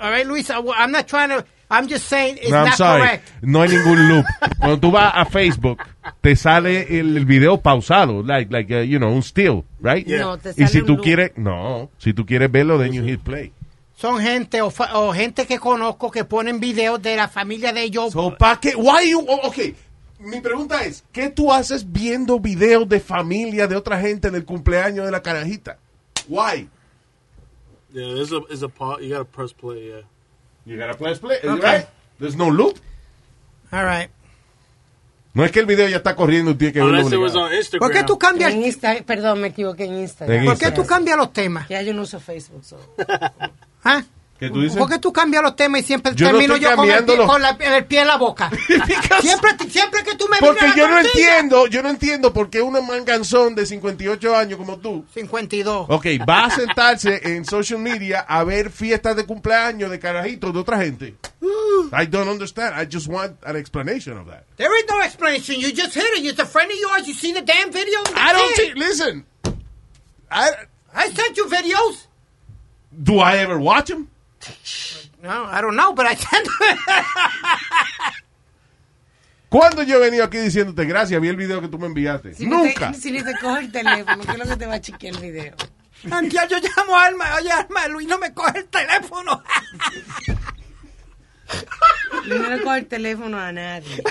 All 0.00 0.10
right, 0.10 0.26
Luis, 0.26 0.50
I, 0.50 0.58
am 0.78 0.90
not 0.92 1.06
trying 1.06 1.28
to, 1.30 1.44
I'm 1.70 1.88
just 1.88 2.06
saying 2.08 2.38
it's 2.40 2.50
No, 2.50 2.58
I'm 2.58 2.64
not 2.66 2.76
sorry. 2.76 3.00
correct. 3.02 3.28
No 3.42 3.62
hay 3.62 3.68
ningún 3.68 4.08
loop. 4.08 4.24
Cuando 4.58 4.78
tú 4.80 4.90
vas 4.92 5.12
a 5.14 5.24
Facebook, 5.24 5.78
te 6.20 6.36
sale 6.36 6.98
el, 6.98 7.16
el 7.16 7.24
video 7.24 7.56
pausado, 7.60 8.22
like, 8.22 8.50
like 8.52 8.70
uh, 8.74 8.80
you 8.82 8.98
know, 8.98 9.10
un 9.12 9.22
still, 9.22 9.64
right? 9.80 10.06
Yeah. 10.06 10.18
No, 10.20 10.38
te 10.38 10.50
Y 10.50 10.52
sale 10.54 10.68
si 10.68 10.78
un 10.80 10.86
tú 10.86 10.92
loop. 10.94 11.02
quieres, 11.04 11.32
no, 11.36 11.90
si 11.98 12.12
tú 12.12 12.24
quieres 12.26 12.50
verlo, 12.50 12.78
then 12.78 12.92
you 12.92 13.02
hit 13.02 13.20
play. 13.22 13.52
Son 13.96 14.20
gente 14.20 14.60
o, 14.60 14.70
fa- 14.70 14.98
o 14.98 15.12
gente 15.14 15.46
que 15.46 15.58
conozco 15.58 16.10
que 16.10 16.24
ponen 16.24 16.60
videos 16.60 17.00
de 17.00 17.16
la 17.16 17.28
familia 17.28 17.72
de 17.72 17.82
ellos. 17.82 18.12
So, 18.12 18.36
¿pa' 18.36 18.60
qué? 18.60 18.74
Why 18.76 19.10
you, 19.10 19.26
okay. 19.42 19.74
Mi 20.18 20.40
pregunta 20.40 20.84
es, 20.84 21.02
¿qué 21.12 21.30
tú 21.30 21.52
haces 21.52 21.90
viendo 21.92 22.38
videos 22.38 22.88
de 22.88 23.00
familia 23.00 23.66
de 23.66 23.76
otra 23.76 23.98
gente 24.00 24.28
en 24.28 24.34
el 24.34 24.44
cumpleaños 24.44 25.04
de 25.06 25.10
la 25.12 25.22
carajita? 25.22 25.78
Why? 26.28 26.68
Yeah, 27.96 28.12
there's 28.14 28.30
a, 28.30 28.40
there's 28.48 28.62
a 28.62 28.68
part. 28.68 29.00
You 29.00 29.08
gotta 29.08 29.24
press 29.24 29.54
play, 29.54 29.88
yeah. 29.88 30.02
You 30.66 30.76
gotta 30.76 30.94
press 30.98 31.18
play, 31.18 31.38
Okay. 31.42 31.62
right? 31.62 31.86
There's 32.20 32.36
no 32.36 32.48
loop. 32.50 32.78
All 33.72 33.84
right. 33.84 34.10
No 35.32 35.44
es 35.44 35.50
que 35.52 35.60
el 35.60 35.66
video 35.66 35.88
ya 35.88 35.96
está 35.98 36.14
corriendo 36.14 36.54
tiene 36.56 36.72
que 36.74 36.80
verlo 36.80 36.92
Unless 36.98 37.12
it 37.12 37.18
was 37.18 37.32
obligado. 37.34 37.46
on 37.46 37.54
Instagram. 37.54 37.80
¿Por 37.80 37.92
qué 37.96 38.04
tú 38.04 38.18
cambias, 38.18 38.52
En 38.52 38.62
Insta, 38.64 38.96
perdón, 39.06 39.40
me 39.40 39.48
equivoqué 39.48 39.84
en 39.84 39.94
Instagram. 40.00 40.38
En 40.40 40.44
¿por 40.44 40.58
qué 40.58 40.70
tú 40.72 40.84
cambias 40.84 41.16
los 41.16 41.32
temas? 41.32 41.68
Ya 41.68 41.80
yo 41.82 41.94
no 41.94 42.02
uso 42.02 42.20
Facebook. 42.20 42.64
so. 42.64 42.78
¿Ah? 43.84 44.02
¿Qué 44.38 44.50
tú 44.50 44.60
dices? 44.60 44.76
¿Por 44.76 44.88
qué 44.88 44.98
tú 44.98 45.12
cambias 45.12 45.42
los 45.42 45.56
temas 45.56 45.80
y 45.80 45.84
siempre 45.84 46.12
Yo 46.14 46.26
termino 46.26 46.56
yo 46.56 46.76
con, 46.76 46.90
el 46.90 47.04
pie, 47.04 47.16
con 47.16 47.40
la- 47.42 47.56
el 47.58 47.84
pie 47.86 48.00
en 48.02 48.06
la 48.06 48.16
boca? 48.16 48.50
siempre, 49.20 49.50
siempre 49.70 50.04
que 50.04 50.14
tú 50.14 50.28
me 50.28 50.38
Porque 50.38 50.72
yo 50.76 50.88
no 50.88 50.98
entiendo, 50.98 51.66
yo 51.66 51.82
no 51.82 51.88
entiendo 51.88 52.32
por 52.32 52.50
qué 52.50 52.60
una 52.60 52.80
manganzón 52.82 53.54
de 53.54 53.64
58 53.64 54.36
años 54.36 54.58
como 54.58 54.78
tú, 54.78 55.04
52. 55.14 55.86
ok, 55.88 56.06
va 56.28 56.44
a 56.46 56.50
sentarse 56.50 57.20
en 57.24 57.44
social 57.44 57.78
media 57.78 58.20
a 58.20 58.44
ver 58.44 58.70
fiestas 58.70 59.16
de 59.16 59.24
cumpleaños 59.24 59.90
de 59.90 59.98
carajitos 59.98 60.52
de 60.52 60.58
otra 60.58 60.78
gente. 60.78 61.14
I 61.92 62.06
don't 62.06 62.28
understand. 62.28 62.74
I 62.78 62.84
just 62.84 63.08
want 63.08 63.36
an 63.44 63.56
explanation 63.56 64.18
of 64.18 64.26
that. 64.26 64.44
There 64.56 64.70
is 64.78 64.84
no 64.88 65.00
explanation. 65.02 65.60
You 65.60 65.70
just 65.72 65.94
hit 65.94 66.04
it. 66.16 66.24
It's 66.24 66.40
a 66.40 66.46
friend 66.46 66.70
of 66.70 66.76
yours. 66.78 67.06
You 67.06 67.14
see 67.14 67.32
the 67.32 67.42
damn 67.42 67.70
video? 67.70 68.00
I 68.16 68.32
don't 68.32 68.54
see, 68.54 68.72
listen. 68.74 69.24
I, 70.30 70.50
I 70.92 71.08
sent 71.10 71.36
you 71.36 71.46
videos. 71.46 72.06
do 72.90 73.18
I 73.18 73.36
ever 73.38 73.58
watch 73.58 73.88
them? 73.88 74.08
No, 75.22 75.44
I 75.44 75.60
don't 75.60 75.76
know, 75.76 75.92
but 75.94 76.06
I 76.06 76.14
sent 76.14 76.48
¿Cuándo 79.48 79.82
yo 79.84 79.96
he 79.96 80.00
venido 80.10 80.24
aquí 80.24 80.38
diciéndote 80.38 80.84
gracias? 80.84 81.20
Vi 81.20 81.28
el 81.28 81.36
video 81.36 81.60
que 81.60 81.68
tú 81.68 81.78
me 81.78 81.86
enviaste. 81.86 82.34
Si 82.34 82.46
Nunca. 82.46 82.90
te- 82.92 82.98
si 82.98 83.12
ni 83.12 83.22
te 83.22 83.32
coge 83.38 83.60
el 83.60 83.72
teléfono, 83.72 84.22
¿qué 84.24 84.32
es 84.32 84.38
lo 84.38 84.44
que 84.44 84.56
te 84.56 84.66
va 84.66 84.74
a 84.74 84.80
chequear 84.80 85.14
el 85.14 85.20
video? 85.22 85.54
Antier, 86.10 86.48
yo 86.48 86.58
llamo 86.58 86.96
a 86.96 87.06
Alma. 87.06 87.24
Oye, 87.36 87.50
Alma, 87.50 87.86
Luis 87.88 88.06
no 88.08 88.18
me 88.18 88.34
coge 88.34 88.58
el 88.58 88.66
teléfono. 88.66 89.42
Y 92.24 92.28
no 92.28 92.48
le 92.50 92.60
coge 92.62 92.78
el 92.78 92.86
teléfono 92.86 93.38
a 93.38 93.52
nadie. 93.52 94.02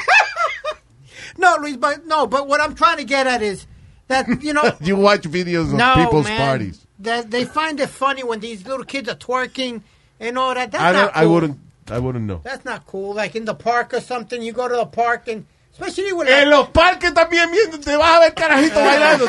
no, 1.37 1.57
Luis, 1.57 1.77
but 1.77 2.05
no, 2.05 2.27
but 2.27 2.47
what 2.47 2.61
I'm 2.61 2.73
trying 2.73 2.97
to 2.97 3.03
get 3.03 3.27
at 3.27 3.41
is 3.41 3.67
that, 4.07 4.25
you 4.41 4.53
know, 4.53 4.71
you 4.81 4.95
watch 4.95 5.23
videos 5.23 5.65
of 5.71 5.73
no, 5.73 5.95
people's 5.95 6.25
man, 6.25 6.37
parties. 6.37 6.87
That 6.99 7.29
they 7.29 7.43
find 7.43 7.79
it 7.79 7.89
funny 7.89 8.23
when 8.23 8.39
these 8.39 8.65
little 8.65 8.85
kids 8.85 9.09
are 9.09 9.17
twerking 9.17 9.81
and 10.19 10.37
all 10.37 10.53
that. 10.53 10.71
That's 10.71 10.83
I, 10.83 10.91
not 10.91 10.99
don't, 10.99 11.13
cool. 11.13 11.21
I 11.21 11.25
wouldn't, 11.25 11.59
I 11.91 11.99
wouldn't 11.99 12.25
know. 12.25 12.41
That's 12.43 12.65
not 12.65 12.85
cool. 12.87 13.13
Like 13.13 13.35
in 13.35 13.45
the 13.45 13.55
park 13.55 13.93
or 13.93 14.01
something, 14.01 14.41
you 14.41 14.51
go 14.51 14.67
to 14.67 14.75
the 14.75 14.85
park 14.85 15.27
and 15.27 15.45
especially 15.71 16.13
with 16.13 16.27
En 16.29 16.49
los 16.49 16.69
parques 16.69 17.11
también 17.13 17.51
viendo, 17.51 17.79
te 17.83 17.95
vas 17.97 18.17
a 18.17 18.19
ver 18.21 18.33
carajitos 18.33 18.75
bailando. 18.83 19.25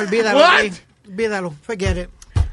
Olvídalo, 0.00 0.38
What? 0.38 0.80
Olvídalo. 1.08 1.54
Forget 1.62 1.96
it. 1.96 2.10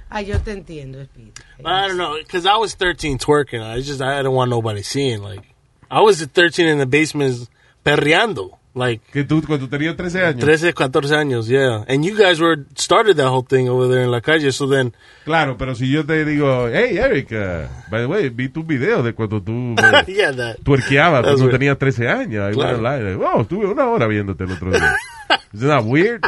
Ah, 0.09 0.21
yo 0.21 0.39
te 0.39 0.51
entiendo, 0.51 1.03
Speedy. 1.03 1.33
I 1.65 1.87
don't 1.87 1.97
know, 1.97 2.17
because 2.17 2.45
I 2.45 2.55
was 2.55 2.75
13 2.75 3.17
twerking. 3.17 3.61
I 3.61 3.81
just 3.81 4.01
I 4.01 4.17
didn't 4.17 4.31
want 4.31 4.49
nobody 4.49 4.81
seeing. 4.81 5.21
Like, 5.21 5.43
I 5.91 5.99
was 6.01 6.21
at 6.21 6.31
13 6.31 6.65
in 6.65 6.77
the 6.77 6.85
basement 6.85 7.49
perreando. 7.85 8.57
Like, 8.77 9.01
Que 9.11 9.23
tú, 9.23 9.41
cuando 9.41 9.67
tenías 9.67 9.95
13 9.97 10.23
años. 10.23 10.39
13, 10.39 10.73
14 10.73 11.15
años, 11.15 11.47
yeah. 11.47 11.83
And 11.87 12.05
you 12.05 12.15
guys 12.15 12.39
were 12.39 12.57
started 12.75 13.17
that 13.17 13.27
whole 13.29 13.41
thing 13.43 13.67
over 13.67 13.87
there 13.89 14.03
in 14.03 14.11
la 14.11 14.21
calle. 14.21 14.51
So 14.51 14.67
then, 14.69 14.93
Claro, 15.25 15.57
pero 15.57 15.73
si 15.73 15.89
yo 15.89 16.05
te 16.05 16.23
digo, 16.25 16.67
hey, 16.69 16.97
Eric, 16.99 17.31
uh, 17.31 17.67
by 17.89 18.01
the 18.01 18.05
way, 18.07 18.29
vi 18.29 18.49
tu 18.49 18.63
video 18.63 19.01
de 19.01 19.13
cuando 19.13 19.41
tú 19.41 19.75
yeah, 20.07 20.31
that. 20.31 20.57
tuerqueabas 20.63 21.23
cuando 21.23 21.45
weird. 21.45 21.51
tenías 21.57 21.77
13 21.79 22.07
años. 22.07 22.51
I 22.51 22.53
Claro. 22.53 22.81
like, 22.81 23.15
oh, 23.19 23.41
estuve 23.41 23.65
una 23.65 23.87
hora 23.87 24.05
viéndote 24.07 24.43
el 24.43 24.51
otro 24.51 24.69
día. 24.71 24.95
Isn't 25.53 25.67
that 25.69 25.83
weird? 25.83 26.23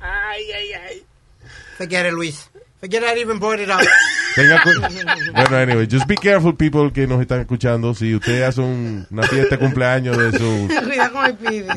Ay, 0.00 0.44
ay, 0.54 0.72
ay. 0.74 1.02
Forget 1.76 2.06
it, 2.06 2.12
Luis. 2.12 2.48
Forget 2.84 3.02
I 3.02 3.18
even 3.18 3.38
it 3.60 3.70
up. 3.70 3.80
Tenga 4.34 4.60
bueno, 5.32 5.56
anyway, 5.56 5.86
just 5.86 6.06
be 6.06 6.16
careful, 6.16 6.52
people 6.54 6.90
que 6.92 7.06
nos 7.06 7.18
están 7.22 7.40
escuchando. 7.40 7.94
Si 7.94 8.14
usted 8.14 8.42
hace 8.42 8.60
un- 8.60 9.06
una 9.10 9.22
fiesta 9.22 9.56
de 9.56 9.58
cumpleaños 9.58 10.18
de 10.18 10.38
su 10.38 10.68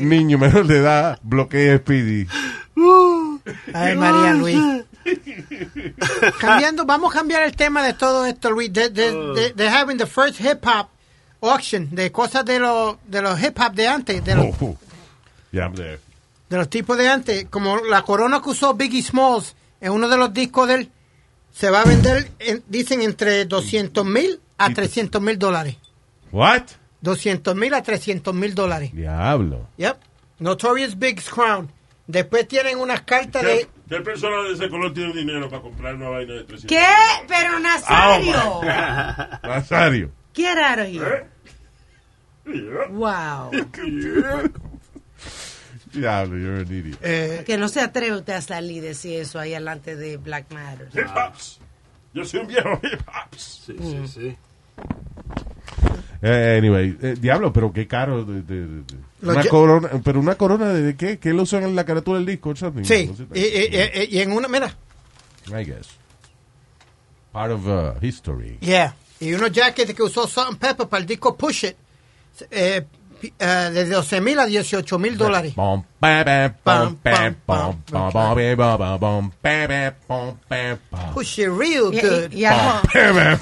niño 0.00 0.36
menor 0.36 0.66
de 0.66 0.76
edad, 0.78 1.18
bloquee 1.22 1.72
a 1.72 1.78
Speedy. 1.78 2.26
Ay, 3.72 3.96
María 3.96 4.34
Luis. 4.34 4.60
Cambiando, 6.38 6.84
vamos 6.84 7.14
a 7.14 7.18
cambiar 7.20 7.44
el 7.44 7.56
tema 7.56 7.82
de 7.82 7.94
todo 7.94 8.26
esto, 8.26 8.50
Luis. 8.50 8.70
De, 8.70 8.90
de, 8.90 9.12
de, 9.34 9.52
de 9.54 9.68
having 9.70 9.96
the 9.96 10.04
first 10.06 10.38
hip 10.40 10.62
hop 10.66 10.88
auction, 11.40 11.88
de 11.94 12.12
cosas 12.12 12.44
de 12.44 12.58
los 12.58 12.96
de 13.06 13.22
los 13.22 13.40
hip 13.42 13.58
hop 13.58 13.72
de 13.72 13.88
antes, 13.88 14.22
de 14.22 14.34
los, 14.34 14.46
Oh, 14.60 14.76
yeah, 15.52 15.64
I'm 15.64 15.74
there. 15.74 16.00
de 16.50 16.56
los 16.58 16.68
tipos 16.68 16.98
de 16.98 17.08
antes, 17.08 17.46
como 17.48 17.78
la 17.78 18.02
corona 18.02 18.42
que 18.42 18.50
usó 18.50 18.74
Biggie 18.74 19.02
Smalls 19.02 19.54
en 19.80 19.92
uno 19.92 20.06
de 20.08 20.18
los 20.18 20.34
discos 20.34 20.68
de 20.68 20.74
él, 20.74 20.90
se 21.58 21.70
va 21.70 21.82
a 21.82 21.84
vender, 21.84 22.30
en- 22.38 22.62
dicen, 22.68 23.02
entre 23.02 23.44
200 23.44 24.04
mil 24.06 24.40
a 24.58 24.72
300 24.72 25.20
mil 25.20 25.36
dólares. 25.40 25.76
What? 26.30 26.62
200 27.00 27.56
mil 27.56 27.74
a 27.74 27.82
300 27.82 28.32
mil 28.32 28.54
dólares. 28.54 28.92
Diablo. 28.92 29.66
Yep. 29.76 29.96
Notorious 30.38 30.96
Big's 30.96 31.28
Crown. 31.28 31.68
Después 32.06 32.46
tienen 32.46 32.78
unas 32.78 33.00
cartas 33.02 33.42
de... 33.42 33.48
¿Qué, 33.58 33.68
qué 33.96 34.00
persona 34.02 34.42
de 34.44 34.52
ese 34.54 34.68
color 34.68 34.94
tiene 34.94 35.12
dinero 35.12 35.48
para 35.50 35.62
comprar 35.62 35.96
una 35.96 36.08
vaina 36.10 36.34
de 36.34 36.44
300? 36.44 36.66
¿Qué? 36.68 36.86
Pero 37.26 37.58
Nazario. 37.58 38.60
Nazario. 39.42 40.10
Get 40.34 40.58
out 40.58 40.78
of 40.78 40.86
here. 40.86 41.26
Wow. 42.90 43.50
Diablo, 45.92 46.36
you're 46.36 46.60
an 46.62 46.72
idiot. 46.72 46.98
eh, 47.02 47.42
Que 47.46 47.56
no 47.56 47.68
se 47.68 47.80
atreve 47.80 48.16
usted 48.16 48.34
a 48.34 48.40
salir 48.42 48.78
y 48.78 48.80
decir 48.80 49.20
eso 49.20 49.38
ahí 49.38 49.50
delante 49.50 49.96
de 49.96 50.16
Black 50.16 50.52
Matter. 50.52 50.88
Hip 50.94 51.06
hops. 51.14 51.58
Yo 52.14 52.24
soy 52.24 52.40
un 52.40 52.46
viejo 52.48 52.80
hip 52.82 53.00
hops. 53.06 53.62
Sí, 53.66 53.76
sí, 53.78 54.08
sí. 54.08 54.36
Eh, 56.20 56.56
anyway, 56.58 56.96
eh, 57.00 57.14
diablo, 57.20 57.52
pero 57.52 57.72
qué 57.72 57.86
caro. 57.86 58.24
de- 58.24 58.42
de- 58.42 58.66
de- 58.66 58.82
de- 58.82 59.08
Lo 59.20 59.32
Una 59.32 59.44
corona, 59.44 59.88
pero 60.04 60.20
una 60.20 60.34
corona 60.36 60.68
de, 60.72 60.82
de 60.82 60.96
qué? 60.96 61.18
¿Qué 61.18 61.32
lo 61.32 61.42
usan 61.42 61.62
en 61.64 61.74
la 61.76 61.84
carátula 61.84 62.18
del 62.18 62.26
disco? 62.26 62.54
sí. 62.56 62.64
No 62.66 62.84
sé. 62.84 63.26
Y, 63.34 63.40
y- 63.40 64.04
y- 64.14 64.16
y 64.16 64.20
en 64.20 64.32
una... 64.32 64.48
Mira. 64.48 64.74
I 65.48 65.64
guess. 65.64 65.88
Part 67.32 67.52
of 67.52 67.66
uh, 67.66 67.92
history. 68.04 68.58
Yeah. 68.60 68.94
Y 69.20 69.32
unos 69.32 69.52
jackets 69.52 69.94
que 69.94 70.02
usó 70.02 70.26
Salt 70.26 70.50
and 70.50 70.58
Pepper 70.58 70.86
para 70.88 71.00
el 71.00 71.06
disco 71.06 71.36
Push 71.36 71.64
It. 71.64 71.76
Eh, 72.50 72.84
eh, 73.38 73.70
de 73.72 73.84
12 73.86 74.20
mil 74.20 74.38
a 74.38 74.46
18 74.46 74.98
mil 74.98 75.16
dólares. 75.18 75.54
Push 81.14 81.38
It 81.40 81.48
real 81.50 81.92
Y, 81.94 82.00
good. 82.00 82.32
y- 82.32 82.38
y 82.40 82.44
algo, 82.44 82.80
Ba, 82.92 83.12
ba. 83.12 83.38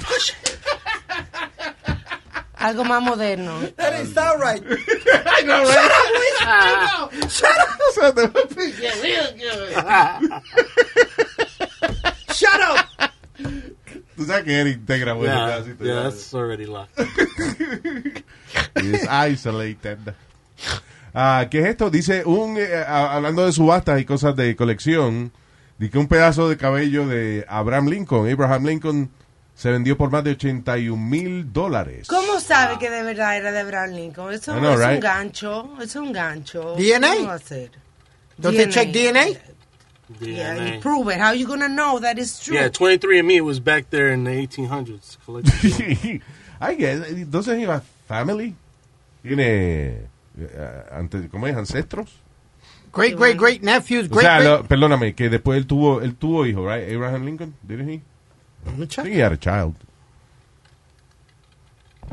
algo 2.59 2.83
más 2.85 3.01
moderno. 3.03 3.59
That 3.77 3.93
ain't 3.93 4.13
sound 4.13 4.41
right. 4.41 4.61
I 5.25 5.43
know, 5.43 5.63
right? 5.63 5.91
Shut 7.29 7.57
up. 7.57 7.77
Shut 12.33 12.61
up. 12.61 12.87
Tú 14.17 14.25
sabes 14.25 14.43
que 14.45 14.59
él 14.59 14.67
integra 14.69 15.13
bueno 15.13 15.31
Yeah, 15.33 15.45
pedacito, 15.45 15.83
yeah, 15.85 15.93
ya. 15.93 16.03
that's 16.03 16.33
already 16.33 16.65
locked. 16.65 16.99
It's 18.75 19.07
isolated. 19.07 19.99
Ah, 21.13 21.47
¿Qué 21.49 21.59
es 21.59 21.65
esto? 21.67 21.89
Dice, 21.91 22.23
un 22.25 22.57
eh, 22.57 22.83
ah, 22.85 23.15
hablando 23.15 23.45
de 23.45 23.51
subastas 23.51 24.01
y 24.01 24.05
cosas 24.05 24.35
de 24.35 24.55
colección, 24.55 25.31
dice 25.77 25.91
que 25.91 25.97
un 25.99 26.07
pedazo 26.07 26.49
de 26.49 26.57
cabello 26.57 27.07
de 27.07 27.45
Abraham 27.47 27.89
Lincoln, 27.89 28.29
Abraham 28.29 28.65
Lincoln, 28.65 29.11
se 29.53 29.71
vendió 29.71 29.97
por 29.97 30.11
más 30.11 30.23
de 30.23 30.31
81 30.31 30.97
mil 30.97 31.53
dólares. 31.53 32.07
¿Cómo 32.07 32.39
sabe 32.39 32.77
que 32.79 32.89
de 32.89 33.03
verdad 33.03 33.37
era 33.37 33.51
de 33.51 33.59
Abraham 33.59 33.91
Lincoln? 33.91 34.33
Eso 34.33 34.55
I 34.55 34.59
know, 34.59 34.73
es 34.79 34.87
un 34.87 34.99
gancho. 34.99 35.69
Es 35.81 35.95
un 35.95 36.11
gancho. 36.11 36.75
DNA? 36.75 37.15
¿Cómo 37.15 37.27
va 37.27 37.33
a 37.35 37.39
ser? 37.39 37.71
Don't 38.37 38.55
they 38.57 38.69
check 38.69 38.91
DNA? 38.91 39.25
Yeah, 40.21 40.73
you 40.75 40.79
prove 40.79 41.09
it. 41.09 41.19
How 41.19 41.31
you 41.33 41.45
gonna 41.47 41.67
know 41.67 41.99
that 41.99 42.17
it's 42.17 42.39
true? 42.43 42.55
Yeah, 42.55 42.69
23andMe 42.69 43.41
was 43.41 43.59
back 43.59 43.89
there 43.89 44.11
in 44.13 44.23
the 44.23 44.31
1800s. 44.31 45.17
collecting. 45.25 46.21
I 46.61 46.75
guess, 46.75 46.99
doesn't 47.29 47.59
he 47.59 47.65
have 47.65 47.83
family? 48.07 48.55
Tiene, 49.21 49.43
eh, 50.39 51.27
¿cómo 51.29 51.47
es? 51.47 51.55
Ancestros. 51.55 52.09
Great, 52.93 53.15
great, 53.17 53.37
great 53.37 53.61
nephews, 53.61 54.05
O 54.05 54.09
great, 54.15 54.23
sea, 54.25 54.37
great. 54.39 54.49
lo- 54.49 54.63
perdóname, 54.63 55.13
que 55.13 55.29
después 55.29 55.57
él 55.57 55.67
tuvo, 55.67 56.01
él 56.01 56.15
tuvo 56.15 56.45
hijo, 56.45 56.65
right? 56.67 56.89
Abraham 56.91 57.25
Lincoln, 57.25 57.53
didn't 57.67 57.89
he? 57.89 58.01
I 58.65 58.85
think 58.87 59.13
he 59.13 59.19
had 59.21 59.33
a 59.33 59.37
child. 59.37 59.75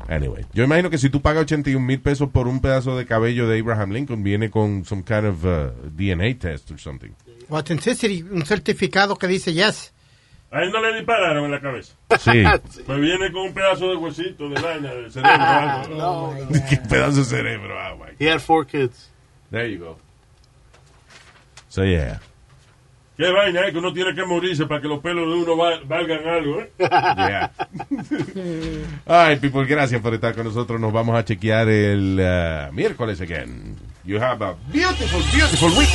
Anyway, 0.09 0.45
yo 0.53 0.65
imagino 0.65 0.91
que 0.91 0.99
si 0.99 1.09
tú 1.09 1.23
pagas 1.23 1.43
81 1.43 1.81
mil 1.87 2.01
pesos 2.01 2.29
por 2.31 2.49
un 2.49 2.61
pedazo 2.61 2.97
de 2.99 3.07
cabello 3.07 3.49
de 3.49 3.61
Abraham 3.61 3.93
Lincoln, 3.93 4.23
viene 4.25 4.51
con 4.51 4.85
some 4.85 5.03
kind 5.05 5.25
of 5.25 5.45
uh, 5.45 5.71
DNA 5.97 6.35
test 6.39 6.71
or 6.71 6.79
something. 6.79 7.15
Authenticity, 7.51 8.23
un 8.23 8.45
certificado 8.47 9.17
que 9.17 9.27
dice 9.27 9.53
yes. 9.53 9.93
A 10.51 10.63
él 10.63 10.71
no 10.71 10.81
le 10.81 10.95
dispararon 10.97 11.45
en 11.47 11.51
la 11.51 11.61
cabeza. 11.61 11.95
Sí. 12.21 12.43
Pues 12.87 13.01
viene 13.01 13.33
con 13.33 13.43
un 13.49 13.55
pedazo 13.55 13.89
de 13.91 13.97
huesito, 13.97 14.49
de 14.49 14.61
vaina, 14.61 14.95
de 14.95 15.11
cerebro. 15.11 15.99
o 15.99 16.33
algo. 16.33 16.49
Qué 16.71 16.77
pedazo 16.89 17.19
de 17.19 17.25
cerebro. 17.25 17.75
Oh 17.77 17.97
my. 17.97 18.13
He 18.25 18.31
had 18.31 18.41
four 18.41 18.65
kids. 18.65 19.11
There 19.51 19.69
you 19.69 19.79
go. 19.79 19.99
So 21.69 21.83
yeah. 21.85 22.21
Qué 23.17 23.31
vaina, 23.31 23.67
eh, 23.67 23.73
que 23.73 23.79
uno 23.79 23.93
tiene 23.93 24.13
que 24.15 24.25
morirse 24.25 24.67
para 24.67 24.81
que 24.81 24.89
los 24.89 25.01
pelos 25.01 25.27
de 25.29 25.35
uno 25.43 25.57
val- 25.57 25.85
valgan 25.87 26.27
algo, 26.29 26.61
¿eh? 26.61 26.73
Yeah. 26.79 27.53
Ay, 29.07 29.37
people, 29.37 29.65
gracias 29.67 30.01
por 30.01 30.15
estar 30.15 30.35
con 30.35 30.45
nosotros. 30.45 30.81
Nos 30.81 30.93
vamos 30.93 31.17
a 31.17 31.25
chequear 31.25 31.69
el 31.69 32.19
uh, 32.21 32.73
miércoles 32.73 33.21
again. 33.21 33.77
You 34.05 34.21
have 34.21 34.45
a 34.45 34.55
beautiful, 34.73 35.21
beautiful 35.33 35.71
week. 35.79 35.89